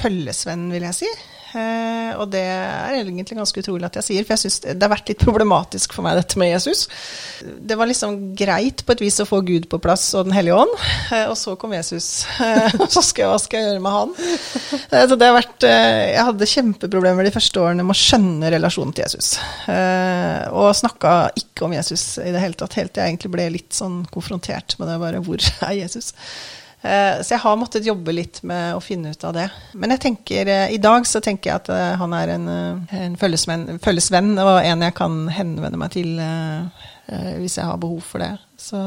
følgesvenn, 0.00 0.70
vil 0.72 0.86
jeg 0.88 0.98
si. 1.02 1.10
Eh, 1.54 2.12
og 2.18 2.30
det 2.32 2.42
er 2.42 2.96
egentlig 2.98 3.38
ganske 3.38 3.62
utrolig 3.62 3.86
at 3.86 3.98
jeg 4.00 4.06
sier, 4.08 4.24
for 4.26 4.34
jeg 4.34 4.44
syns 4.44 4.60
det 4.64 4.82
har 4.82 4.90
vært 4.90 5.10
litt 5.12 5.22
problematisk 5.22 5.94
for 5.94 6.06
meg, 6.06 6.18
dette 6.18 6.38
med 6.40 6.50
Jesus. 6.50 6.86
Det 7.40 7.76
var 7.78 7.90
liksom 7.90 8.16
greit 8.38 8.82
på 8.84 8.94
et 8.94 9.04
vis 9.04 9.20
å 9.22 9.28
få 9.28 9.40
Gud 9.46 9.68
på 9.70 9.80
plass 9.82 10.08
og 10.18 10.28
Den 10.28 10.36
hellige 10.36 10.58
ånd, 10.64 10.74
eh, 11.14 11.26
og 11.30 11.36
så 11.38 11.54
kom 11.60 11.76
Jesus. 11.76 12.08
Eh, 12.42 12.74
så 12.94 13.04
skal 13.04 13.26
jeg, 13.26 13.30
hva 13.30 13.40
skal 13.42 13.60
jeg 13.60 13.70
gjøre 13.70 13.84
med 13.84 13.98
han? 13.98 14.16
Så 14.94 15.18
det 15.18 15.28
har 15.28 15.36
vært 15.36 15.64
Jeg 15.66 16.26
hadde 16.26 16.48
kjempeproblemer 16.48 17.26
de 17.26 17.32
første 17.34 17.60
årene 17.62 17.86
med 17.86 17.94
å 17.94 17.98
skjønne 17.98 18.50
relasjonen 18.54 18.94
til 18.96 19.04
Jesus. 19.06 19.34
Og 20.54 20.68
snakka 20.76 21.14
ikke 21.38 21.66
om 21.66 21.74
Jesus 21.76 22.18
i 22.22 22.32
det 22.34 22.42
hele 22.42 22.58
tatt, 22.58 22.76
helt 22.78 22.94
til 22.94 23.04
jeg 23.04 23.14
egentlig 23.14 23.32
ble 23.34 23.48
litt 23.54 23.76
sånn 23.76 24.02
konfrontert 24.12 24.76
med 24.80 24.90
det 24.90 24.98
bare 25.02 25.22
Hvor 25.24 25.42
er 25.68 25.74
Jesus? 25.78 26.12
Eh, 26.84 27.22
så 27.24 27.32
jeg 27.32 27.40
har 27.40 27.56
måttet 27.56 27.86
jobbe 27.88 28.12
litt 28.12 28.42
med 28.44 28.74
å 28.76 28.80
finne 28.84 29.14
ut 29.14 29.24
av 29.24 29.32
det. 29.36 29.46
Men 29.72 29.94
jeg 29.94 30.02
tenker, 30.04 30.48
eh, 30.52 30.74
i 30.74 30.80
dag 30.82 31.06
så 31.08 31.22
tenker 31.24 31.50
jeg 31.50 31.62
at 31.62 31.70
eh, 31.72 31.92
han 32.00 32.16
er 32.16 32.34
en, 32.34 32.48
en 32.84 33.16
følgesvenn, 33.16 34.34
og 34.42 34.58
en 34.60 34.84
jeg 34.84 34.96
kan 34.98 35.22
henvende 35.32 35.80
meg 35.80 35.94
til 35.96 36.16
hvis 37.04 37.58
jeg 37.58 37.68
har 37.68 37.76
behov 37.76 38.00
for 38.00 38.22
det. 38.24 38.30
Så, 38.56 38.78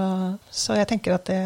så 0.50 0.74
jeg 0.74 0.88
tenker 0.89 1.14
at 1.14 1.28
det 1.30 1.41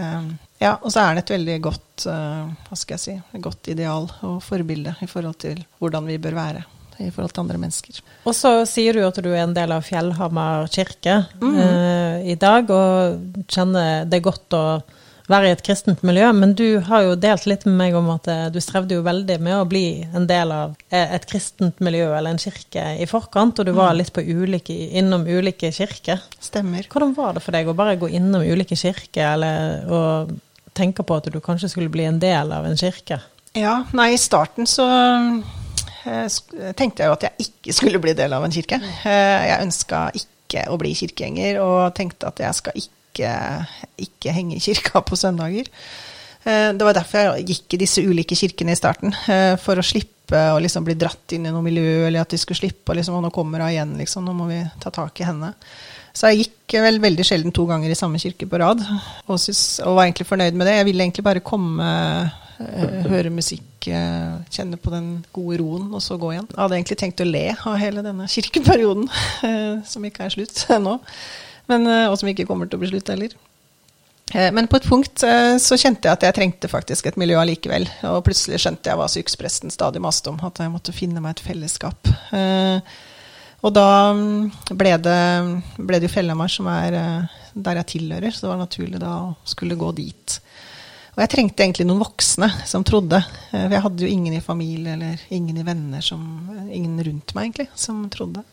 Ja, 0.62 0.78
og 0.78 0.94
så 0.94 1.02
er 1.04 1.18
det 1.18 1.26
et 1.26 1.34
veldig 1.34 1.58
godt 1.66 2.06
hva 2.06 2.78
skal 2.80 2.96
jeg 2.96 3.02
si, 3.04 3.16
godt 3.44 3.68
ideal 3.74 4.08
og 4.24 4.38
forbilde 4.46 4.94
i 5.04 5.10
forhold 5.10 5.42
til 5.44 5.60
hvordan 5.82 6.08
vi 6.08 6.16
bør 6.22 6.38
være 6.38 6.64
i 7.08 7.10
forhold 7.12 7.34
til 7.34 7.44
andre 7.46 7.60
mennesker. 7.62 8.00
Og 8.28 8.36
så 8.38 8.54
sier 8.70 8.96
du 8.96 9.04
at 9.06 9.20
du 9.24 9.30
er 9.32 9.44
en 9.44 9.56
del 9.56 9.74
av 9.74 9.86
Fjellhamar 9.86 10.70
kirke 10.74 11.18
eh, 11.42 12.32
i 12.34 12.38
dag, 12.40 12.72
og 12.72 13.46
kjenner 13.52 14.06
det 14.10 14.24
godt 14.26 14.58
å 14.58 14.66
være 15.32 15.50
i 15.50 15.54
et 15.56 15.64
kristent 15.66 16.04
miljø. 16.06 16.28
Men 16.38 16.54
du 16.60 16.66
har 16.88 17.06
jo 17.08 17.16
delt 17.20 17.48
litt 17.50 17.66
med 17.70 17.78
meg 17.80 17.98
om 17.98 18.10
at 18.14 18.28
eh, 18.32 18.44
du 18.54 18.60
strevde 18.64 18.98
jo 19.00 19.06
veldig 19.06 19.38
med 19.44 19.58
å 19.58 19.66
bli 19.70 19.86
en 20.12 20.28
del 20.30 20.52
av 20.56 20.76
eh, 20.92 21.16
et 21.18 21.26
kristent 21.30 21.80
miljø 21.84 22.10
eller 22.12 22.36
en 22.36 22.42
kirke 22.42 22.86
i 23.02 23.08
forkant, 23.10 23.60
og 23.64 23.68
du 23.68 23.74
var 23.78 23.96
litt 23.98 24.14
på 24.16 24.24
ulike, 24.28 24.76
innom 25.02 25.26
ulike 25.28 25.72
kirker. 25.76 26.22
Stemmer. 26.44 26.88
Hvordan 26.92 27.16
var 27.18 27.36
det 27.40 27.44
for 27.46 27.56
deg 27.58 27.72
å 27.72 27.78
bare 27.78 27.98
gå 28.02 28.12
innom 28.12 28.44
ulike 28.46 28.78
kirker, 28.80 29.34
eller 29.34 29.90
å 29.92 30.02
tenke 30.78 31.04
på 31.04 31.18
at 31.20 31.28
du 31.34 31.40
kanskje 31.44 31.72
skulle 31.74 31.92
bli 31.92 32.06
en 32.08 32.20
del 32.22 32.52
av 32.56 32.68
en 32.70 32.78
kirke? 32.80 33.18
Ja, 33.58 33.82
nei, 33.98 34.14
i 34.16 34.20
starten 34.22 34.68
så 34.70 34.86
eh, 36.06 36.28
tenkte 36.80 37.04
jeg 37.04 37.10
jo 37.12 37.18
at 37.18 37.26
jeg 37.28 37.48
ikke 37.48 37.76
skulle 37.76 38.00
bli 38.04 38.14
del 38.18 38.34
av 38.38 38.46
en 38.48 38.54
kirke. 38.56 38.80
Eh, 39.04 39.48
Jeg 39.52 39.66
ønska 39.68 40.06
ikke 40.16 40.66
å 40.72 40.78
bli 40.80 40.94
kirkegjenger, 40.96 41.60
og 41.64 41.94
tenkte 41.96 42.28
at 42.32 42.40
jeg 42.44 42.58
skal 42.58 42.80
ikke, 42.80 42.96
ikke 43.20 44.32
henge 44.34 44.56
i 44.56 44.60
kirka 44.64 45.02
på 45.02 45.16
søndager. 45.20 45.68
Eh, 46.44 46.72
Det 46.74 46.82
var 46.82 46.94
derfor 46.94 47.38
jeg 47.38 47.46
gikk 47.48 47.74
i 47.74 47.78
disse 47.78 48.02
ulike 48.02 48.36
kirkene 48.36 48.72
i 48.72 48.76
starten, 48.80 49.14
eh, 49.28 49.56
for 49.58 49.76
å 49.76 49.84
slippe 49.86 50.40
å 50.56 50.60
liksom 50.62 50.86
bli 50.86 50.94
dratt 50.96 51.34
inn 51.34 51.46
i 51.46 51.52
noe 51.52 51.62
miljø, 51.62 52.08
eller 52.08 52.22
at 52.22 52.30
de 52.30 52.38
skulle 52.38 52.58
slippe 52.58 52.90
og 52.90 52.96
liksom, 52.96 53.16
«Å, 53.18 53.22
nå 53.22 53.32
kommer 53.36 53.60
hun 53.60 53.70
igjen, 53.70 53.98
liksom, 53.98 54.24
nå 54.26 54.34
må 54.34 54.48
vi 54.48 54.64
ta 54.80 54.90
tak 54.90 55.20
i 55.20 55.26
henne. 55.28 55.54
Så 56.14 56.28
jeg 56.32 56.46
gikk 56.46 56.76
vel 56.82 57.00
veldig 57.00 57.24
sjelden 57.24 57.52
to 57.56 57.66
ganger 57.68 57.90
i 57.92 57.96
samme 57.96 58.20
kirke 58.20 58.48
på 58.48 58.60
rad, 58.60 58.80
og, 59.28 59.38
synes, 59.40 59.80
og 59.84 59.96
var 59.96 60.06
egentlig 60.08 60.28
fornøyd 60.28 60.54
med 60.56 60.68
det. 60.68 60.76
Jeg 60.78 60.86
ville 60.86 61.04
egentlig 61.04 61.24
bare 61.24 61.40
komme, 61.44 61.90
eh, 62.60 63.06
høre 63.12 63.30
musikk, 63.32 63.88
eh, 63.88 64.40
kjenne 64.52 64.78
på 64.80 64.92
den 64.92 65.26
gode 65.34 65.60
roen, 65.60 65.94
og 65.94 66.02
så 66.02 66.18
gå 66.20 66.32
igjen. 66.34 66.48
Jeg 66.50 66.58
hadde 66.60 66.76
egentlig 66.80 66.98
tenkt 67.00 67.24
å 67.24 67.30
le 67.32 67.46
av 67.66 67.78
hele 67.78 68.02
denne 68.04 68.28
kirkeperioden, 68.28 69.08
eh, 69.44 69.82
som 69.86 70.04
ikke 70.04 70.26
er 70.26 70.30
slutt 70.36 70.66
nå, 70.80 70.98
men, 71.70 71.88
eh, 71.88 72.10
og 72.10 72.18
som 72.20 72.30
ikke 72.32 72.48
kommer 72.50 72.70
til 72.70 72.80
å 72.80 72.84
bli 72.84 72.92
slutt 72.92 73.12
heller. 73.14 73.36
Eh, 74.34 74.52
Men 74.54 74.68
på 74.72 74.80
et 74.80 74.88
punkt 74.88 75.24
eh, 75.28 75.58
så 75.62 75.78
kjente 75.78 76.08
jeg 76.08 76.18
at 76.18 76.26
jeg 76.28 76.38
trengte 76.38 76.72
faktisk 76.72 77.08
et 77.08 77.20
miljø 77.20 77.40
allikevel. 77.42 77.88
Og 78.10 78.24
plutselig 78.26 78.62
skjønte 78.64 78.92
jeg 78.92 79.00
hva 79.00 79.10
sykespresten 79.12 79.74
stadig 79.74 80.02
maste 80.04 80.32
om, 80.32 80.40
at 80.48 80.62
jeg 80.64 80.74
måtte 80.74 80.96
finne 80.96 81.24
meg 81.24 81.38
et 81.38 81.46
fellesskap. 81.52 82.14
Og 83.62 83.74
da 83.76 83.90
mm, 84.18 84.74
ble 84.74 84.96
det, 85.06 85.22
ble 85.78 86.00
det 86.00 86.08
jo 86.10 86.16
Fjellhamar 86.16 86.50
som 86.50 86.70
er 86.72 86.96
der 87.54 87.82
jeg 87.82 87.90
tilhører, 87.92 88.34
så 88.34 88.46
det 88.46 88.50
var 88.54 88.62
naturlig 88.64 89.02
da 89.02 89.12
å 89.22 89.36
skulle 89.46 89.78
gå 89.78 89.92
dit. 90.00 90.38
Og 91.12 91.20
jeg 91.20 91.32
trengte 91.34 91.66
egentlig 91.66 91.86
noen 91.86 92.02
voksne 92.02 92.48
som 92.66 92.86
trodde. 92.88 93.20
For 93.52 93.76
jeg 93.76 93.84
hadde 93.84 94.06
jo 94.06 94.10
ingen 94.10 94.38
i 94.38 94.42
familie 94.42 94.96
eller 94.96 95.26
ingen 95.36 95.60
i 95.60 95.66
venner, 95.68 96.02
som, 96.02 96.24
ingen 96.72 96.96
rundt 97.04 97.36
meg 97.36 97.50
egentlig, 97.50 97.68
som 97.76 98.06
trodde. 98.10 98.46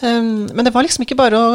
Um, 0.00 0.46
men 0.54 0.64
det 0.64 0.72
var 0.72 0.86
liksom 0.86 1.02
ikke 1.04 1.18
bare 1.18 1.38
å 1.38 1.46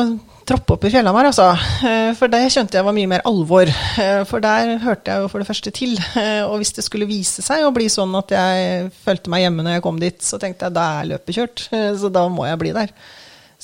troppe 0.45 0.75
opp 0.75 0.85
i 0.85 0.91
Fjellhamar, 0.93 1.25
altså. 1.31 1.47
Eh, 1.87 2.11
For 2.17 2.29
det 2.29 2.43
skjønte 2.53 2.77
jeg 2.77 2.85
var 2.85 2.93
mye 2.95 3.09
mer 3.09 3.23
alvor. 3.25 3.65
Eh, 3.65 4.21
For 4.29 4.43
der 4.43 4.75
hørte 4.83 5.11
jeg 5.15 5.23
jo 5.23 5.29
for 5.31 5.41
det 5.41 5.47
første 5.49 5.73
til. 5.73 5.95
Eh, 6.21 6.43
Og 6.45 6.59
hvis 6.61 6.75
det 6.77 6.85
skulle 6.85 7.07
vise 7.09 7.41
seg 7.45 7.65
å 7.65 7.73
bli 7.73 7.87
sånn 7.89 8.13
at 8.19 8.35
jeg 8.35 8.91
følte 9.05 9.31
meg 9.33 9.45
hjemme 9.45 9.65
når 9.65 9.77
jeg 9.77 9.85
kom 9.87 10.01
dit, 10.01 10.21
så 10.21 10.37
tenkte 10.41 10.67
jeg 10.67 10.77
da 10.77 10.85
er 10.99 11.09
løpet 11.15 11.39
kjørt. 11.39 11.65
Så 11.97 12.11
da 12.13 12.27
må 12.29 12.45
jeg 12.45 12.61
bli 12.61 12.75
der. 12.75 12.93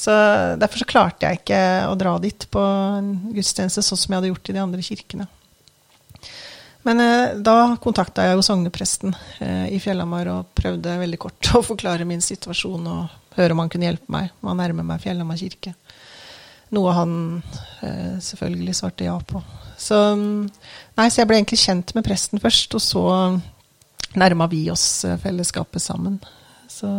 Så 0.01 0.15
derfor 0.57 0.81
så 0.81 0.89
klarte 0.89 1.27
jeg 1.29 1.41
ikke 1.43 1.61
å 1.91 1.93
dra 1.99 2.15
dit 2.23 2.47
på 2.49 2.63
en 2.63 3.13
gudstjeneste 3.35 3.83
sånn 3.85 3.99
som 3.99 4.13
jeg 4.13 4.17
hadde 4.21 4.31
gjort 4.31 4.49
i 4.49 4.55
de 4.57 4.63
andre 4.63 4.85
kirkene. 4.87 5.27
Men 6.87 6.97
da 7.45 7.75
kontakta 7.77 8.23
jeg 8.25 8.39
jo 8.39 8.45
sognepresten 8.47 9.13
i 9.69 9.77
Fjellhamar 9.83 10.31
og 10.33 10.55
prøvde 10.57 10.97
veldig 11.03 11.19
kort 11.21 11.51
å 11.59 11.61
forklare 11.61 12.07
min 12.09 12.23
situasjon 12.25 12.87
og 12.89 13.20
høre 13.37 13.55
om 13.55 13.61
han 13.63 13.71
kunne 13.71 13.87
hjelpe 13.89 14.11
meg 14.11 14.31
med 14.39 14.53
å 14.53 14.57
nærme 14.57 14.85
meg 14.87 15.01
Fjellhamar 15.03 15.39
kirke. 15.39 15.73
Noe 16.71 16.93
han 16.95 17.13
eh, 17.83 18.17
selvfølgelig 18.23 18.75
svarte 18.77 19.07
ja 19.07 19.17
på. 19.19 19.41
Så, 19.81 19.97
mm, 20.15 20.45
nei, 20.99 21.07
så 21.09 21.21
jeg 21.21 21.29
ble 21.29 21.39
egentlig 21.41 21.59
kjent 21.63 21.95
med 21.97 22.05
presten 22.05 22.41
først, 22.43 22.77
og 22.77 22.83
så 22.85 23.05
nærma 24.19 24.47
vi 24.51 24.65
oss 24.71 25.03
eh, 25.07 25.19
fellesskapet 25.19 25.83
sammen. 25.83 26.19
Så, 26.71 26.89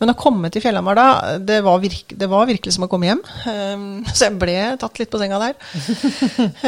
men 0.00 0.12
å 0.12 0.16
komme 0.18 0.50
til 0.52 0.62
Fjellhamar 0.62 0.98
da, 0.98 1.06
det 1.42 1.60
var, 1.64 1.80
virke, 1.82 2.16
det 2.18 2.28
var 2.30 2.48
virkelig 2.48 2.74
som 2.76 2.84
å 2.86 2.88
komme 2.90 3.08
hjem. 3.08 3.22
Um, 3.48 3.86
så 4.10 4.26
jeg 4.26 4.36
ble 4.40 4.56
tatt 4.80 5.00
litt 5.00 5.10
på 5.12 5.20
senga 5.22 5.40
der. 5.42 5.56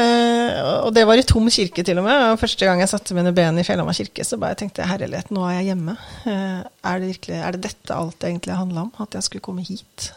Eh, 0.02 0.56
og 0.86 0.92
det 0.94 1.02
var 1.06 1.18
i 1.18 1.24
tom 1.26 1.46
kirke 1.52 1.82
til 1.84 1.98
og 2.00 2.06
med. 2.06 2.22
Og 2.32 2.40
første 2.40 2.66
gang 2.66 2.80
jeg 2.80 2.90
satte 2.90 3.14
mine 3.16 3.32
ben 3.36 3.58
i 3.60 3.64
Fjellhamar 3.66 3.96
kirke, 3.96 4.24
så 4.26 4.38
bare 4.40 4.56
tenkte 4.58 4.82
jeg 4.82 4.90
herlighet, 4.90 5.30
nå 5.34 5.44
er 5.46 5.58
jeg 5.58 5.68
hjemme. 5.72 5.94
Eh, 6.28 6.62
er, 6.62 7.02
det 7.02 7.10
virkelig, 7.12 7.38
er 7.38 7.56
det 7.56 7.62
dette 7.68 7.96
alt 7.96 8.26
egentlig 8.26 8.56
handla 8.56 8.86
om? 8.86 8.90
At 9.04 9.16
jeg 9.16 9.26
skulle 9.26 9.44
komme 9.44 9.64
hit? 9.66 10.08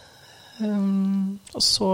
Um, 0.59 1.35
og 1.51 1.63
så, 1.63 1.89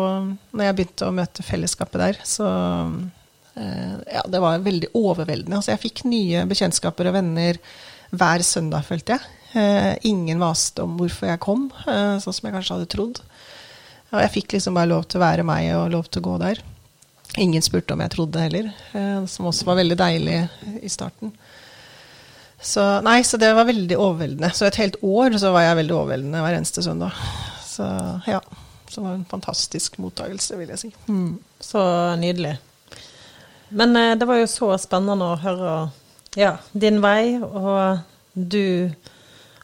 når 0.53 0.67
jeg 0.67 0.78
begynte 0.78 1.09
å 1.09 1.15
møte 1.17 1.45
fellesskapet 1.45 2.03
der, 2.03 2.22
så 2.28 2.47
uh, 2.47 3.95
Ja, 4.05 4.24
det 4.30 4.43
var 4.43 4.65
veldig 4.65 4.91
overveldende. 4.97 5.57
Altså, 5.57 5.74
jeg 5.74 5.84
fikk 5.88 6.05
nye 6.09 6.45
bekjentskaper 6.49 7.09
og 7.09 7.17
venner 7.17 7.59
hver 8.11 8.45
søndag, 8.45 8.86
følte 8.88 9.17
jeg. 9.17 9.41
Eh, 9.52 9.93
ingen 10.08 10.39
maste 10.39 10.84
om 10.86 10.97
hvorfor 10.99 11.28
jeg 11.28 11.41
kom, 11.43 11.70
eh, 11.88 12.18
sånn 12.24 12.36
som 12.36 12.47
jeg 12.47 12.56
kanskje 12.56 12.78
hadde 12.78 12.91
trodd. 12.91 13.22
Og 14.12 14.20
jeg 14.24 14.34
fikk 14.36 14.56
liksom 14.56 14.76
bare 14.76 14.91
lov 14.91 15.08
til 15.08 15.20
å 15.20 15.26
være 15.26 15.47
meg 15.47 15.72
og 15.76 15.91
lov 15.91 16.08
til 16.10 16.22
å 16.22 16.28
gå 16.30 16.38
der. 16.39 16.62
Ingen 17.39 17.64
spurte 17.64 17.95
om 17.95 18.04
jeg 18.04 18.12
trodde 18.12 18.43
heller, 18.43 18.72
eh, 18.93 19.26
som 19.26 19.47
også 19.47 19.68
var 19.68 19.80
veldig 19.80 19.97
deilig 19.99 20.38
i 20.84 20.91
starten. 20.91 21.32
Så, 22.62 22.84
nei, 23.04 23.22
så 23.26 23.39
det 23.41 23.54
var 23.58 23.66
veldig 23.66 23.97
overveldende. 23.97 24.52
Så 24.54 24.68
et 24.68 24.80
helt 24.80 24.99
år 25.02 25.38
så 25.41 25.52
var 25.52 25.66
jeg 25.66 25.80
veldig 25.82 25.95
overveldende 25.95 26.43
hver 26.43 26.58
eneste 26.60 26.84
søndag. 26.86 27.16
Så 27.66 27.88
ja. 28.28 28.41
Så 28.91 28.99
det 28.99 29.08
var 29.08 29.14
en 29.16 29.26
fantastisk 29.26 29.97
mottakelse, 30.04 30.58
vil 30.60 30.72
jeg 30.74 30.80
si. 30.82 30.89
Mm. 31.08 31.39
Så 31.64 31.82
nydelig. 32.20 32.58
Men 33.70 33.95
eh, 33.95 34.16
det 34.20 34.28
var 34.28 34.41
jo 34.41 34.49
så 34.52 34.74
spennende 34.84 35.32
å 35.32 35.39
høre 35.39 35.76
ja, 36.36 36.58
din 36.76 36.99
vei, 37.04 37.39
og 37.39 38.04
du 38.36 38.91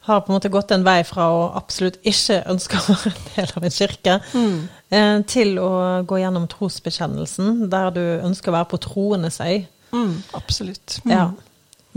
har 0.08 0.22
på 0.24 0.32
en 0.32 0.38
måte 0.38 0.52
gått 0.52 0.72
en 0.72 0.86
vei 0.88 1.02
fra 1.08 1.28
å 1.36 1.42
absolutt 1.60 2.00
ikke 2.08 2.42
ønske 2.50 2.80
å 2.80 2.96
være 2.96 3.12
en 3.12 3.26
del 3.36 3.56
av 3.60 3.68
en 3.68 3.76
kirke, 3.78 4.20
mm. 4.34 5.26
til 5.28 5.58
å 5.60 5.72
gå 6.08 6.22
gjennom 6.22 6.48
trosbekjennelsen, 6.52 7.68
der 7.72 7.92
du 7.96 8.04
ønsker 8.24 8.54
å 8.54 8.58
være 8.60 8.72
på 8.72 8.82
troendes 8.88 9.42
øy. 9.44 9.66
Mm, 9.92 10.16
absolutt. 10.38 11.00
Mm. 11.04 11.14
Ja. 11.14 11.28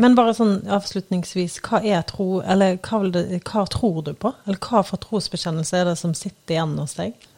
Men 0.01 0.17
bare 0.17 0.33
sånn 0.37 0.61
avslutningsvis, 0.73 1.59
hva 1.67 1.83
er 1.85 2.03
tro, 2.09 2.41
eller 2.41 2.79
hva, 2.87 3.03
det, 3.13 3.43
hva 3.45 3.67
tror 3.71 4.01
du 4.07 4.15
på? 4.17 4.33
Eller 4.47 4.61
hva 4.65 4.83
for 4.87 5.03
trosbekjennelse 5.03 5.77
er 5.77 5.91
det 5.91 5.99
som 6.01 6.15
sitter 6.17 6.57
igjen 6.57 6.79
hos 6.81 6.97
deg? 6.97 7.29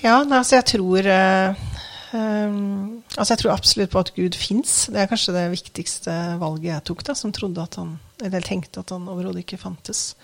Ja, 0.00 0.22
altså 0.24 0.56
jeg 0.56 0.68
tror 0.70 1.06
eh, 1.12 1.70
eh, 2.16 2.58
Altså 3.16 3.32
jeg 3.32 3.42
tror 3.42 3.54
absolutt 3.54 3.92
på 3.92 4.02
at 4.02 4.12
Gud 4.16 4.38
fins. 4.38 4.88
Det 4.92 5.00
er 5.00 5.10
kanskje 5.10 5.36
det 5.36 5.46
viktigste 5.54 6.16
valget 6.40 6.72
jeg 6.72 6.86
tok, 6.90 7.04
da, 7.06 7.16
som 7.18 7.34
trodde 7.34 7.62
at 7.62 7.78
han 7.80 7.98
Eller 8.24 8.44
tenkte 8.44 8.82
at 8.82 8.90
han 8.92 9.08
overhodet 9.08 9.44
ikke 9.44 9.60
fantes. 9.60 10.14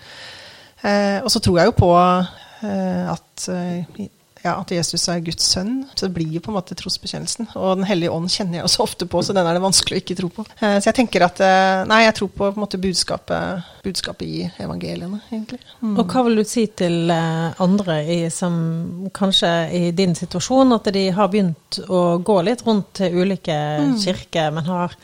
Uh, 0.83 1.25
og 1.25 1.31
så 1.33 1.41
tror 1.41 1.57
jeg 1.57 1.71
jo 1.71 1.73
på 1.73 1.89
uh, 1.97 3.13
at, 3.13 3.47
eh, 3.49 4.07
ja, 4.47 4.55
at 4.61 4.71
Jesus 4.73 5.05
er 5.11 5.23
Guds 5.25 5.45
sønn. 5.51 5.81
Så 5.93 6.07
det 6.07 6.15
blir 6.15 6.31
jo 6.37 6.41
på 6.43 6.51
en 6.51 6.57
måte 6.57 6.77
trosbekjennelsen. 6.77 7.51
Og 7.59 7.77
Den 7.79 7.87
hellige 7.89 8.13
ånd 8.13 8.31
kjenner 8.31 8.59
jeg 8.59 8.67
også 8.67 8.85
ofte 8.85 9.07
på, 9.09 9.21
så 9.23 9.35
den 9.35 9.47
er 9.47 9.57
det 9.57 9.63
vanskelig 9.63 9.99
å 9.99 10.03
ikke 10.03 10.17
tro 10.19 10.29
på. 10.33 10.45
Eh, 10.57 10.77
så 10.79 10.89
jeg 10.89 10.97
tenker 11.01 11.27
at 11.27 11.41
eh, 11.43 11.83
Nei, 11.89 12.03
jeg 12.05 12.15
tror 12.19 12.31
på, 12.31 12.43
på 12.45 12.51
en 12.53 12.63
måte 12.63 12.81
budskapet, 12.81 13.67
budskapet 13.85 14.27
i 14.27 14.47
evangeliene, 14.63 15.21
egentlig. 15.29 15.61
Mm. 15.81 15.95
Og 15.97 16.03
hva 16.13 16.23
vil 16.27 16.41
du 16.41 16.45
si 16.47 16.67
til 16.77 17.11
eh, 17.13 17.61
andre 17.63 17.99
i, 18.03 18.19
som 18.33 18.57
kanskje 19.15 19.51
i 19.75 19.83
din 19.97 20.15
situasjon, 20.17 20.75
at 20.77 20.89
de 20.95 21.07
har 21.15 21.31
begynt 21.33 21.81
å 21.87 22.01
gå 22.23 22.39
litt 22.47 22.65
rundt 22.67 22.93
til 23.01 23.21
ulike 23.21 23.59
kirker, 24.01 24.51
men 24.55 24.67
har 24.71 24.97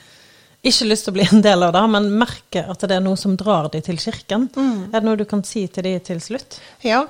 ikke 0.64 0.88
lyst 0.88 1.04
til 1.08 1.12
å 1.12 1.16
bli 1.18 1.26
en 1.28 1.42
del 1.44 1.64
av 1.66 1.74
det, 1.76 1.82
men 1.92 2.06
merker 2.22 2.70
at 2.72 2.84
det 2.88 2.96
er 2.96 3.04
noe 3.04 3.20
som 3.20 3.34
drar 3.40 3.68
de 3.74 3.82
til 3.84 3.98
kirken? 4.00 4.46
Er 4.56 5.00
det 5.02 5.04
noe 5.08 5.20
du 5.20 5.26
kan 5.28 5.44
si 5.44 5.66
til 5.68 5.84
de 5.84 5.98
til 6.08 6.22
slutt? 6.24 6.56
Ja, 6.88 7.02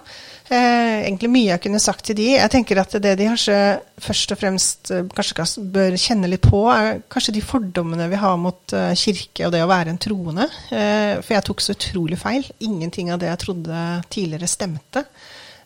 eh, 0.50 1.04
egentlig 1.06 1.30
mye 1.30 1.52
jeg 1.52 1.62
kunne 1.68 1.82
sagt 1.84 2.08
til 2.10 2.18
de. 2.18 2.32
Jeg 2.34 2.50
tenker 2.54 2.82
at 2.82 2.96
det 3.04 3.14
de 3.20 3.28
kanskje 3.30 3.60
først 4.02 4.34
og 4.34 4.42
fremst 4.42 4.92
eh, 4.96 5.06
kanskje 5.14 5.68
bør 5.78 6.00
kjenne 6.02 6.32
litt 6.34 6.48
på, 6.50 6.64
er 6.74 7.04
kanskje 7.14 7.36
de 7.38 7.46
fordommene 7.46 8.10
vi 8.10 8.24
har 8.26 8.42
mot 8.42 8.74
eh, 8.74 8.92
kirke 8.98 9.46
og 9.46 9.54
det 9.54 9.62
å 9.62 9.70
være 9.70 9.94
en 9.94 10.02
troende. 10.02 10.50
Eh, 10.74 11.22
for 11.22 11.38
jeg 11.38 11.48
tok 11.52 11.62
så 11.62 11.78
utrolig 11.78 12.18
feil. 12.26 12.50
Ingenting 12.66 13.14
av 13.14 13.22
det 13.22 13.30
jeg 13.30 13.44
trodde 13.46 13.86
tidligere 14.10 14.50
stemte. 14.50 15.06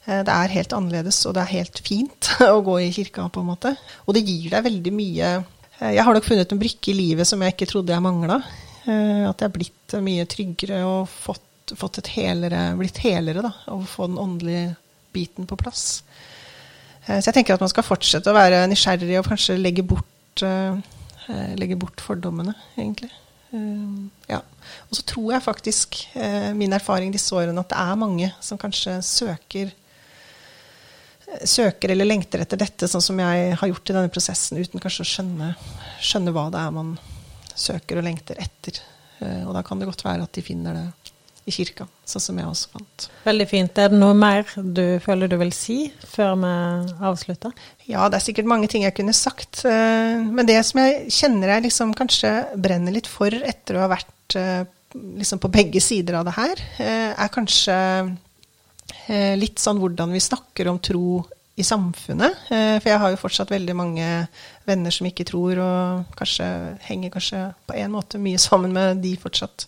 Eh, 0.06 0.24
Det 0.28 0.34
er 0.36 0.58
helt 0.60 0.76
annerledes, 0.76 1.24
og 1.26 1.40
det 1.40 1.46
er 1.48 1.56
helt 1.62 1.80
fint 1.88 2.34
å 2.52 2.60
gå 2.68 2.82
i 2.84 2.92
kirka, 2.92 3.30
på 3.32 3.44
en 3.46 3.54
måte. 3.56 3.78
Og 4.06 4.18
det 4.20 4.28
gir 4.28 4.52
deg 4.58 4.68
veldig 4.68 4.94
mye 5.00 5.38
Jeg 5.78 6.02
har 6.02 6.16
nok 6.16 6.26
funnet 6.26 6.54
en 6.54 6.62
brikke 6.62 6.90
i 6.90 6.98
livet 6.98 7.28
som 7.30 7.42
jeg 7.44 7.54
ikke 7.54 7.68
trodde 7.70 7.94
jeg 7.94 8.02
mangla. 8.02 8.40
At 8.88 9.42
jeg 9.42 9.46
er 9.46 9.54
blitt 9.54 9.94
eh, 9.94 10.04
mye 10.04 10.26
tryggere 10.30 10.80
og 10.88 11.10
fått, 11.12 11.74
fått 11.78 12.00
helere, 12.16 12.72
blitt 12.80 13.02
helere, 13.04 13.44
da. 13.46 13.52
Og 13.76 13.84
få 13.90 14.08
den 14.08 14.20
åndelige 14.22 14.72
biten 15.14 15.48
på 15.50 15.58
plass. 15.60 16.02
Eh, 17.06 17.20
så 17.20 17.28
jeg 17.28 17.40
tenker 17.40 17.58
at 17.58 17.64
man 17.66 17.72
skal 17.74 17.86
fortsette 17.86 18.32
å 18.32 18.38
være 18.38 18.64
nysgjerrig 18.72 19.20
og 19.20 19.28
kanskje 19.30 19.60
legge 19.60 19.86
bort, 19.86 20.44
legge 21.58 21.78
bort 21.80 22.02
fordommene, 22.02 22.54
egentlig. 22.78 23.10
Ja. 24.30 24.40
Og 24.88 24.98
så 25.00 25.04
tror 25.08 25.32
jeg 25.34 25.44
faktisk, 25.44 25.98
min 26.56 26.76
erfaring 26.76 27.14
disse 27.14 27.34
årene, 27.36 27.64
at 27.64 27.72
det 27.72 27.80
er 27.82 28.00
mange 28.00 28.30
som 28.44 28.60
kanskje 28.62 29.00
søker 29.04 29.72
søker 31.44 31.92
eller 31.94 32.08
lengter 32.08 32.44
etter 32.44 32.60
dette, 32.62 32.88
sånn 32.90 33.04
som 33.04 33.20
jeg 33.20 33.58
har 33.60 33.72
gjort 33.72 33.92
i 33.92 33.96
denne 33.98 34.14
prosessen, 34.14 34.60
uten 34.62 34.84
kanskje 34.84 35.04
å 35.04 35.10
skjønne, 35.12 35.50
skjønne 36.00 36.34
hva 36.36 36.48
det 36.54 36.62
er 36.62 36.76
man 36.76 36.94
søker 37.58 38.00
og 38.00 38.08
lengter 38.08 38.40
etter. 38.40 38.80
Og 39.48 39.52
da 39.56 39.64
kan 39.66 39.82
det 39.82 39.90
godt 39.90 40.06
være 40.06 40.28
at 40.28 40.38
de 40.38 40.44
finner 40.46 40.78
det 40.78 41.08
i 41.48 41.54
kirka, 41.56 41.86
sånn 42.04 42.24
som 42.24 42.40
jeg 42.40 42.50
også 42.50 42.72
fant. 42.76 43.06
Veldig 43.24 43.46
fint. 43.48 43.80
Er 43.80 43.92
det 43.94 44.00
noe 44.02 44.16
mer 44.18 44.44
du 44.58 45.00
føler 45.04 45.32
du 45.32 45.38
vil 45.40 45.54
si 45.56 45.78
før 46.04 46.36
vi 46.42 46.52
avslutter? 47.08 47.54
Ja, 47.88 48.10
det 48.12 48.20
er 48.20 48.26
sikkert 48.26 48.50
mange 48.52 48.68
ting 48.72 48.84
jeg 48.84 48.96
kunne 48.98 49.16
sagt. 49.16 49.64
Eh, 49.64 50.26
men 50.28 50.48
det 50.50 50.60
som 50.68 50.82
jeg 50.84 51.08
kjenner 51.16 51.56
jeg 51.56 51.70
liksom 51.70 51.96
kanskje 51.98 52.34
brenner 52.60 52.96
litt 52.96 53.08
for 53.08 53.32
etter 53.32 53.78
å 53.78 53.86
ha 53.86 53.92
vært 53.94 54.36
eh, 54.36 54.68
liksom 54.92 55.40
på 55.44 55.52
begge 55.54 55.80
sider 55.84 56.20
av 56.20 56.28
det 56.28 56.36
her, 56.36 56.64
eh, 56.84 57.12
er 57.16 57.32
kanskje 57.32 57.78
litt 59.08 59.62
sånn 59.62 59.80
hvordan 59.80 60.12
vi 60.12 60.20
snakker 60.20 60.68
om 60.68 60.80
tro 60.84 61.22
i 61.56 61.64
samfunnet. 61.64 62.42
For 62.50 62.90
jeg 62.90 63.00
har 63.02 63.14
jo 63.14 63.20
fortsatt 63.22 63.54
veldig 63.54 63.76
mange 63.78 64.08
venner 64.68 64.94
som 64.94 65.08
ikke 65.08 65.26
tror, 65.30 65.62
og 65.64 66.18
kanskje 66.20 66.48
henger 66.90 67.14
kanskje 67.16 67.40
på 67.70 67.78
en 67.80 67.94
måte 67.96 68.20
mye 68.22 68.42
sammen 68.48 68.76
med 68.76 69.00
de 69.06 69.14
fortsatt 69.22 69.66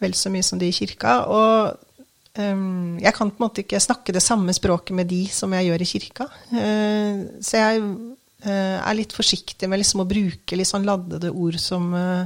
vel 0.00 0.16
så 0.16 0.32
mye 0.32 0.44
som 0.46 0.60
de 0.60 0.70
i 0.70 0.74
kirka. 0.74 1.16
Og 1.30 2.40
um, 2.40 2.96
jeg 3.00 3.16
kan 3.16 3.30
på 3.30 3.40
en 3.40 3.46
måte 3.46 3.64
ikke 3.64 3.82
snakke 3.82 4.14
det 4.16 4.24
samme 4.24 4.54
språket 4.56 4.96
med 4.96 5.10
de 5.10 5.24
som 5.32 5.52
jeg 5.56 5.68
gjør 5.68 5.84
i 5.84 5.90
kirka. 5.92 6.28
Uh, 6.52 7.28
så 7.44 7.60
jeg 7.60 7.84
uh, 7.84 8.78
er 8.80 8.98
litt 8.98 9.14
forsiktig 9.16 9.68
med 9.70 9.82
liksom 9.82 10.04
å 10.04 10.08
bruke 10.08 10.58
litt 10.58 10.70
sånn 10.70 10.88
laddede 10.88 11.32
ord 11.32 11.60
som 11.60 11.92
uh, 11.94 12.24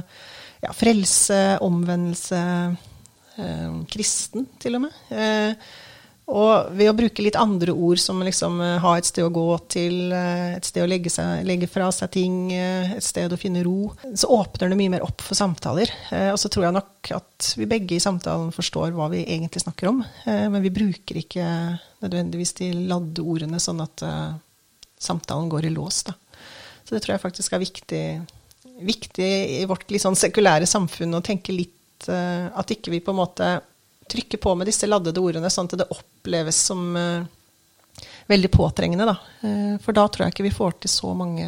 ja, 0.63 0.73
frelse, 0.75 1.59
omvendelse, 1.63 2.41
kristen, 3.91 4.45
til 4.63 4.77
og 4.77 4.85
med. 4.85 4.99
Og 6.25 6.71
ved 6.73 6.89
å 6.89 6.95
bruke 6.97 7.21
litt 7.21 7.35
andre 7.37 7.69
ord, 7.69 7.99
som 8.01 8.23
liksom 8.25 8.57
uh, 8.57 8.79
ha 8.81 8.95
et 8.97 9.05
sted 9.05 9.27
å 9.27 9.33
gå 9.33 9.45
til, 9.69 10.09
uh, 10.09 10.55
et 10.57 10.65
sted 10.65 10.81
å 10.81 10.89
legge, 10.89 11.11
seg, 11.13 11.43
legge 11.45 11.69
fra 11.69 11.91
seg 11.93 12.09
ting, 12.15 12.47
uh, 12.49 12.95
et 12.95 13.05
sted 13.05 13.29
å 13.29 13.37
finne 13.37 13.61
ro, 13.65 13.91
så 14.17 14.31
åpner 14.33 14.73
det 14.73 14.79
mye 14.79 14.93
mer 14.95 15.05
opp 15.05 15.21
for 15.21 15.37
samtaler. 15.37 15.91
og 16.31 16.39
så 16.41 16.49
tror 16.49 16.65
jeg 16.65 16.77
nok 16.79 17.11
at 17.13 17.51
vi 17.59 17.67
begge 17.69 17.97
i 17.97 18.01
samtalen 18.01 18.49
forstår 18.55 18.95
hva 18.95 19.11
vi 19.13 19.21
egentlig 19.21 19.61
snakker 19.61 19.91
om. 19.91 20.01
men 20.25 20.63
vi 20.63 20.73
bruker 20.73 21.19
ikke 21.21 21.45
nødvendigvis 22.01 22.55
de 22.57 22.71
ladde 22.89 23.21
ordene 23.21 23.59
sånn 23.61 23.83
at 23.83 24.03
samtalen 25.01 25.49
går 25.51 25.69
i 25.69 25.73
lås. 25.75 26.01
Da. 26.07 26.15
Så 26.83 26.95
det 26.95 27.03
tror 27.03 27.15
jeg 27.15 27.25
faktisk 27.25 27.53
er 27.53 27.61
viktig, 27.61 28.03
viktig 28.81 29.31
i 29.61 29.63
vårt 29.69 29.91
litt 29.93 30.03
sånn 30.03 30.17
sekulære 30.17 30.69
samfunn 30.69 31.19
å 31.19 31.23
tenke 31.25 31.53
litt 31.53 32.09
At 32.09 32.71
ikke 32.73 32.91
vi 32.91 32.99
på 33.01 33.13
en 33.13 33.21
måte 33.21 33.49
trykke 34.11 34.39
på 34.41 34.55
med 34.57 34.69
disse 34.69 34.89
laddede 34.89 35.21
ordene, 35.23 35.51
sånn 35.51 35.69
at 35.69 35.79
det 35.81 35.89
oppleves 35.93 36.59
som 36.69 36.83
uh, 36.97 37.25
veldig 38.31 38.51
påtrengende. 38.53 39.07
Da. 39.09 39.15
Uh, 39.45 39.77
for 39.83 39.97
da 39.97 40.07
tror 40.09 40.25
jeg 40.25 40.35
ikke 40.35 40.49
vi 40.49 40.57
får 40.57 40.77
til 40.83 40.93
så 40.93 41.13
mange 41.17 41.47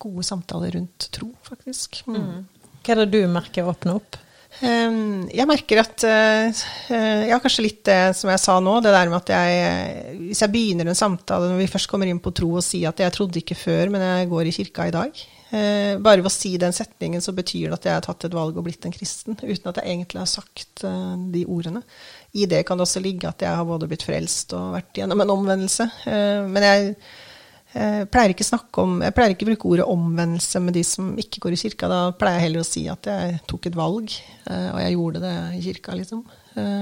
gode 0.00 0.24
samtaler 0.26 0.74
rundt 0.78 1.10
tro, 1.12 1.30
faktisk. 1.46 2.02
Mm. 2.08 2.18
Mm. 2.18 2.74
Hva 2.80 2.94
er 2.94 3.02
det 3.02 3.12
du 3.12 3.22
merker 3.30 3.68
åpner 3.68 4.00
opp? 4.00 4.18
Um, 4.60 5.28
jeg 5.30 5.46
merker 5.46 5.78
at 5.78 6.02
uh, 6.02 6.62
Ja, 6.90 7.36
kanskje 7.38 7.62
litt 7.62 7.84
det 7.86 8.16
som 8.18 8.32
jeg 8.32 8.40
sa 8.42 8.56
nå, 8.58 8.72
det 8.82 8.90
der 8.90 9.06
med 9.06 9.20
at 9.20 9.30
jeg 9.30 10.16
Hvis 10.24 10.40
jeg 10.42 10.50
begynner 10.50 10.90
en 10.90 10.98
samtale 10.98 11.52
når 11.52 11.60
vi 11.62 11.68
først 11.70 11.86
kommer 11.88 12.10
inn 12.10 12.18
på 12.20 12.32
tro 12.34 12.48
og 12.58 12.64
sier 12.66 12.90
at 12.90 12.98
jeg 12.98 13.14
trodde 13.14 13.38
ikke 13.38 13.54
før, 13.54 13.92
men 13.94 14.02
jeg 14.02 14.30
går 14.32 14.50
i 14.50 14.54
kirka 14.56 14.88
i 14.90 14.96
dag, 14.96 15.22
Eh, 15.50 15.96
bare 15.98 16.22
ved 16.22 16.30
å 16.30 16.32
si 16.32 16.52
den 16.62 16.74
setningen 16.74 17.22
så 17.24 17.32
betyr 17.34 17.70
det 17.72 17.78
at 17.80 17.86
jeg 17.88 17.96
har 17.96 18.04
tatt 18.04 18.26
et 18.28 18.34
valg 18.36 18.54
og 18.54 18.66
blitt 18.68 18.84
en 18.86 18.94
kristen, 18.94 19.34
uten 19.34 19.70
at 19.70 19.80
jeg 19.80 19.88
egentlig 19.88 20.22
har 20.22 20.30
sagt 20.30 20.84
eh, 20.86 21.16
de 21.34 21.42
ordene. 21.50 21.82
I 22.38 22.46
det 22.50 22.62
kan 22.68 22.78
det 22.78 22.86
også 22.86 23.02
ligge 23.02 23.26
at 23.30 23.42
jeg 23.42 23.58
har 23.58 23.66
både 23.66 23.88
blitt 23.90 24.06
frelst 24.06 24.54
og 24.54 24.76
vært 24.76 25.02
gjennom 25.02 25.24
en 25.24 25.34
omvendelse. 25.34 25.88
Eh, 26.06 26.46
men 26.46 26.66
jeg 26.68 26.94
pleier 28.10 28.32
ikke 28.32 28.42
snakke 28.42 28.82
om, 28.82 28.96
jeg 28.98 29.14
pleier 29.14 29.30
ikke 29.30 29.46
bruke 29.46 29.68
ordet 29.70 29.84
omvendelse 29.86 30.58
med 30.58 30.74
de 30.74 30.80
som 30.82 31.12
ikke 31.22 31.38
går 31.44 31.54
i 31.54 31.58
kirka. 31.60 31.90
Da 31.90 32.00
pleier 32.18 32.40
jeg 32.40 32.46
heller 32.48 32.64
å 32.64 32.66
si 32.66 32.82
at 32.90 33.06
jeg 33.06 33.36
tok 33.46 33.68
et 33.70 33.76
valg, 33.78 34.16
og 34.50 34.80
jeg 34.82 34.96
gjorde 34.96 35.20
det 35.22 35.34
i 35.54 35.60
kirka, 35.68 35.94
liksom. 35.94 36.24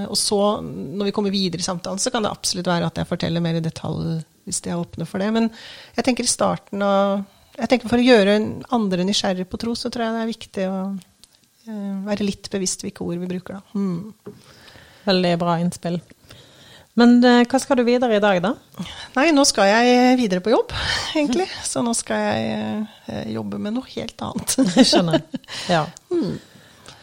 Og 0.08 0.16
så, 0.16 0.38
når 0.64 1.10
vi 1.10 1.12
kommer 1.18 1.34
videre 1.34 1.60
i 1.60 1.66
samtalen, 1.66 2.00
så 2.00 2.08
kan 2.14 2.24
det 2.24 2.32
absolutt 2.32 2.72
være 2.72 2.88
at 2.88 3.02
jeg 3.02 3.10
forteller 3.10 3.44
mer 3.44 3.60
i 3.60 3.66
detalj 3.66 4.22
hvis 4.48 4.62
de 4.64 4.72
er 4.72 4.80
åpne 4.80 5.04
for 5.04 5.20
det. 5.20 5.28
Men 5.36 5.50
jeg 5.98 6.08
tenker 6.08 6.24
i 6.24 6.32
starten 6.32 6.80
av 6.88 7.26
jeg 7.58 7.70
tenker 7.70 7.90
For 7.90 8.00
å 8.00 8.06
gjøre 8.06 8.36
andre 8.74 9.06
nysgjerrig 9.08 9.48
på 9.50 9.60
tro, 9.60 9.74
så 9.78 9.90
tror 9.92 10.06
jeg 10.06 10.14
det 10.14 10.22
er 10.22 10.30
viktig 10.30 10.68
å 10.70 10.76
uh, 10.94 11.96
være 12.06 12.26
litt 12.26 12.50
bevisst 12.52 12.84
hvilke 12.86 13.06
ord 13.06 13.18
vi 13.22 13.30
bruker. 13.34 13.58
da. 13.58 13.78
Mm. 13.78 14.38
Veldig 15.08 15.34
bra 15.40 15.58
innspill. 15.62 15.98
Men 16.98 17.18
uh, 17.22 17.42
hva 17.46 17.60
skal 17.62 17.78
du 17.78 17.84
videre 17.86 18.18
i 18.18 18.22
dag, 18.22 18.40
da? 18.42 18.54
Nei, 19.16 19.28
nå 19.34 19.44
skal 19.48 19.70
jeg 19.70 20.18
videre 20.18 20.42
på 20.44 20.52
jobb, 20.54 20.74
egentlig. 21.14 21.48
Så 21.66 21.82
nå 21.86 21.94
skal 21.98 22.24
jeg 22.24 22.86
uh, 23.08 23.24
jobbe 23.34 23.60
med 23.62 23.76
noe 23.78 23.90
helt 23.94 24.26
annet. 24.28 24.56
Jeg 24.78 24.92
skjønner. 24.92 25.26
Ja. 25.70 25.84
Mm. 26.14 26.38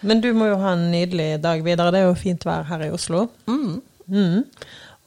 Men 0.05 0.21
du 0.21 0.29
må 0.37 0.49
jo 0.51 0.57
ha 0.61 0.75
en 0.75 0.89
nydelig 0.91 1.39
dag 1.41 1.63
videre. 1.65 1.91
Det 1.93 2.01
er 2.03 2.09
jo 2.09 2.19
fint 2.19 2.43
vær 2.45 2.67
her 2.67 2.83
i 2.85 2.91
Oslo. 2.93 3.25
Mm. 3.49 3.79
Mm. 4.11 4.43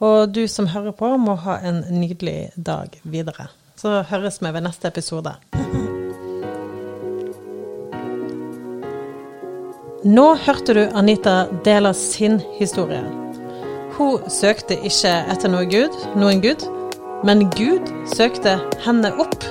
Og 0.03 0.31
du 0.31 0.41
som 0.51 0.67
hører 0.71 0.95
på, 0.95 1.11
må 1.21 1.37
ha 1.45 1.59
en 1.69 1.83
nydelig 1.93 2.51
dag 2.55 2.97
videre. 3.03 3.47
Så 3.79 4.01
høres 4.09 4.41
vi 4.43 4.49
ved 4.51 4.65
neste 4.65 4.89
episode. 4.91 5.31
Nå 10.03 10.25
hørte 10.43 10.75
du 10.75 10.81
Anita 10.99 11.45
dele 11.63 11.93
sin 11.95 12.41
historie. 12.57 12.99
Hun 13.95 14.27
søkte 14.27 14.75
ikke 14.83 15.13
etter 15.31 15.53
noe 15.53 15.63
Gud, 15.71 15.95
noen 16.19 16.43
Gud, 16.43 16.67
men 17.23 17.47
Gud 17.55 17.87
søkte 18.11 18.57
henne 18.83 19.13
opp. 19.15 19.47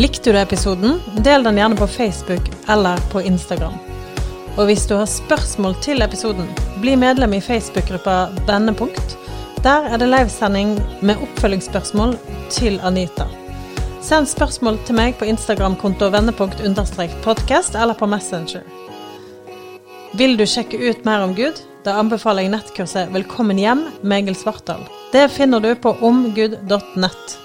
Likte 0.00 0.32
du 0.32 0.40
episoden, 0.40 1.02
del 1.20 1.44
den 1.44 1.60
gjerne 1.60 1.76
på 1.76 1.96
Facebook 2.00 2.48
eller 2.64 3.10
på 3.12 3.20
Instagram. 3.28 3.76
Og 4.54 4.68
hvis 4.68 4.84
du 4.86 4.94
har 4.94 5.08
spørsmål 5.10 5.74
til 5.82 6.02
episoden, 6.04 6.46
bli 6.78 6.94
medlem 6.94 7.32
i 7.34 7.42
Facebook-gruppa 7.42 8.28
Vendepunkt. 8.46 9.16
Der 9.64 9.88
er 9.90 9.98
det 9.98 10.06
livesending 10.12 10.76
med 11.02 11.18
oppfølgingsspørsmål 11.26 12.14
til 12.54 12.78
Anita. 12.86 13.26
Send 14.04 14.28
spørsmål 14.30 14.78
til 14.86 14.94
meg 14.94 15.18
på 15.18 15.26
Instagram-konto 15.26 16.06
vendepunkt-podkast 16.12 17.74
eller 17.74 17.98
på 17.98 18.06
Messenger. 18.06 18.62
Vil 20.14 20.36
du 20.38 20.46
sjekke 20.46 20.78
ut 20.78 21.02
mer 21.08 21.24
om 21.26 21.34
Gud? 21.34 21.58
Da 21.84 21.98
anbefaler 21.98 22.46
jeg 22.46 22.54
nettkurset 22.54 23.10
Velkommen 23.12 23.58
hjem 23.58 23.88
med 24.02 24.22
Egil 24.22 24.38
Svartdal. 24.38 24.86
Det 25.10 25.32
finner 25.34 25.64
du 25.64 25.72
på 25.74 25.96
omgud.nett. 25.98 27.43